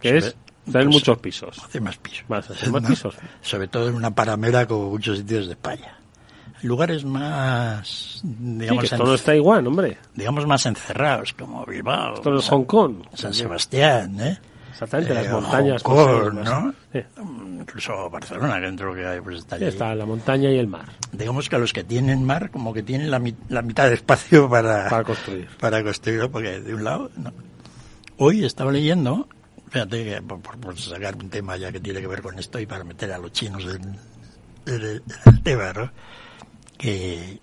Que 0.00 0.18
es 0.18 0.36
tener 0.66 0.84
pues, 0.84 0.96
muchos 0.96 1.18
pisos. 1.18 1.58
Hacer 1.64 1.80
más 1.80 1.96
pisos. 1.96 2.28
Más, 2.28 2.46
pisos. 2.86 3.16
Sobre 3.40 3.68
todo 3.68 3.88
en 3.88 3.94
una 3.94 4.14
paramera 4.14 4.66
como 4.66 4.90
muchos 4.90 5.18
sitios 5.18 5.46
de 5.46 5.52
España. 5.52 5.98
Lugares 6.62 7.04
más, 7.04 8.20
digamos, 8.22 8.88
sí, 8.88 8.96
todo 8.96 9.14
está 9.14 9.34
igual, 9.34 9.66
hombre. 9.66 9.98
Digamos 10.14 10.46
más 10.46 10.64
encerrados, 10.66 11.32
como 11.32 11.64
Bilbao. 11.64 12.14
Esto 12.14 12.38
es 12.38 12.48
Hong 12.48 12.64
Kong. 12.64 12.96
San 13.14 13.34
Sebastián, 13.34 14.20
¿eh? 14.20 14.38
Exactamente, 14.74 15.14
las 15.14 15.26
eh, 15.26 15.30
montañas. 15.30 15.82
Hong 15.84 16.34
¿no? 16.34 16.74
Incluso 17.60 18.10
Barcelona, 18.10 18.56
que 18.56 18.66
dentro 18.66 18.92
que 18.92 19.06
hay, 19.06 19.20
pues 19.20 19.38
está 19.38 19.54
allí. 19.54 19.66
está 19.66 19.94
la 19.94 20.04
montaña 20.04 20.50
y 20.50 20.58
el 20.58 20.66
mar. 20.66 20.86
Digamos 21.12 21.48
que 21.48 21.54
a 21.54 21.60
los 21.60 21.72
que 21.72 21.84
tienen 21.84 22.24
mar, 22.24 22.50
como 22.50 22.74
que 22.74 22.82
tienen 22.82 23.08
la, 23.08 23.22
la 23.48 23.62
mitad 23.62 23.86
de 23.86 23.94
espacio 23.94 24.50
para, 24.50 24.88
para 24.90 25.04
construir. 25.04 25.48
Para 25.60 25.84
construirlo, 25.84 26.28
porque 26.28 26.60
de 26.60 26.74
un 26.74 26.82
lado, 26.82 27.08
no. 27.16 27.32
Hoy 28.18 28.44
estaba 28.44 28.72
leyendo, 28.72 29.28
fíjate, 29.70 30.04
que 30.04 30.22
por, 30.22 30.76
sacar 30.76 31.14
un 31.14 31.30
tema 31.30 31.56
ya 31.56 31.70
que 31.70 31.78
tiene 31.78 32.00
que 32.00 32.08
ver 32.08 32.20
con 32.20 32.36
esto 32.36 32.58
y 32.58 32.66
para 32.66 32.82
meter 32.82 33.12
a 33.12 33.18
los 33.18 33.30
chinos 33.30 33.64
en, 33.66 33.96
el 34.66 35.02
tema, 35.44 35.72
¿no? 35.72 35.90
Que, 36.76 37.38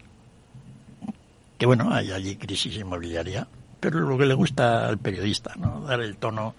que 1.57 1.65
bueno, 1.65 1.93
hay 1.93 2.11
allí 2.11 2.35
crisis 2.35 2.75
inmobiliaria, 2.75 3.47
pero 3.79 4.01
lo 4.01 4.17
que 4.17 4.25
le 4.25 4.33
gusta 4.33 4.87
al 4.87 4.97
periodista, 4.97 5.53
¿no? 5.55 5.81
Dar 5.81 6.01
el 6.01 6.17
tono 6.17 6.55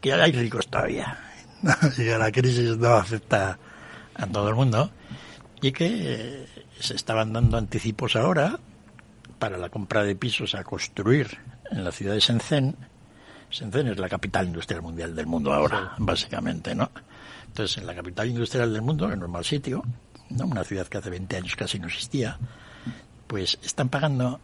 que 0.00 0.12
hay 0.12 0.32
ricos 0.32 0.68
todavía 0.68 1.18
y 1.92 2.04
que 2.04 2.18
la 2.18 2.32
crisis 2.32 2.76
no 2.76 2.94
afecta 2.94 3.58
a 4.14 4.26
todo 4.26 4.48
el 4.48 4.54
mundo 4.54 4.90
y 5.60 5.72
que 5.72 5.86
eh, 5.88 6.46
se 6.78 6.94
estaban 6.94 7.32
dando 7.32 7.58
anticipos 7.58 8.16
ahora 8.16 8.58
para 9.38 9.56
la 9.58 9.68
compra 9.68 10.02
de 10.02 10.16
pisos 10.16 10.54
a 10.54 10.64
construir 10.64 11.38
en 11.70 11.84
la 11.84 11.92
ciudad 11.92 12.14
de 12.14 12.20
Shenzhen. 12.20 12.76
Shenzhen 13.50 13.88
es 13.88 13.98
la 13.98 14.08
capital 14.08 14.46
industrial 14.46 14.82
mundial 14.82 15.14
del 15.14 15.26
mundo 15.26 15.52
ahora, 15.52 15.94
básicamente, 15.98 16.74
¿no? 16.74 16.90
Entonces, 17.46 17.78
en 17.78 17.86
la 17.86 17.94
capital 17.94 18.28
industrial 18.28 18.72
del 18.72 18.82
mundo, 18.82 19.10
en 19.10 19.22
un 19.22 19.30
mal 19.30 19.44
sitio, 19.44 19.82
¿no? 20.30 20.46
una 20.46 20.62
ciudad 20.62 20.86
que 20.86 20.98
hace 20.98 21.10
20 21.10 21.36
años 21.36 21.56
casi 21.56 21.78
no 21.78 21.88
existía, 21.88 22.38
pues 23.26 23.58
están 23.64 23.88
pagando 23.88 24.40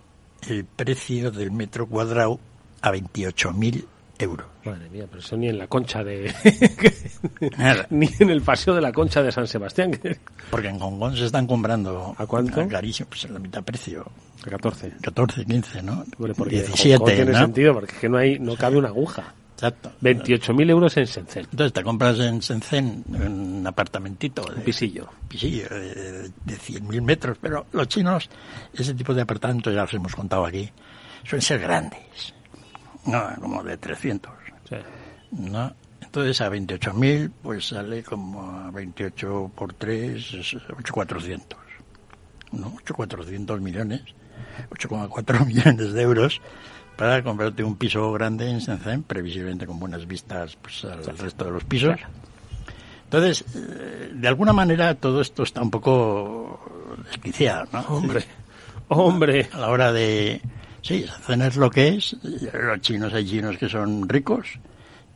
el 0.48 0.64
precio 0.64 1.30
del 1.30 1.52
metro 1.52 1.86
cuadrado 1.86 2.40
a 2.80 2.90
28.000 2.90 3.86
euros. 4.18 4.46
Madre 4.64 4.88
mía, 4.90 5.06
pero 5.08 5.20
eso 5.20 5.36
ni 5.36 5.48
en 5.48 5.58
la 5.58 5.66
concha 5.66 6.02
de... 6.02 6.32
ni 7.90 8.08
en 8.18 8.30
el 8.30 8.42
paseo 8.42 8.74
de 8.74 8.80
la 8.80 8.92
concha 8.92 9.22
de 9.22 9.32
San 9.32 9.46
Sebastián. 9.46 9.98
Porque 10.50 10.68
en 10.68 10.78
Hong 10.78 10.98
Kong 10.98 11.14
se 11.16 11.26
están 11.26 11.46
comprando... 11.46 12.14
¿A 12.18 12.26
cuánto? 12.26 12.66
carísimo, 12.68 13.08
pues 13.08 13.24
en 13.24 13.34
la 13.34 13.38
mitad 13.38 13.62
precio. 13.62 14.10
A 14.46 14.50
14. 14.50 14.92
14, 15.02 15.44
15, 15.44 15.82
¿no? 15.82 16.04
porque 16.16 16.56
17, 16.56 17.14
tiene 17.14 17.34
sentido, 17.34 17.74
porque 17.74 17.92
es 17.92 17.98
que 17.98 18.08
no, 18.08 18.18
hay, 18.18 18.38
no 18.38 18.56
cabe 18.56 18.78
una 18.78 18.88
aguja. 18.88 19.34
Exacto. 19.56 19.90
28.000 20.02 20.70
euros 20.70 20.96
en 20.98 21.04
Shenzhen. 21.06 21.46
Entonces 21.50 21.72
te 21.72 21.82
compras 21.82 22.18
en 22.18 22.40
Shenzhen 22.40 23.04
un 23.08 23.66
apartamentito. 23.66 24.44
un 24.54 24.62
pisillo. 24.62 25.08
Pisillo 25.28 25.66
de, 25.70 26.28
de 26.44 26.54
100.000 26.54 27.00
metros. 27.00 27.38
Pero 27.40 27.66
los 27.72 27.88
chinos, 27.88 28.28
ese 28.74 28.92
tipo 28.92 29.14
de 29.14 29.22
apartamentos, 29.22 29.74
ya 29.74 29.80
los 29.80 29.94
hemos 29.94 30.14
contado 30.14 30.44
aquí, 30.44 30.70
suelen 31.24 31.42
ser 31.42 31.60
grandes. 31.60 32.35
No, 33.06 33.24
como 33.40 33.62
de 33.62 33.76
300. 33.76 34.32
¿no? 35.30 35.72
Entonces 36.00 36.40
a 36.40 36.50
28.000 36.50 37.30
pues 37.42 37.68
sale 37.68 38.02
como 38.02 38.50
a 38.50 38.70
28 38.70 39.50
por 39.54 39.74
3 39.74 40.34
es 40.34 40.54
8.400. 40.54 41.56
¿no? 42.52 42.72
8.400 42.76 43.60
millones, 43.60 44.02
8,4 44.70 45.46
millones 45.46 45.92
de 45.92 46.02
euros 46.02 46.40
para 46.96 47.22
comprarte 47.22 47.62
un 47.62 47.76
piso 47.76 48.10
grande 48.12 48.50
en 48.50 48.58
Shenzhen, 48.58 49.02
previsiblemente 49.02 49.66
con 49.66 49.78
buenas 49.78 50.06
vistas 50.06 50.56
pues, 50.56 50.84
al 50.84 51.18
resto 51.18 51.44
de 51.44 51.50
los 51.50 51.64
pisos. 51.64 51.96
Entonces, 53.04 53.44
eh, 53.54 54.10
de 54.14 54.28
alguna 54.28 54.52
manera 54.52 54.94
todo 54.94 55.20
esto 55.20 55.42
está 55.42 55.62
un 55.62 55.70
poco 55.70 56.96
desquiciado, 57.04 57.68
¿no? 57.72 57.80
Hombre, 57.88 58.24
hombre. 58.88 59.48
A 59.52 59.58
la 59.58 59.68
hora 59.68 59.92
de, 59.92 60.40
Sí, 60.86 61.04
Shenzhen 61.04 61.42
es 61.42 61.56
lo 61.56 61.68
que 61.68 61.88
es. 61.88 62.16
Los 62.22 62.80
chinos 62.80 63.12
hay 63.12 63.26
chinos 63.26 63.58
que 63.58 63.68
son 63.68 64.08
ricos 64.08 64.46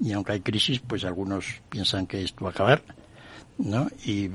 y 0.01 0.11
aunque 0.11 0.33
hay 0.33 0.41
crisis, 0.41 0.81
pues 0.81 1.05
algunos 1.05 1.47
piensan 1.69 2.09
que 2.09 2.25
esto 2.25 2.45
va 2.45 2.51
a 2.51 2.53
acabar, 2.53 2.83
¿no? 3.57 3.87
Y 4.05 4.29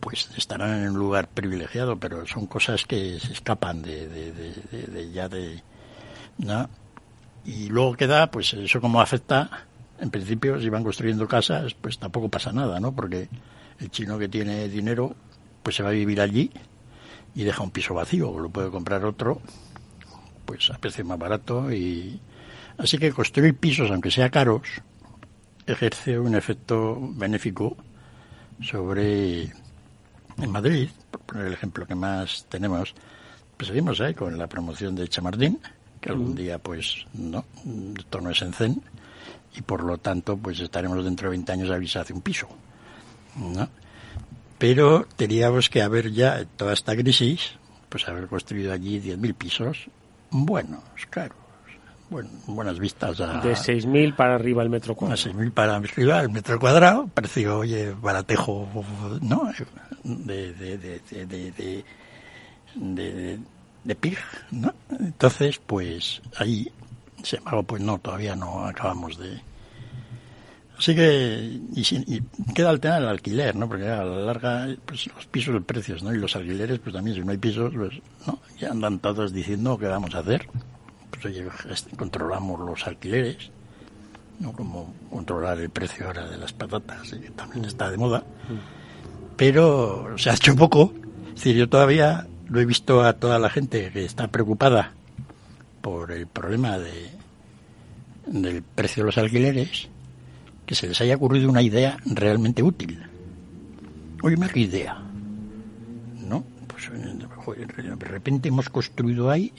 pues 0.00 0.28
estarán 0.36 0.82
en 0.82 0.90
un 0.90 0.98
lugar 0.98 1.28
privilegiado, 1.28 2.00
pero 2.00 2.26
son 2.26 2.46
cosas 2.46 2.84
que 2.84 3.20
se 3.20 3.32
escapan 3.32 3.80
de, 3.80 4.08
de, 4.08 5.12
ya 5.12 5.28
de, 5.28 5.62
¿no? 6.38 6.68
Y 7.44 7.68
luego 7.68 7.94
queda, 7.94 8.28
pues 8.32 8.52
eso 8.52 8.80
como 8.80 9.00
afecta, 9.00 9.66
en 10.00 10.10
principio, 10.10 10.60
si 10.60 10.68
van 10.68 10.82
construyendo 10.82 11.28
casas, 11.28 11.74
pues 11.74 11.96
tampoco 11.96 12.28
pasa 12.28 12.52
nada, 12.52 12.80
¿no? 12.80 12.90
Porque 12.90 13.28
el 13.78 13.88
chino 13.92 14.18
que 14.18 14.28
tiene 14.28 14.68
dinero, 14.68 15.14
pues 15.62 15.76
se 15.76 15.84
va 15.84 15.90
a 15.90 15.92
vivir 15.92 16.20
allí 16.20 16.50
y 17.36 17.44
deja 17.44 17.62
un 17.62 17.70
piso 17.70 17.94
vacío, 17.94 18.32
o 18.32 18.40
lo 18.40 18.50
puede 18.50 18.68
comprar 18.68 19.04
otro 19.04 19.40
pues 20.52 20.70
a 20.70 20.76
precio 20.76 21.02
más 21.02 21.18
barato 21.18 21.72
y 21.72 22.20
así 22.76 22.98
que 22.98 23.10
construir 23.10 23.56
pisos 23.56 23.90
aunque 23.90 24.10
sea 24.10 24.28
caros 24.28 24.68
ejerce 25.66 26.18
un 26.18 26.34
efecto 26.34 26.98
benéfico 27.14 27.74
sobre 28.60 29.44
en 29.44 30.50
Madrid 30.50 30.90
por 31.10 31.22
poner 31.22 31.46
el 31.46 31.54
ejemplo 31.54 31.86
que 31.86 31.94
más 31.94 32.44
tenemos 32.50 32.94
pues 33.56 33.68
seguimos 33.68 33.98
ahí 34.02 34.12
con 34.12 34.36
la 34.36 34.46
promoción 34.46 34.94
de 34.94 35.08
Chamardín 35.08 35.58
que 36.02 36.10
algún 36.10 36.34
día 36.34 36.58
pues 36.58 37.06
no 37.14 37.46
esto 37.98 38.20
no 38.20 38.28
es 38.28 38.42
en 38.42 38.52
Zen 38.52 38.82
y 39.56 39.62
por 39.62 39.82
lo 39.84 39.96
tanto 39.96 40.36
pues 40.36 40.60
estaremos 40.60 41.02
dentro 41.02 41.30
de 41.30 41.36
20 41.38 41.50
años 41.50 41.70
a 41.70 41.78
visa 41.78 42.02
hace 42.02 42.12
un 42.12 42.20
piso 42.20 42.46
¿no? 43.36 43.70
pero 44.58 45.06
teníamos 45.16 45.70
que 45.70 45.80
haber 45.80 46.12
ya 46.12 46.44
toda 46.44 46.74
esta 46.74 46.94
crisis 46.94 47.52
pues 47.88 48.06
haber 48.06 48.26
construido 48.26 48.70
allí 48.70 49.00
10.000 49.00 49.34
pisos 49.34 49.88
buenos, 50.32 50.82
caros, 51.10 51.36
bueno, 52.10 52.28
buenas 52.46 52.78
vistas 52.78 53.20
a... 53.20 53.40
De 53.40 53.52
6.000 53.52 54.14
para 54.16 54.34
arriba 54.34 54.62
el 54.62 54.68
metro 54.68 54.94
cuadrado. 54.94 55.30
A 55.30 55.32
6.000 55.32 55.52
para 55.52 55.76
arriba 55.76 56.20
el 56.20 56.30
metro 56.30 56.58
cuadrado, 56.58 57.06
precio, 57.06 57.58
oye, 57.58 57.92
baratejo, 57.92 58.68
¿no? 59.22 59.50
De, 60.04 60.52
de, 60.52 60.78
de, 60.78 61.00
de, 61.10 61.52
de, 61.52 61.84
de, 62.74 63.38
de 63.84 63.94
PIG, 63.94 64.18
¿no? 64.50 64.74
Entonces, 64.90 65.60
pues 65.64 66.20
ahí, 66.36 66.70
sin 67.22 67.38
embargo, 67.38 67.62
pues 67.62 67.82
no, 67.82 67.98
todavía 67.98 68.36
no 68.36 68.66
acabamos 68.66 69.18
de... 69.18 69.40
Así 70.82 70.96
que, 70.96 71.60
y, 71.76 72.22
queda 72.54 72.72
el 72.72 72.80
tema 72.80 72.96
del 72.96 73.06
alquiler, 73.06 73.54
¿no? 73.54 73.68
Porque 73.68 73.86
a 73.88 74.02
la 74.04 74.16
larga, 74.16 74.66
pues 74.84 75.06
los 75.14 75.26
pisos, 75.26 75.54
los 75.54 75.62
precios, 75.62 76.02
¿no? 76.02 76.12
Y 76.12 76.18
los 76.18 76.34
alquileres, 76.34 76.80
pues 76.80 76.92
también, 76.92 77.14
si 77.16 77.22
no 77.22 77.30
hay 77.30 77.38
pisos, 77.38 77.72
pues, 77.72 77.92
¿no? 78.26 78.40
Ya 78.58 78.70
andan 78.72 78.98
todos 78.98 79.32
diciendo 79.32 79.78
qué 79.78 79.86
vamos 79.86 80.12
a 80.16 80.18
hacer. 80.18 80.48
Pues 81.08 81.24
oye, 81.26 81.44
gest- 81.48 81.94
controlamos 81.94 82.58
los 82.58 82.84
alquileres, 82.84 83.52
¿no? 84.40 84.50
Como 84.54 84.92
controlar 85.08 85.60
el 85.60 85.70
precio 85.70 86.08
ahora 86.08 86.28
de 86.28 86.36
las 86.36 86.52
patatas, 86.52 87.12
que 87.12 87.30
también 87.30 87.64
está 87.64 87.88
de 87.88 87.96
moda. 87.98 88.24
Pero 89.36 90.18
se 90.18 90.30
ha 90.30 90.34
hecho 90.34 90.56
poco. 90.56 90.92
Es 91.28 91.34
decir, 91.36 91.54
yo 91.56 91.68
todavía 91.68 92.26
lo 92.48 92.58
he 92.60 92.64
visto 92.66 93.04
a 93.04 93.12
toda 93.12 93.38
la 93.38 93.50
gente 93.50 93.92
que 93.92 94.04
está 94.04 94.26
preocupada 94.26 94.94
por 95.80 96.10
el 96.10 96.26
problema 96.26 96.76
de, 96.78 97.08
del 98.26 98.62
precio 98.64 99.04
de 99.04 99.06
los 99.06 99.18
alquileres, 99.18 99.88
que 100.72 100.76
se 100.76 100.88
les 100.88 100.98
haya 101.02 101.16
ocurrido 101.16 101.50
una 101.50 101.60
idea 101.60 101.98
realmente 102.06 102.62
útil. 102.62 102.98
Oye, 104.22 104.36
qué 104.54 104.60
idea. 104.60 104.96
¿No? 106.26 106.44
Pues 106.66 106.90
de 106.90 108.06
repente 108.06 108.48
hemos 108.48 108.70
construido 108.70 109.30
ahí, 109.30 109.52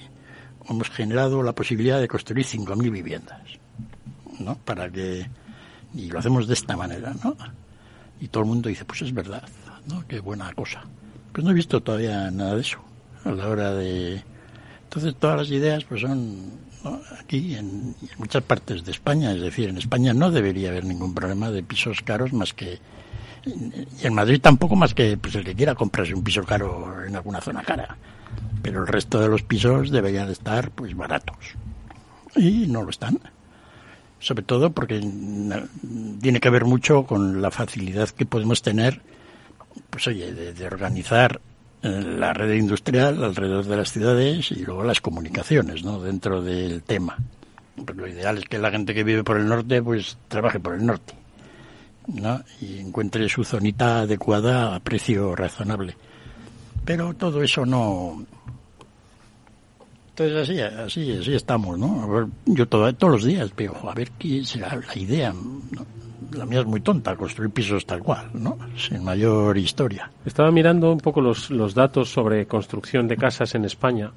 hemos 0.67 0.89
generado 0.89 1.43
la 1.43 1.53
posibilidad 1.53 2.01
de 2.01 2.07
construir 2.07 2.47
5.000 2.47 2.91
viviendas. 2.91 3.41
¿No? 4.39 4.55
Para 4.55 4.89
que. 4.89 5.29
Y 5.93 6.09
lo 6.09 6.17
hacemos 6.17 6.47
de 6.47 6.55
esta 6.55 6.75
manera, 6.75 7.13
¿no? 7.23 7.37
Y 8.19 8.29
todo 8.29 8.41
el 8.41 8.49
mundo 8.49 8.69
dice, 8.69 8.83
pues 8.83 9.03
es 9.03 9.13
verdad, 9.13 9.47
¿no? 9.85 10.07
Qué 10.07 10.19
buena 10.19 10.51
cosa. 10.53 10.81
Pues 11.31 11.45
no 11.45 11.51
he 11.51 11.53
visto 11.53 11.79
todavía 11.83 12.31
nada 12.31 12.55
de 12.55 12.61
eso 12.61 12.79
a 13.23 13.31
la 13.33 13.49
hora 13.49 13.71
de... 13.75 14.23
Entonces 14.85 15.15
todas 15.19 15.37
las 15.37 15.51
ideas 15.51 15.83
pues 15.83 16.01
son. 16.01 16.62
Aquí 17.19 17.55
en, 17.55 17.95
muchas 18.17 18.43
partes 18.43 18.83
de 18.83 18.91
España, 18.91 19.31
es 19.31 19.41
decir, 19.41 19.69
en 19.69 19.77
España 19.77 20.13
no 20.13 20.31
debería 20.31 20.69
haber 20.69 20.85
ningún 20.85 21.13
problema 21.13 21.51
de 21.51 21.63
pisos 21.63 22.01
caros 22.01 22.33
más 22.33 22.53
que... 22.53 22.79
Y 23.45 24.07
en 24.07 24.13
Madrid 24.13 24.39
tampoco 24.41 24.75
más 24.75 24.93
que 24.93 25.17
pues 25.17 25.35
el 25.35 25.43
que 25.43 25.55
quiera 25.55 25.75
comprarse 25.75 26.13
un 26.13 26.23
piso 26.23 26.43
caro 26.43 27.03
en 27.05 27.15
alguna 27.15 27.41
zona 27.41 27.61
cara. 27.61 27.97
Pero 28.61 28.81
el 28.81 28.87
resto 28.87 29.19
de 29.19 29.27
los 29.27 29.43
pisos 29.43 29.91
deberían 29.91 30.29
estar 30.29 30.71
pues 30.71 30.95
baratos. 30.95 31.37
Y 32.35 32.67
no 32.67 32.83
lo 32.83 32.89
están 32.89 33.19
sobre 34.23 34.43
todo 34.43 34.71
porque 34.71 34.99
tiene 36.21 36.39
que 36.39 36.49
ver 36.49 36.63
mucho 36.63 37.03
con 37.03 37.41
la 37.41 37.51
facilidad 37.51 38.09
que 38.09 38.25
podemos 38.25 38.61
tener, 38.61 39.01
pues 39.89 40.07
oye, 40.07 40.31
de, 40.31 40.53
de 40.53 40.65
organizar 40.65 41.41
la 41.83 42.33
red 42.33 42.53
industrial 42.53 43.23
alrededor 43.23 43.65
de 43.65 43.77
las 43.77 43.91
ciudades 43.91 44.51
y 44.51 44.63
luego 44.63 44.83
las 44.83 45.01
comunicaciones, 45.01 45.83
¿no? 45.83 45.99
Dentro 45.99 46.41
del 46.41 46.81
tema. 46.83 47.17
Lo 47.95 48.07
ideal 48.07 48.37
es 48.37 48.45
que 48.45 48.57
la 48.57 48.71
gente 48.71 48.93
que 48.93 49.03
vive 49.03 49.23
por 49.23 49.37
el 49.37 49.47
norte, 49.47 49.81
pues 49.81 50.17
trabaje 50.29 50.59
por 50.59 50.75
el 50.75 50.85
norte, 50.85 51.13
¿no? 52.07 52.41
Y 52.61 52.79
encuentre 52.79 53.27
su 53.27 53.43
zonita 53.43 54.01
adecuada 54.01 54.75
a 54.75 54.79
precio 54.79 55.35
razonable. 55.35 55.97
Pero 56.85 57.13
todo 57.15 57.43
eso 57.43 57.65
no, 57.65 58.25
entonces 60.15 60.49
así, 60.49 60.59
así, 60.59 61.17
así 61.19 61.33
estamos, 61.33 61.77
¿no? 61.77 62.01
A 62.03 62.07
ver, 62.07 62.25
yo 62.45 62.67
todo- 62.67 62.93
todos 62.93 63.13
los 63.13 63.23
días 63.25 63.53
veo, 63.55 63.75
a 63.89 63.93
ver 63.93 64.11
qué 64.19 64.43
será 64.45 64.75
la 64.75 64.97
idea. 65.01 65.33
La 66.33 66.45
mía 66.45 66.61
es 66.61 66.65
muy 66.65 66.81
tonta, 66.81 67.15
construir 67.15 67.51
pisos 67.51 67.85
tal 67.85 68.01
cual, 68.01 68.29
¿no? 68.33 68.57
Sin 68.75 69.03
mayor 69.03 69.55
historia. 69.57 70.09
Estaba 70.25 70.49
mirando 70.51 70.91
un 70.91 70.99
poco 70.99 71.21
los, 71.21 71.51
los 71.51 71.75
datos 71.75 72.09
sobre 72.09 72.47
construcción 72.47 73.07
de 73.07 73.17
casas 73.17 73.53
en 73.55 73.65
España. 73.65 74.11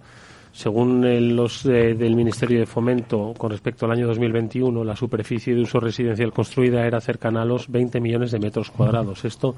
Según 0.53 1.03
los 1.37 1.65
de- 1.65 1.95
del 1.95 2.17
Ministerio 2.17 2.59
de 2.61 2.65
Fomento, 2.67 3.35
con 3.37 3.51
respecto 3.51 3.85
al 3.85 3.93
año 3.93 4.07
2021, 4.07 4.83
la 4.85 4.97
superficie 4.97 5.55
de 5.55 5.61
uso 5.61 5.79
residencial 5.81 6.33
construida 6.33 6.87
era 6.87 7.01
cercana 7.03 7.43
a 7.43 7.45
los 7.45 7.69
20 7.71 8.01
millones 8.01 8.31
de 8.31 8.39
metros 8.39 8.71
cuadrados. 8.71 9.27
Esto 9.27 9.55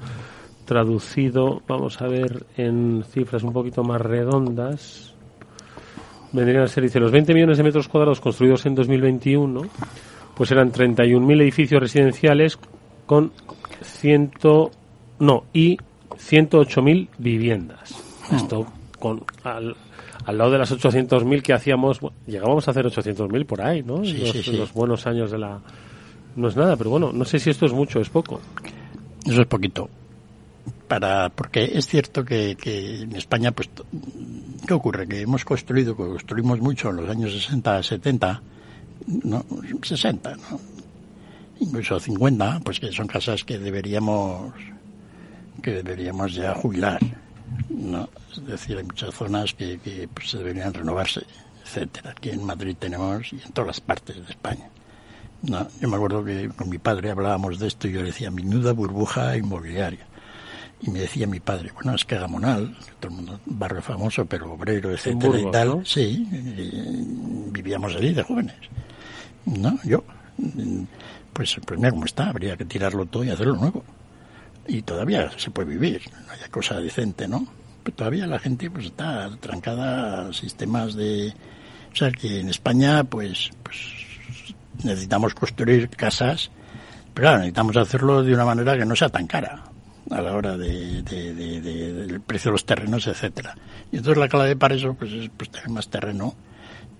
traducido, 0.65 1.61
vamos 1.67 2.01
a 2.01 2.07
ver, 2.07 2.45
en 2.57 3.03
cifras 3.09 3.43
un 3.43 3.53
poquito 3.53 3.83
más 3.83 4.01
redondas, 4.01 5.08
vendrían 6.31 6.63
a 6.63 6.67
ser, 6.67 6.83
dice, 6.83 6.99
los 6.99 7.11
20 7.11 7.33
millones 7.33 7.57
de 7.57 7.63
metros 7.63 7.87
cuadrados 7.87 8.19
construidos 8.21 8.65
en 8.65 8.75
2021, 8.75 9.61
pues 10.35 10.51
eran 10.51 10.71
31.000 10.71 11.41
edificios 11.41 11.81
residenciales 11.81 12.57
con 13.05 13.31
100, 13.81 14.31
no, 15.19 15.43
y 15.53 15.77
108.000 16.11 17.09
viviendas. 17.17 17.95
Esto 18.31 18.67
con 18.99 19.23
al, 19.43 19.75
al 20.25 20.37
lado 20.37 20.51
de 20.51 20.57
las 20.59 20.71
800.000 20.71 21.41
que 21.41 21.53
hacíamos, 21.53 21.99
bueno, 21.99 22.15
llegábamos 22.27 22.67
a 22.67 22.71
hacer 22.71 22.85
800.000 22.85 23.45
por 23.45 23.61
ahí, 23.61 23.81
¿no? 23.81 24.03
Sí, 24.03 24.11
En 24.11 24.19
los, 24.19 24.31
sí, 24.31 24.43
sí. 24.43 24.49
en 24.51 24.59
los 24.59 24.73
buenos 24.73 25.07
años 25.07 25.31
de 25.31 25.39
la... 25.39 25.59
No 26.35 26.47
es 26.47 26.55
nada, 26.55 26.75
pero 26.77 26.91
bueno, 26.91 27.11
no 27.11 27.25
sé 27.25 27.39
si 27.39 27.49
esto 27.49 27.65
es 27.65 27.73
mucho 27.73 27.99
o 27.99 28.01
es 28.01 28.09
poco. 28.09 28.39
Eso 29.25 29.41
es 29.41 29.47
poquito. 29.47 29.89
Para, 30.87 31.29
porque 31.29 31.63
es 31.73 31.87
cierto 31.87 32.23
que, 32.23 32.55
que 32.55 33.01
en 33.01 33.15
España, 33.15 33.51
pues, 33.51 33.69
¿qué 34.69 34.75
ocurre? 34.75 35.07
Que 35.07 35.21
hemos 35.21 35.43
construido, 35.45 35.95
construimos 35.95 36.59
mucho 36.59 36.91
en 36.91 36.97
los 36.97 37.09
años 37.09 37.33
60, 37.33 37.81
70, 37.81 38.41
¿no? 39.23 39.43
60, 39.81 40.35
¿no? 40.35 40.59
Incluso 41.59 41.99
50, 41.99 42.59
pues 42.63 42.79
que 42.79 42.91
son 42.91 43.07
casas 43.07 43.43
que 43.43 43.57
deberíamos, 43.57 44.53
que 45.63 45.81
deberíamos 45.81 46.35
ya 46.35 46.53
jubilar, 46.53 46.99
¿no? 47.69 48.09
Es 48.31 48.45
decir, 48.45 48.77
hay 48.77 48.83
muchas 48.83 49.15
zonas 49.15 49.55
que, 49.55 49.79
que 49.79 50.07
pues, 50.07 50.33
deberían 50.33 50.71
renovarse, 50.71 51.21
etcétera. 51.63 52.11
Aquí 52.11 52.29
en 52.29 52.45
Madrid 52.45 52.75
tenemos 52.77 53.33
y 53.33 53.41
en 53.43 53.51
todas 53.51 53.69
las 53.69 53.81
partes 53.81 54.17
de 54.17 54.31
España. 54.31 54.69
Yo 55.41 55.89
me 55.89 55.95
acuerdo 55.95 56.23
que 56.23 56.49
con 56.49 56.69
mi 56.69 56.77
padre 56.77 57.09
hablábamos 57.09 57.57
de 57.57 57.65
esto 57.69 57.87
y 57.87 57.93
yo 57.93 58.01
le 58.01 58.07
decía, 58.07 58.29
menuda 58.29 58.73
burbuja 58.73 59.35
inmobiliaria. 59.35 60.05
Y 60.81 60.89
me 60.91 60.99
decía 60.99 61.27
mi 61.27 61.39
padre, 61.39 61.71
bueno, 61.73 61.93
es 61.93 62.05
que 62.05 62.17
Gamonal, 62.17 62.75
todo 62.99 63.11
el 63.11 63.15
mundo, 63.17 63.39
barrio 63.45 63.81
famoso, 63.81 64.25
pero 64.25 64.53
obrero, 64.53 64.91
etcétera 64.91 65.31
Burgos, 65.31 65.41
y 65.41 65.51
tal, 65.51 65.67
¿no? 65.67 65.85
sí, 65.85 66.27
vivíamos 67.51 67.95
allí 67.95 68.13
de 68.13 68.23
jóvenes. 68.23 68.55
No, 69.45 69.77
yo, 69.83 70.03
pues, 71.33 71.57
pues 71.65 71.79
mira 71.79 71.91
cómo 71.91 72.05
está, 72.05 72.29
habría 72.29 72.55
que 72.55 72.63
tirarlo 72.63 73.05
todo 73.05 73.25
y 73.25 73.29
hacerlo 73.29 73.55
nuevo. 73.55 73.83
Y 74.67 74.81
todavía 74.83 75.29
se 75.37 75.51
puede 75.51 75.69
vivir, 75.69 76.01
no 76.27 76.31
hay 76.31 76.49
cosa 76.49 76.79
decente, 76.79 77.27
¿no? 77.27 77.45
Pero 77.83 77.97
todavía 77.97 78.27
la 78.27 78.39
gente 78.39 78.69
pues 78.71 78.85
está 78.85 79.29
trancada 79.39 80.29
a 80.29 80.33
sistemas 80.33 80.95
de... 80.95 81.33
O 81.91 81.95
sea, 81.95 82.11
que 82.11 82.39
en 82.39 82.49
España, 82.49 83.03
pues, 83.03 83.49
pues 83.63 83.77
necesitamos 84.83 85.33
construir 85.33 85.89
casas, 85.89 86.51
pero 87.13 87.25
claro, 87.25 87.37
necesitamos 87.39 87.75
hacerlo 87.75 88.23
de 88.23 88.33
una 88.33 88.45
manera 88.45 88.77
que 88.77 88.85
no 88.85 88.95
sea 88.95 89.09
tan 89.09 89.27
cara 89.27 89.63
a 90.09 90.21
la 90.21 90.33
hora 90.33 90.57
de, 90.57 91.01
de- 91.03 91.33
de- 91.33 91.61
de- 91.61 91.93
del 91.93 92.21
precio 92.21 92.49
de 92.49 92.53
los 92.53 92.65
terrenos, 92.65 93.05
etcétera. 93.07 93.55
Y 93.91 93.97
entonces 93.97 94.17
la 94.19 94.27
clave 94.27 94.55
para 94.55 94.75
eso 94.75 94.93
pues 94.93 95.11
es 95.11 95.29
pues, 95.35 95.49
tener 95.51 95.69
más 95.69 95.89
terreno 95.89 96.35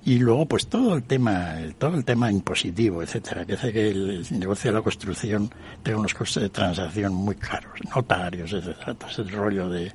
y 0.05 0.17
luego 0.19 0.45
pues 0.45 0.67
todo 0.67 0.95
el 0.95 1.03
tema, 1.03 1.59
el- 1.59 1.75
todo 1.75 1.95
el 1.95 2.05
tema 2.05 2.31
impositivo, 2.31 3.03
etcétera, 3.03 3.45
que 3.45 3.53
hace 3.53 3.73
que 3.73 3.89
el, 3.89 4.25
negocio 4.39 4.71
de 4.71 4.77
la 4.77 4.83
construcción 4.83 5.49
tenga 5.83 5.99
unos 5.99 6.13
costes 6.13 6.43
de 6.43 6.49
transacción 6.49 7.13
muy 7.13 7.35
caros, 7.35 7.73
notarios, 7.95 8.53
etcétera, 8.53 8.93
todo 8.93 9.09
ese 9.09 9.23
rollo 9.23 9.69
de 9.69 9.91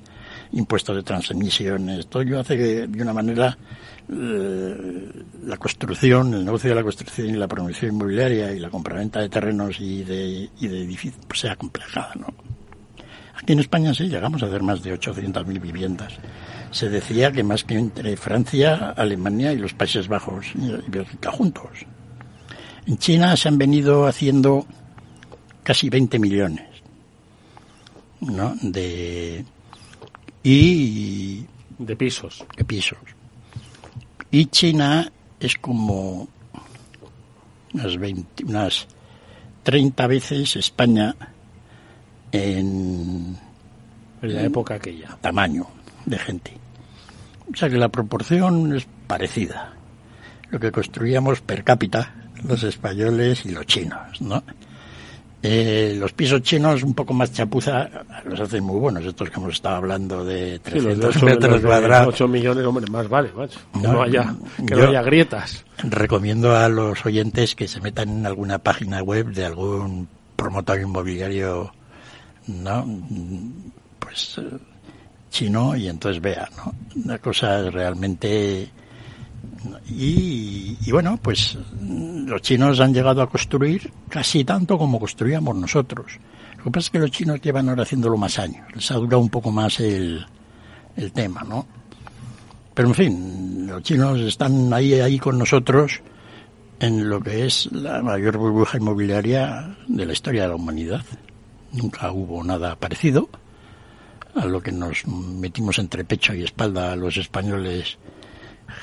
impuestos 0.52 0.94
de 0.96 1.02
transmisiones, 1.02 2.06
todo 2.08 2.22
ello 2.22 2.40
hace 2.40 2.56
que 2.56 2.86
de 2.86 3.02
una 3.02 3.12
manera 3.14 3.56
eh, 4.12 5.22
la 5.46 5.56
construcción, 5.56 6.34
el 6.34 6.44
negocio 6.44 6.68
de 6.70 6.76
la 6.76 6.82
construcción 6.82 7.28
y 7.28 7.32
la 7.32 7.48
promoción 7.48 7.92
inmobiliaria 7.94 8.52
y 8.52 8.58
la 8.60 8.68
compraventa 8.70 9.20
de 9.20 9.28
terrenos 9.30 9.80
y 9.80 10.04
de, 10.04 10.48
y 10.60 10.68
de 10.68 10.82
edificios 10.82 11.24
pues 11.26 11.40
sea 11.40 11.56
complejada, 11.56 12.12
¿no? 12.16 12.26
Aquí 13.36 13.52
en 13.52 13.60
España 13.60 13.94
sí 13.94 14.04
llegamos 14.04 14.42
a 14.42 14.46
hacer 14.46 14.62
más 14.62 14.82
de 14.82 14.98
800.000 14.98 15.60
viviendas. 15.60 16.14
Se 16.70 16.88
decía 16.88 17.32
que 17.32 17.42
más 17.42 17.64
que 17.64 17.74
entre 17.74 18.16
Francia, 18.16 18.90
Alemania 18.96 19.52
y 19.52 19.58
los 19.58 19.74
Países 19.74 20.08
Bajos 20.08 20.46
y 20.54 20.90
Bélgica 20.90 21.30
juntos. 21.30 21.70
En 22.86 22.98
China 22.98 23.36
se 23.36 23.48
han 23.48 23.58
venido 23.58 24.06
haciendo 24.06 24.66
casi 25.62 25.88
20 25.88 26.18
millones, 26.18 26.68
¿no? 28.20 28.54
De 28.60 29.44
y 30.42 31.46
De 31.78 31.96
pisos. 31.96 32.44
de 32.56 32.64
pisos. 32.64 32.98
Y 34.30 34.46
China 34.46 35.10
es 35.40 35.56
como 35.56 36.28
unas 37.72 37.96
20, 37.96 38.44
unas 38.44 38.86
30 39.62 40.06
veces 40.06 40.56
España 40.56 41.16
en 42.34 43.36
En 44.22 44.34
la 44.34 44.42
época 44.42 44.74
aquella. 44.74 45.16
tamaño 45.20 45.66
de 46.04 46.18
gente. 46.18 46.52
O 47.52 47.56
sea 47.56 47.68
que 47.68 47.76
la 47.76 47.88
proporción 47.88 48.74
es 48.74 48.86
parecida. 49.06 49.72
lo 50.50 50.60
que 50.60 50.70
construíamos 50.70 51.40
per 51.40 51.64
cápita 51.64 52.14
los 52.46 52.62
españoles 52.62 53.44
y 53.46 53.50
los 53.50 53.66
chinos, 53.66 54.20
¿no? 54.20 54.42
Eh, 55.46 55.94
los 55.98 56.12
pisos 56.14 56.40
chinos 56.40 56.82
un 56.82 56.94
poco 56.94 57.12
más 57.12 57.30
chapuza 57.30 57.90
los 58.24 58.40
hacen 58.40 58.64
muy 58.64 58.80
buenos, 58.80 59.04
estos 59.04 59.28
que 59.28 59.38
hemos 59.38 59.52
estado 59.52 59.76
hablando 59.76 60.24
de 60.24 60.58
300 60.58 61.22
metros 61.22 61.60
cuadrados. 61.60 62.14
8 62.14 62.28
millones, 62.28 62.64
hombre, 62.64 62.86
más 62.90 63.06
vale, 63.10 63.30
macho. 63.36 63.60
Que 63.74 63.86
no, 63.86 64.02
haya, 64.02 64.34
que 64.66 64.74
no 64.74 64.88
haya 64.88 65.02
grietas. 65.02 65.66
Recomiendo 65.82 66.56
a 66.56 66.70
los 66.70 67.04
oyentes 67.04 67.54
que 67.54 67.68
se 67.68 67.82
metan 67.82 68.08
en 68.08 68.26
alguna 68.26 68.58
página 68.58 69.02
web 69.02 69.34
de 69.34 69.44
algún 69.44 70.08
promotor 70.34 70.80
inmobiliario, 70.80 71.74
¿no? 72.46 72.86
Pues 73.98 74.40
chino 75.30 75.76
y 75.76 75.88
entonces 75.88 76.22
vea, 76.22 76.48
¿no? 76.56 76.74
Una 77.02 77.18
cosa 77.18 77.70
realmente 77.70 78.70
y, 79.88 80.90
bueno, 80.90 81.18
pues 81.20 81.58
los 81.80 82.42
chinos 82.42 82.80
han 82.80 82.92
llegado 82.92 83.22
a 83.22 83.28
construir 83.28 83.90
casi 84.08 84.44
tanto 84.44 84.78
como 84.78 84.98
construíamos 84.98 85.56
nosotros. 85.56 86.18
Lo 86.58 86.64
que 86.64 86.70
pasa 86.70 86.86
es 86.86 86.90
que 86.90 86.98
los 86.98 87.10
chinos 87.10 87.40
llevan 87.40 87.68
ahora 87.68 87.82
haciéndolo 87.82 88.16
más 88.16 88.38
años, 88.38 88.66
les 88.74 88.90
ha 88.90 88.94
durado 88.94 89.20
un 89.20 89.28
poco 89.28 89.50
más 89.50 89.80
el, 89.80 90.24
el 90.96 91.12
tema, 91.12 91.42
¿no? 91.42 91.66
Pero 92.74 92.88
en 92.88 92.94
fin, 92.94 93.66
los 93.66 93.82
chinos 93.82 94.20
están 94.20 94.72
ahí, 94.72 94.94
ahí 94.94 95.18
con 95.18 95.38
nosotros 95.38 96.00
en 96.80 97.08
lo 97.08 97.20
que 97.20 97.46
es 97.46 97.70
la 97.72 98.02
mayor 98.02 98.36
burbuja 98.36 98.78
inmobiliaria 98.78 99.76
de 99.86 100.06
la 100.06 100.12
historia 100.12 100.42
de 100.42 100.48
la 100.48 100.56
humanidad. 100.56 101.04
Nunca 101.74 102.10
hubo 102.12 102.42
nada 102.44 102.76
parecido 102.76 103.28
a 104.34 104.46
lo 104.46 104.62
que 104.62 104.72
nos 104.72 105.06
metimos 105.06 105.78
entre 105.78 106.04
pecho 106.04 106.34
y 106.34 106.42
espalda 106.42 106.92
a 106.92 106.96
los 106.96 107.16
españoles 107.16 107.98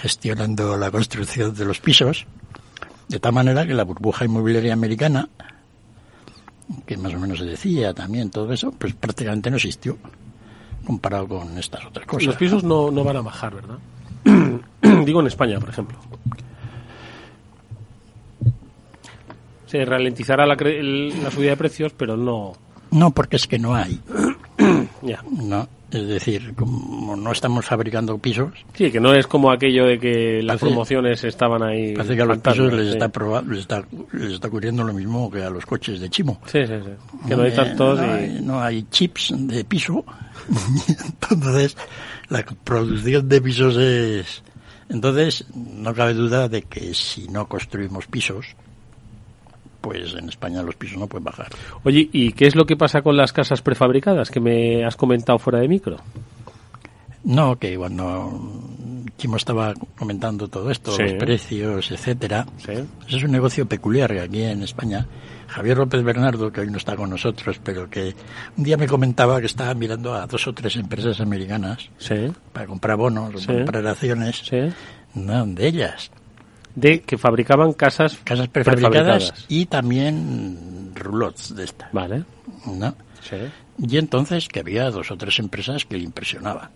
gestionando 0.01 0.77
la 0.77 0.91
construcción 0.91 1.55
de 1.55 1.65
los 1.65 1.79
pisos, 1.79 2.25
de 3.07 3.19
tal 3.19 3.33
manera 3.33 3.65
que 3.65 3.73
la 3.73 3.83
burbuja 3.83 4.25
inmobiliaria 4.25 4.73
americana, 4.73 5.29
que 6.85 6.97
más 6.97 7.13
o 7.13 7.19
menos 7.19 7.39
se 7.39 7.45
decía 7.45 7.93
también 7.93 8.29
todo 8.29 8.51
eso, 8.53 8.71
pues 8.71 8.93
prácticamente 8.93 9.49
no 9.49 9.57
existió 9.57 9.97
comparado 10.85 11.27
con 11.27 11.57
estas 11.57 11.85
otras 11.85 12.05
cosas. 12.05 12.27
Los 12.27 12.35
pisos 12.35 12.63
no, 12.63 12.91
no 12.91 13.03
van 13.03 13.17
a 13.17 13.21
bajar, 13.21 13.55
¿verdad? 13.55 13.77
Digo 15.05 15.21
en 15.21 15.27
España, 15.27 15.59
por 15.59 15.69
ejemplo. 15.69 15.97
Se 19.65 19.85
ralentizará 19.85 20.45
la, 20.45 20.55
la 20.55 21.31
subida 21.31 21.51
de 21.51 21.57
precios, 21.57 21.93
pero 21.93 22.17
no. 22.17 22.53
No, 22.91 23.11
porque 23.11 23.37
es 23.37 23.47
que 23.47 23.59
no 23.59 23.75
hay. 23.75 23.99
ya. 25.01 25.23
No 25.29 25.67
es 25.91 26.07
decir, 26.07 26.53
como 26.55 27.15
no 27.15 27.31
estamos 27.31 27.65
fabricando 27.65 28.17
pisos. 28.17 28.53
Sí, 28.73 28.91
que 28.91 28.99
no 28.99 29.13
es 29.13 29.27
como 29.27 29.51
aquello 29.51 29.85
de 29.85 29.99
que 29.99 30.41
las 30.41 30.59
promociones 30.59 31.23
estaban 31.23 31.61
ahí. 31.63 31.93
Parece 31.93 32.15
que 32.15 32.21
a 32.21 32.25
los 32.25 32.37
pisos 32.37 32.73
les, 32.73 32.87
está 32.87 33.11
les, 33.47 33.59
está, 33.59 33.83
les 34.13 34.33
está 34.33 34.47
ocurriendo 34.47 34.83
lo 34.83 34.93
mismo 34.93 35.29
que 35.29 35.43
a 35.43 35.49
los 35.49 35.65
coches 35.65 35.99
de 35.99 36.09
Chimo. 36.09 36.39
Sí, 36.45 36.65
sí, 36.65 36.73
sí. 36.83 37.27
Que 37.27 37.35
no, 37.35 37.43
hay 37.43 37.51
tantos. 37.51 37.99
No, 37.99 38.13
hay, 38.13 38.39
no 38.41 38.61
hay 38.61 38.83
chips 38.89 39.33
de 39.35 39.65
piso. 39.65 40.05
Entonces, 41.05 41.75
la 42.29 42.43
producción 42.43 43.27
de 43.27 43.41
pisos 43.41 43.75
es. 43.75 44.43
Entonces, 44.89 45.45
no 45.53 45.93
cabe 45.93 46.13
duda 46.13 46.47
de 46.47 46.63
que 46.63 46.93
si 46.93 47.27
no 47.27 47.47
construimos 47.47 48.07
pisos, 48.07 48.45
pues 49.81 50.13
en 50.13 50.29
España 50.29 50.61
los 50.61 50.75
pisos 50.75 50.97
no 50.97 51.07
pueden 51.07 51.25
bajar. 51.25 51.47
Oye, 51.83 52.07
¿y 52.11 52.31
qué 52.33 52.47
es 52.47 52.55
lo 52.55 52.65
que 52.65 52.77
pasa 52.77 53.01
con 53.01 53.17
las 53.17 53.33
casas 53.33 53.61
prefabricadas 53.61 54.29
que 54.29 54.39
me 54.39 54.85
has 54.85 54.95
comentado 54.95 55.39
fuera 55.39 55.59
de 55.59 55.67
micro? 55.67 55.97
No, 57.23 57.57
que 57.57 57.77
cuando 57.77 58.41
Chimo 59.17 59.37
estaba 59.37 59.73
comentando 59.97 60.47
todo 60.47 60.71
esto, 60.71 60.97
los 60.97 61.13
precios, 61.13 61.91
etcétera, 61.91 62.47
es 63.07 63.23
un 63.23 63.31
negocio 63.31 63.67
peculiar 63.67 64.11
aquí 64.13 64.43
en 64.43 64.63
España. 64.63 65.05
Javier 65.47 65.77
López 65.77 66.01
Bernardo, 66.01 66.51
que 66.51 66.61
hoy 66.61 66.71
no 66.71 66.77
está 66.77 66.95
con 66.95 67.09
nosotros, 67.09 67.59
pero 67.63 67.89
que 67.89 68.15
un 68.57 68.63
día 68.63 68.77
me 68.77 68.87
comentaba 68.87 69.39
que 69.39 69.45
estaba 69.47 69.73
mirando 69.73 70.15
a 70.15 70.25
dos 70.25 70.47
o 70.47 70.53
tres 70.53 70.77
empresas 70.77 71.19
americanas 71.19 71.89
para 72.53 72.65
comprar 72.65 72.97
bonos, 72.97 73.45
comprar 73.45 73.85
acciones, 73.85 74.49
no, 75.13 75.45
de 75.45 75.67
ellas 75.67 76.09
de 76.75 77.01
que 77.01 77.17
fabricaban 77.17 77.73
casas 77.73 78.17
casas 78.23 78.47
prefabricadas, 78.47 79.45
y 79.47 79.65
también 79.65 80.91
roulots 80.95 81.55
de 81.55 81.63
esta. 81.65 81.89
Vale. 81.91 82.23
¿no? 82.65 82.95
Y 83.77 83.97
entonces 83.97 84.47
que 84.47 84.59
había 84.59 84.89
dos 84.89 85.11
o 85.11 85.17
tres 85.17 85.39
empresas 85.39 85.85
que 85.85 85.97
le 85.97 86.03
impresionaban. 86.03 86.69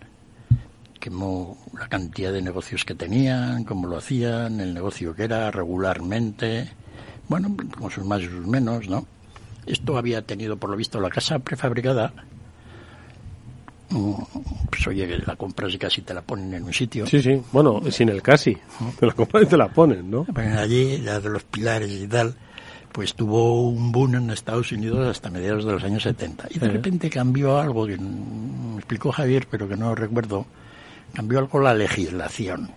Como 1.02 1.58
la 1.78 1.88
cantidad 1.88 2.32
de 2.32 2.42
negocios 2.42 2.84
que 2.84 2.94
tenían, 2.94 3.64
cómo 3.64 3.86
lo 3.86 3.96
hacían, 3.96 4.60
el 4.60 4.74
negocio 4.74 5.14
que 5.14 5.24
era 5.24 5.50
regularmente, 5.50 6.68
bueno, 7.28 7.54
con 7.78 7.90
sus 7.90 8.04
más 8.04 8.22
y 8.22 8.26
sus 8.26 8.46
menos, 8.46 8.88
¿no? 8.88 9.06
Esto 9.66 9.98
había 9.98 10.22
tenido, 10.22 10.56
por 10.56 10.70
lo 10.70 10.76
visto, 10.76 11.00
la 11.00 11.10
casa 11.10 11.38
prefabricada 11.38 12.12
pues 13.88 14.86
oye, 14.86 15.18
la 15.24 15.36
compras 15.36 15.72
y 15.74 15.78
casi 15.78 16.02
te 16.02 16.12
la 16.12 16.22
ponen 16.22 16.52
en 16.54 16.64
un 16.64 16.72
sitio. 16.72 17.06
Sí, 17.06 17.22
sí, 17.22 17.40
bueno, 17.52 17.80
sin 17.90 18.08
el 18.08 18.22
casi, 18.22 18.56
te 18.98 19.06
la 19.06 19.12
compras 19.12 19.44
y 19.44 19.46
te 19.46 19.56
la 19.56 19.68
ponen, 19.68 20.10
¿no? 20.10 20.26
allí, 20.34 21.00
ya 21.02 21.20
de 21.20 21.28
los 21.28 21.44
pilares 21.44 21.90
y 21.90 22.06
tal, 22.08 22.34
pues 22.92 23.14
tuvo 23.14 23.68
un 23.68 23.92
boom 23.92 24.16
en 24.16 24.30
Estados 24.30 24.72
Unidos 24.72 25.06
hasta 25.06 25.30
mediados 25.30 25.64
de 25.64 25.72
los 25.72 25.84
años 25.84 26.02
70. 26.02 26.48
Y 26.50 26.58
de 26.58 26.68
repente 26.68 27.10
cambió 27.10 27.58
algo 27.58 27.86
que 27.86 27.96
me 27.98 28.76
explicó 28.78 29.12
Javier, 29.12 29.46
pero 29.50 29.68
que 29.68 29.76
no 29.76 29.94
recuerdo, 29.94 30.46
cambió 31.12 31.38
algo 31.38 31.60
la 31.60 31.74
legislación. 31.74 32.70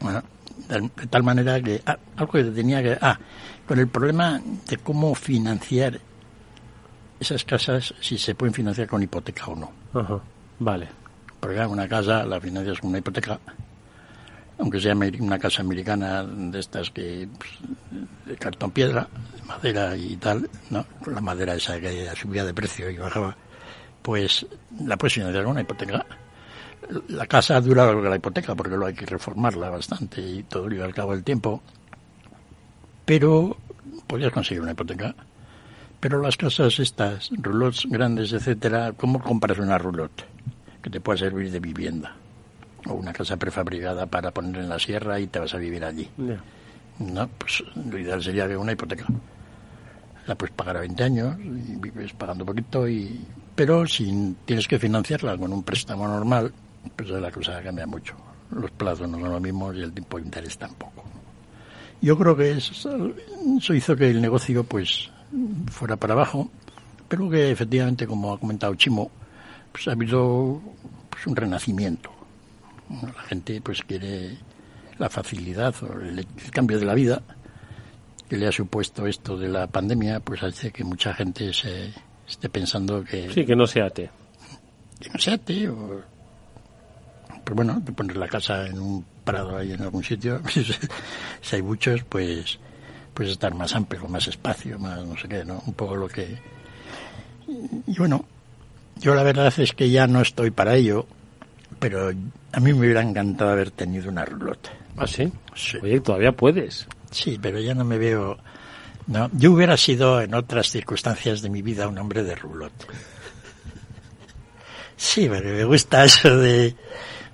Bueno, 0.00 0.22
de, 0.68 0.88
tal 1.08 1.22
manera 1.22 1.60
que 1.60 1.82
ah, 1.84 1.98
algo 2.16 2.32
que 2.32 2.44
tenía 2.44 2.82
que... 2.82 2.96
Ah, 3.00 3.18
con 3.66 3.78
el 3.78 3.86
problema 3.86 4.40
de 4.68 4.78
cómo 4.78 5.14
financiar 5.14 6.00
esas 7.20 7.44
casas 7.44 7.94
si 8.00 8.18
se 8.18 8.34
pueden 8.34 8.54
financiar 8.54 8.88
con 8.88 9.02
hipoteca 9.02 9.46
o 9.46 9.54
no. 9.54 9.79
Ajá, 9.94 10.20
vale. 10.58 10.88
Porque 11.40 11.60
una 11.66 11.88
casa 11.88 12.24
la 12.24 12.40
financias 12.40 12.80
con 12.80 12.90
una 12.90 12.98
hipoteca, 12.98 13.38
aunque 14.58 14.80
sea 14.80 14.94
una 14.94 15.38
casa 15.38 15.62
americana 15.62 16.22
de 16.22 16.58
estas 16.58 16.90
que 16.90 17.28
pues, 17.36 17.50
de 18.26 18.36
cartón 18.36 18.70
piedra, 18.70 19.08
madera 19.46 19.96
y 19.96 20.16
tal, 20.16 20.48
¿no? 20.68 20.84
La 21.06 21.20
madera 21.20 21.54
esa 21.54 21.80
que 21.80 22.08
subía 22.14 22.44
de 22.44 22.54
precio 22.54 22.90
y 22.90 22.98
bajaba, 22.98 23.34
pues 24.02 24.46
la 24.84 24.96
puedes 24.96 25.14
financiar 25.14 25.44
con 25.44 25.52
una 25.52 25.62
hipoteca. 25.62 26.04
La 27.08 27.26
casa 27.26 27.60
dura 27.60 27.90
lo 27.90 28.02
que 28.02 28.08
la 28.08 28.16
hipoteca 28.16 28.54
porque 28.54 28.70
luego 28.70 28.86
hay 28.86 28.94
que 28.94 29.06
reformarla 29.06 29.70
bastante 29.70 30.20
y 30.20 30.42
todo 30.44 30.70
iba 30.70 30.84
al 30.84 30.94
cabo 30.94 31.12
del 31.12 31.24
tiempo. 31.24 31.62
Pero 33.04 33.56
podías 34.06 34.32
conseguir 34.32 34.62
una 34.62 34.72
hipoteca 34.72 35.14
pero 36.00 36.20
las 36.20 36.36
casas 36.36 36.78
estas, 36.78 37.30
roulots 37.30 37.86
grandes, 37.88 38.32
etcétera, 38.32 38.92
¿cómo 38.96 39.20
compras 39.20 39.58
una 39.58 39.78
roulotte 39.78 40.24
que 40.82 40.90
te 40.90 41.00
pueda 41.00 41.18
servir 41.18 41.50
de 41.50 41.60
vivienda? 41.60 42.16
O 42.86 42.94
una 42.94 43.12
casa 43.12 43.36
prefabricada 43.36 44.06
para 44.06 44.30
poner 44.30 44.62
en 44.62 44.68
la 44.70 44.78
sierra 44.78 45.20
y 45.20 45.26
te 45.26 45.38
vas 45.38 45.52
a 45.52 45.58
vivir 45.58 45.84
allí. 45.84 46.08
No, 46.98 47.28
pues 47.28 47.62
lo 47.76 47.98
ideal 47.98 48.22
sería 48.22 48.46
una 48.58 48.72
hipoteca. 48.72 49.06
La 50.26 50.34
puedes 50.34 50.54
pagar 50.54 50.78
a 50.78 50.80
20 50.80 51.04
años 51.04 51.38
y 51.38 51.76
vives 51.76 52.12
pagando 52.14 52.46
poquito, 52.46 52.88
y 52.88 53.20
pero 53.54 53.86
si 53.86 54.36
tienes 54.46 54.66
que 54.66 54.78
financiarla 54.78 55.36
con 55.36 55.52
un 55.52 55.62
préstamo 55.62 56.08
normal, 56.08 56.50
pues 56.96 57.10
la 57.10 57.30
cosa 57.30 57.62
cambia 57.62 57.86
mucho. 57.86 58.14
Los 58.50 58.70
plazos 58.70 59.06
no 59.08 59.20
son 59.20 59.30
los 59.30 59.40
mismos 59.40 59.76
y 59.76 59.82
el 59.82 59.92
tiempo 59.92 60.16
de 60.16 60.24
interés 60.24 60.56
tampoco. 60.56 61.04
Yo 62.00 62.16
creo 62.16 62.34
que 62.34 62.52
eso 62.52 63.12
hizo 63.74 63.96
que 63.96 64.08
el 64.08 64.22
negocio 64.22 64.64
pues 64.64 65.10
fuera 65.70 65.96
para 65.96 66.14
abajo, 66.14 66.50
pero 67.08 67.28
que 67.28 67.50
efectivamente, 67.50 68.06
como 68.06 68.32
ha 68.32 68.38
comentado 68.38 68.74
Chimo, 68.74 69.10
pues 69.72 69.88
ha 69.88 69.92
habido 69.92 70.60
pues, 71.10 71.26
un 71.26 71.36
renacimiento. 71.36 72.10
La 72.88 73.22
gente 73.22 73.60
pues 73.60 73.82
quiere 73.82 74.36
la 74.98 75.08
facilidad 75.08 75.74
o 75.82 76.00
el, 76.00 76.26
cambio 76.52 76.78
de 76.78 76.84
la 76.84 76.94
vida 76.94 77.22
que 78.28 78.36
le 78.36 78.46
ha 78.46 78.52
supuesto 78.52 79.06
esto 79.06 79.36
de 79.36 79.48
la 79.48 79.66
pandemia, 79.66 80.20
pues 80.20 80.42
hace 80.42 80.70
que 80.70 80.84
mucha 80.84 81.12
gente 81.14 81.52
se 81.52 81.92
esté 82.28 82.48
pensando 82.48 83.02
que... 83.02 83.32
Sí, 83.32 83.44
que 83.44 83.56
no 83.56 83.66
se 83.66 83.82
ate. 83.82 84.08
Que 85.00 85.10
no 85.10 85.18
se 85.18 85.32
ate, 85.32 85.68
o... 85.68 86.00
Pero 87.42 87.56
bueno, 87.56 87.82
te 87.84 87.90
pones 87.90 88.16
la 88.16 88.28
casa 88.28 88.68
en 88.68 88.78
un 88.78 89.04
prado 89.24 89.56
ahí 89.56 89.72
en 89.72 89.82
algún 89.82 90.04
sitio, 90.04 90.40
si 91.40 91.56
hay 91.56 91.62
muchos, 91.62 92.04
pues 92.04 92.60
pues 93.14 93.30
estar 93.30 93.54
más 93.54 93.74
amplio, 93.74 94.06
más 94.08 94.26
espacio, 94.28 94.78
más 94.78 95.04
no 95.04 95.16
sé 95.16 95.28
qué, 95.28 95.44
¿no? 95.44 95.62
Un 95.66 95.74
poco 95.74 95.96
lo 95.96 96.08
que... 96.08 96.38
Y 97.86 97.98
bueno, 97.98 98.24
yo 98.96 99.14
la 99.14 99.22
verdad 99.22 99.52
es 99.58 99.72
que 99.72 99.90
ya 99.90 100.06
no 100.06 100.20
estoy 100.20 100.50
para 100.50 100.76
ello, 100.76 101.06
pero 101.78 102.08
a 102.08 102.60
mí 102.60 102.72
me 102.72 102.80
hubiera 102.80 103.02
encantado 103.02 103.50
haber 103.50 103.70
tenido 103.70 104.08
una 104.08 104.24
roulotte. 104.24 104.70
¿Ah, 104.96 105.06
sí? 105.06 105.32
Oye, 105.82 106.00
todavía 106.00 106.32
puedes. 106.32 106.86
Sí, 107.10 107.38
pero 107.40 107.58
ya 107.60 107.74
no 107.74 107.84
me 107.84 107.98
veo... 107.98 108.38
No, 109.06 109.28
yo 109.32 109.52
hubiera 109.52 109.76
sido 109.76 110.20
en 110.20 110.34
otras 110.34 110.70
circunstancias 110.70 111.42
de 111.42 111.50
mi 111.50 111.62
vida 111.62 111.88
un 111.88 111.98
hombre 111.98 112.22
de 112.22 112.34
roulotte. 112.34 112.86
Sí, 114.96 115.26
pero 115.30 115.50
me 115.50 115.64
gusta 115.64 116.04
eso 116.04 116.36
de, 116.36 116.76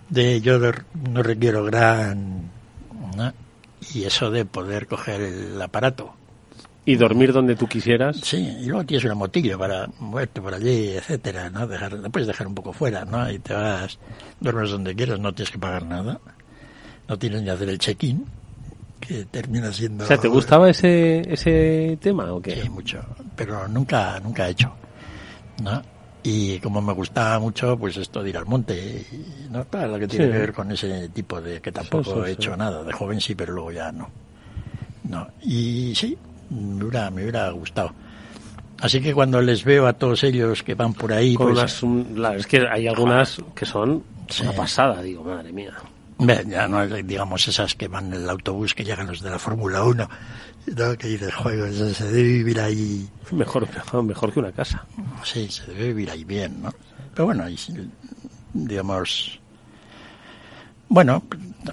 de 0.09 0.41
yo 0.41 0.59
no 0.59 1.23
requiero 1.23 1.65
gran... 1.65 2.51
y 3.97 4.05
eso 4.05 4.31
de 4.31 4.45
poder 4.45 4.87
coger 4.87 5.21
el 5.23 5.61
aparato. 5.61 6.15
Y 6.85 6.97
dormir 6.97 7.33
donde 7.33 7.57
tú 7.57 7.67
quisieras. 7.67 8.19
Sí, 8.23 8.37
y 8.37 8.67
luego 8.67 8.85
tienes 8.85 9.05
una 9.05 9.15
motillo 9.15 9.59
para 9.59 9.89
moverte 9.99 10.41
por 10.41 10.55
allí, 10.55 10.91
etcétera, 10.91 11.51
¿no? 11.51 11.67
Dejar, 11.67 11.95
la 11.95 12.09
puedes 12.11 12.29
dejar 12.29 12.47
un 12.47 12.55
poco 12.55 12.73
fuera, 12.73 13.05
¿no? 13.05 13.29
Y 13.31 13.39
te 13.39 13.55
vas, 13.55 13.99
duermes 14.39 14.71
donde 14.71 14.95
quieras, 14.95 15.19
no 15.19 15.33
tienes 15.35 15.51
que 15.51 15.59
pagar 15.59 15.85
nada. 15.85 16.21
No 17.09 17.19
tienes 17.19 17.43
ni 17.43 17.49
hacer 17.49 17.69
el 17.71 17.79
check-in, 17.79 18.25
que 19.01 19.25
termina 19.25 19.73
siendo... 19.73 20.05
O 20.05 20.07
sea, 20.07 20.19
¿te 20.19 20.29
gustaba 20.29 20.71
ese, 20.71 21.23
ese 21.33 21.99
tema 22.01 22.33
o 22.33 22.41
qué? 22.41 22.63
Sí, 22.63 22.69
mucho, 22.69 23.01
pero 23.35 23.67
nunca, 23.67 24.21
nunca 24.21 24.47
he 24.47 24.51
hecho, 24.51 24.73
¿no? 25.63 25.83
Y 26.29 26.59
como 26.59 26.83
me 26.83 26.93
gustaba 26.93 27.39
mucho, 27.39 27.79
pues 27.79 27.97
esto 27.99 28.21
de 28.21 28.31
ir 28.31 28.37
al 28.37 28.47
monte, 28.47 28.75
y, 29.13 29.49
¿no? 29.53 29.65
Para 29.65 29.87
lo 29.87 29.97
que 29.99 30.09
tiene 30.09 30.27
Sí. 30.27 30.33
que 30.33 30.39
ver 30.39 30.53
con 30.53 30.73
ese 30.73 31.09
tipo 31.11 31.41
de 31.41 31.61
que 31.61 31.71
tampoco 31.71 32.03
Sí, 32.05 32.11
sí, 32.15 32.21
he 32.21 32.27
sí. 32.27 32.33
hecho 32.33 32.57
nada. 32.57 32.83
De 32.83 32.93
joven 32.93 33.21
sí, 33.21 33.35
pero 33.37 33.53
luego 33.53 33.71
ya 33.71 33.93
no. 33.93 34.11
No. 35.09 35.29
Y 35.43 35.95
sí, 35.95 36.19
me 36.51 36.83
hubiera, 36.85 37.11
me 37.11 37.23
hubiera 37.23 37.49
gustado. 37.51 37.93
Así 38.81 39.01
que 39.01 39.15
cuando 39.15 39.41
les 39.41 39.63
veo 39.65 39.87
a 39.87 39.93
todos 39.93 40.25
ellos 40.25 40.65
que 40.65 40.75
van 40.75 40.95
por 40.95 41.13
ahí, 41.13 41.35
Con 41.37 41.47
pues, 41.47 41.59
unas, 41.59 41.83
un- 41.85 42.21
la- 42.21 42.35
es 42.35 42.47
que 42.47 42.67
hay 42.69 42.89
algunas 42.89 43.41
que 43.55 43.65
son 43.65 44.03
Sí. 44.29 44.43
una 44.43 44.53
pasada, 44.53 45.01
digo, 45.03 45.23
madre 45.23 45.53
mía. 45.53 45.75
Ya 46.49 46.67
no 46.67 46.85
digamos 46.87 47.47
esas 47.47 47.75
que 47.75 47.89
van 47.89 48.07
en 48.07 48.23
el 48.23 48.29
autobús 48.31 48.75
que 48.75 48.85
llegan 48.85 49.07
los 49.07 49.21
de 49.21 49.31
la 49.31 49.39
Fórmula 49.39 49.85
1, 49.85 50.09
¿no? 50.75 50.97
que 50.97 51.09
dices, 51.09 51.35
juego, 51.35 51.67
se 51.73 52.05
debe 52.05 52.23
vivir 52.23 52.61
ahí, 52.61 53.09
Mejor, 53.33 53.69
mejor, 53.73 54.03
mejor 54.03 54.33
que 54.33 54.39
una 54.41 54.53
casa. 54.53 54.85
sí, 55.25 55.49
se 55.49 55.67
debe 55.67 55.89
vivir 55.89 56.11
ahí 56.11 56.25
bien, 56.25 56.63
¿no? 56.63 56.71
Pero 57.15 57.27
bueno, 57.27 57.45
sí, 57.57 57.75
digamos, 58.53 59.41
bueno, 60.89 61.23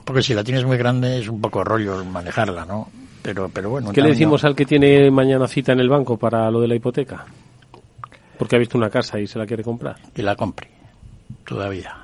porque 0.05 0.21
si 0.21 0.33
la 0.33 0.43
tienes 0.43 0.65
muy 0.65 0.77
grande 0.77 1.19
es 1.19 1.27
un 1.27 1.39
poco 1.39 1.63
rollo 1.63 2.03
manejarla, 2.03 2.65
¿no? 2.65 2.89
Pero, 3.21 3.49
pero 3.49 3.69
bueno. 3.69 3.91
¿Qué 3.91 4.01
le 4.01 4.09
decimos 4.09 4.43
al 4.43 4.55
que 4.55 4.65
tiene 4.65 5.09
mañana 5.11 5.47
cita 5.47 5.71
en 5.71 5.79
el 5.79 5.89
banco 5.89 6.17
para 6.17 6.49
lo 6.51 6.59
de 6.59 6.67
la 6.67 6.75
hipoteca? 6.75 7.25
Porque 8.37 8.55
ha 8.55 8.59
visto 8.59 8.77
una 8.77 8.89
casa 8.89 9.19
y 9.19 9.27
se 9.27 9.39
la 9.39 9.45
quiere 9.45 9.63
comprar. 9.63 9.97
que 10.13 10.23
la 10.23 10.35
compre, 10.35 10.69
todavía. 11.45 11.95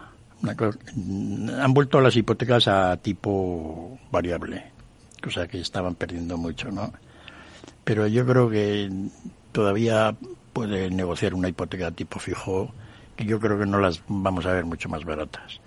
Han 0.42 1.74
vuelto 1.74 2.00
las 2.00 2.16
hipotecas 2.16 2.68
a 2.70 2.96
tipo 2.98 4.00
variable, 4.12 4.72
cosa 5.22 5.47
que 5.47 5.59
estaban 5.61 5.95
perdiendo 5.95 6.38
mucho, 6.38 6.72
¿no? 6.72 6.93
Pero 7.84 8.07
yo 8.07 8.26
creo 8.26 8.49
que 8.49 8.89
todavía 9.51 10.15
puede 10.53 10.89
negociar 10.89 11.34
una 11.34 11.49
hipoteca 11.49 11.91
tipo 11.91 12.20
fijo, 12.20 12.72
que 13.15 13.26
yo 13.26 13.39
creo 13.39 13.57
que 13.59 13.65
no 13.65 13.80
las 13.80 14.01
vamos 14.07 14.45
a 14.45 14.53
ver 14.53 14.65
mucho 14.65 14.89
más 14.89 15.03
baratas. 15.05 15.59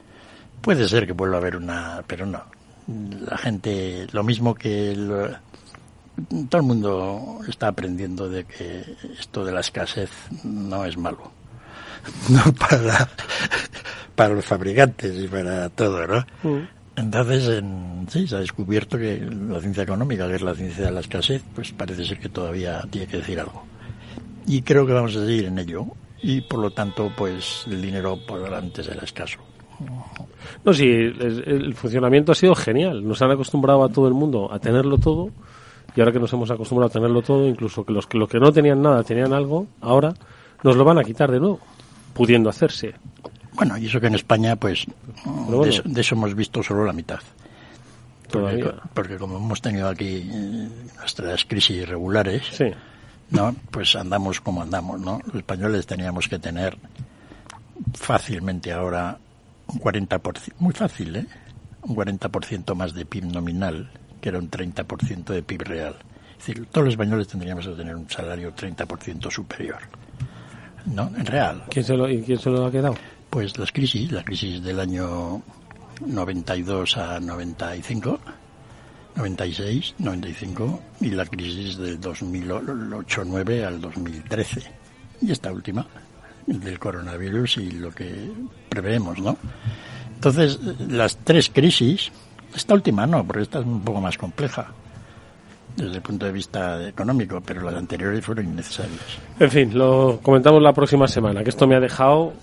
Puede 0.60 0.88
ser 0.88 1.06
que 1.06 1.12
vuelva 1.12 1.36
a 1.36 1.40
haber 1.40 1.56
una, 1.56 2.02
pero 2.06 2.24
no. 2.26 2.42
La 3.28 3.36
gente, 3.38 4.06
lo 4.12 4.22
mismo 4.22 4.54
que 4.54 4.94
lo- 4.96 5.28
todo 6.48 6.60
el 6.60 6.66
mundo 6.66 7.38
está 7.48 7.68
aprendiendo 7.68 8.28
de 8.28 8.44
que 8.44 8.84
esto 9.18 9.44
de 9.44 9.52
la 9.52 9.60
escasez 9.60 10.10
no 10.44 10.84
es 10.84 10.96
malo. 10.96 11.30
No 12.28 12.52
para, 12.54 13.08
para 14.16 14.34
los 14.34 14.44
fabricantes 14.44 15.14
y 15.22 15.28
para 15.28 15.68
todo, 15.68 16.04
¿no? 16.06 16.26
Entonces, 17.02 17.48
en- 17.48 18.06
sí, 18.08 18.26
se 18.26 18.36
ha 18.36 18.40
descubierto 18.40 18.96
que 18.96 19.20
la 19.20 19.60
ciencia 19.60 19.82
económica, 19.82 20.28
que 20.28 20.36
es 20.36 20.42
la 20.42 20.54
ciencia 20.54 20.84
de 20.86 20.92
la 20.92 21.00
escasez, 21.00 21.42
pues 21.54 21.72
parece 21.72 22.04
ser 22.04 22.18
que 22.18 22.28
todavía 22.28 22.82
tiene 22.90 23.06
que 23.06 23.16
decir 23.18 23.40
algo. 23.40 23.64
Y 24.46 24.62
creo 24.62 24.86
que 24.86 24.92
vamos 24.92 25.14
a 25.16 25.20
seguir 25.26 25.46
en 25.46 25.58
ello. 25.58 25.86
Y 26.22 26.40
por 26.42 26.60
lo 26.60 26.70
tanto, 26.70 27.10
pues 27.16 27.64
el 27.68 27.82
dinero 27.82 28.16
por 28.26 28.42
delante 28.42 28.82
será 28.84 29.02
escaso. 29.02 29.38
No, 30.64 30.72
sí, 30.72 30.86
el, 30.88 31.42
el 31.46 31.74
funcionamiento 31.74 32.30
ha 32.32 32.34
sido 32.36 32.54
genial. 32.54 33.06
Nos 33.06 33.20
han 33.22 33.32
acostumbrado 33.32 33.82
a 33.82 33.88
todo 33.88 34.06
el 34.06 34.14
mundo 34.14 34.52
a 34.52 34.58
tenerlo 34.60 34.98
todo. 34.98 35.30
Y 35.96 36.00
ahora 36.00 36.12
que 36.12 36.20
nos 36.20 36.32
hemos 36.32 36.50
acostumbrado 36.50 36.88
a 36.88 36.92
tenerlo 36.92 37.22
todo, 37.22 37.46
incluso 37.48 37.84
que 37.84 37.92
los 37.92 38.06
que, 38.06 38.16
los 38.18 38.28
que 38.28 38.38
no 38.38 38.52
tenían 38.52 38.80
nada 38.80 39.02
tenían 39.02 39.32
algo, 39.32 39.66
ahora 39.80 40.14
nos 40.62 40.76
lo 40.76 40.84
van 40.84 40.98
a 40.98 41.04
quitar 41.04 41.30
de 41.30 41.40
nuevo, 41.40 41.58
pudiendo 42.14 42.48
hacerse. 42.48 42.94
Bueno, 43.54 43.76
y 43.78 43.86
eso 43.86 44.00
que 44.00 44.06
en 44.06 44.14
España, 44.14 44.56
pues, 44.56 44.86
bueno. 45.24 45.62
de, 45.64 45.70
eso, 45.70 45.82
de 45.84 46.00
eso 46.00 46.14
hemos 46.14 46.34
visto 46.34 46.62
solo 46.62 46.84
la 46.84 46.92
mitad. 46.92 47.20
Porque, 48.94 49.18
como 49.18 49.36
hemos 49.36 49.60
tenido 49.60 49.88
aquí 49.88 50.28
eh, 50.32 50.68
nuestras 50.98 51.44
crisis 51.44 51.86
regulares, 51.86 52.42
Sí. 52.50 52.64
¿no? 53.30 53.54
Pues 53.70 53.94
andamos 53.94 54.40
como 54.40 54.62
andamos, 54.62 54.98
¿no? 55.00 55.20
Los 55.26 55.36
españoles 55.36 55.86
teníamos 55.86 56.28
que 56.28 56.38
tener 56.38 56.76
fácilmente 57.94 58.72
ahora 58.72 59.18
un 59.66 59.78
40%, 59.80 60.52
muy 60.58 60.72
fácil, 60.72 61.16
¿eh? 61.16 61.26
Un 61.82 61.96
40% 61.96 62.74
más 62.74 62.94
de 62.94 63.04
PIB 63.04 63.24
nominal, 63.24 63.90
que 64.20 64.28
era 64.30 64.38
un 64.38 64.50
30% 64.50 65.24
de 65.24 65.42
PIB 65.42 65.62
real. 65.62 65.96
Es 66.38 66.46
decir, 66.46 66.66
todos 66.70 66.86
los 66.86 66.94
españoles 66.94 67.28
tendríamos 67.28 67.66
que 67.66 67.74
tener 67.74 67.94
un 67.96 68.08
salario 68.08 68.54
30% 68.54 69.30
superior, 69.30 69.78
¿no? 70.86 71.08
En 71.16 71.26
real. 71.26 71.64
¿Quién 71.70 71.84
se 71.84 71.96
lo, 71.96 72.08
¿Y 72.08 72.22
quién 72.22 72.38
se 72.38 72.50
lo 72.50 72.66
ha 72.66 72.70
quedado? 72.70 72.94
Pues 73.32 73.56
las 73.56 73.72
crisis, 73.72 74.12
la 74.12 74.22
crisis 74.22 74.62
del 74.62 74.78
año 74.78 75.40
92 76.04 76.98
a 76.98 77.18
95, 77.18 78.20
96, 79.16 79.94
95 79.98 80.82
y 81.00 81.10
la 81.12 81.24
crisis 81.24 81.78
del 81.78 81.98
2008-9 81.98 83.64
al 83.64 83.80
2013. 83.80 84.60
Y 85.22 85.32
esta 85.32 85.50
última, 85.50 85.86
del 86.46 86.78
coronavirus 86.78 87.56
y 87.56 87.70
lo 87.70 87.90
que 87.90 88.30
preveemos, 88.68 89.18
¿no? 89.18 89.38
Entonces, 90.14 90.60
las 90.86 91.16
tres 91.16 91.48
crisis, 91.48 92.12
esta 92.54 92.74
última 92.74 93.06
no, 93.06 93.26
porque 93.26 93.44
esta 93.44 93.60
es 93.60 93.64
un 93.64 93.80
poco 93.80 94.02
más 94.02 94.18
compleja 94.18 94.74
desde 95.74 95.96
el 95.96 96.02
punto 96.02 96.26
de 96.26 96.32
vista 96.32 96.86
económico, 96.86 97.40
pero 97.40 97.62
las 97.62 97.76
anteriores 97.76 98.22
fueron 98.22 98.44
innecesarias. 98.48 99.00
En 99.40 99.50
fin, 99.50 99.78
lo 99.78 100.20
comentamos 100.22 100.60
la 100.62 100.74
próxima 100.74 101.08
semana, 101.08 101.42
que 101.42 101.48
esto 101.48 101.66
me 101.66 101.76
ha 101.76 101.80
dejado 101.80 102.34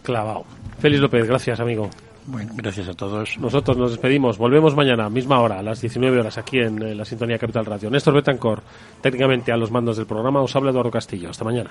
clavado. 0.00 0.44
Félix 0.78 1.00
López, 1.00 1.26
gracias, 1.26 1.60
amigo. 1.60 1.90
Bueno, 2.26 2.52
gracias 2.56 2.88
a 2.88 2.92
todos. 2.92 3.38
Nosotros 3.38 3.76
nos 3.78 3.92
despedimos. 3.92 4.36
Volvemos 4.36 4.76
mañana, 4.76 5.08
misma 5.08 5.40
hora, 5.40 5.60
a 5.60 5.62
las 5.62 5.80
19 5.80 6.20
horas, 6.20 6.36
aquí 6.36 6.58
en 6.58 6.82
eh, 6.82 6.94
la 6.94 7.06
Sintonía 7.06 7.38
Capital 7.38 7.64
Radio. 7.64 7.90
Néstor 7.90 8.14
Betancor, 8.14 8.62
técnicamente 9.00 9.50
a 9.50 9.56
los 9.56 9.70
mandos 9.70 9.96
del 9.96 10.06
programa, 10.06 10.42
os 10.42 10.54
habla 10.54 10.70
Eduardo 10.70 10.90
Castillo. 10.90 11.30
Hasta 11.30 11.44
mañana. 11.44 11.70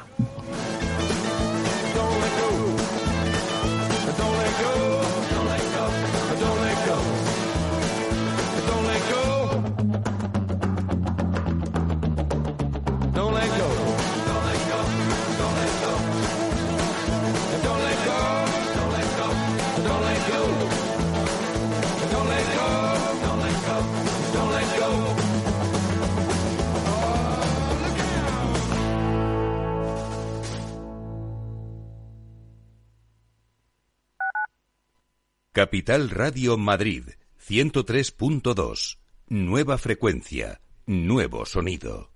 Capital 35.57 36.11
Radio 36.11 36.55
Madrid 36.55 37.03
103.2. 37.49 38.99
Nueva 39.29 39.79
frecuencia, 39.79 40.61
nuevo 40.85 41.47
sonido. 41.47 42.11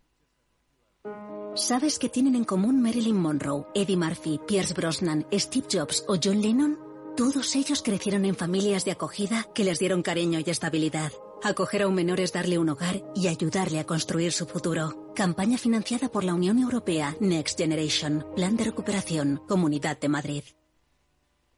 ¿Sabes 1.55 1.97
qué 1.97 2.07
tienen 2.07 2.35
en 2.35 2.43
común 2.43 2.83
Marilyn 2.83 3.19
Monroe, 3.19 3.65
Eddie 3.73 3.97
Murphy, 3.97 4.39
Pierce 4.47 4.75
Brosnan, 4.75 5.25
Steve 5.33 5.65
Jobs 5.71 6.05
o 6.07 6.17
John 6.23 6.39
Lennon? 6.39 6.77
Todos 7.17 7.55
ellos 7.55 7.81
crecieron 7.81 8.25
en 8.25 8.35
familias 8.35 8.85
de 8.85 8.91
acogida 8.91 9.47
que 9.55 9.63
les 9.63 9.79
dieron 9.79 10.03
cariño 10.03 10.39
y 10.39 10.47
estabilidad. 10.47 11.11
Acoger 11.41 11.81
a 11.81 11.87
un 11.87 11.95
menor 11.95 12.19
es 12.19 12.33
darle 12.33 12.59
un 12.59 12.69
hogar 12.69 13.01
y 13.15 13.27
ayudarle 13.27 13.79
a 13.79 13.87
construir 13.87 14.33
su 14.33 14.45
futuro. 14.45 15.11
Campaña 15.15 15.57
financiada 15.57 16.09
por 16.09 16.23
la 16.23 16.35
Unión 16.35 16.59
Europea 16.59 17.17
Next 17.19 17.57
Generation. 17.57 18.23
Plan 18.35 18.55
de 18.55 18.65
recuperación. 18.65 19.41
Comunidad 19.47 19.99
de 19.99 20.09
Madrid. 20.09 20.43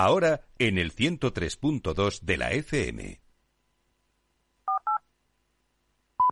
Ahora 0.00 0.42
en 0.60 0.78
el 0.78 0.94
103.2 0.94 2.20
de 2.20 2.36
la 2.36 2.52
FM. 2.52 3.20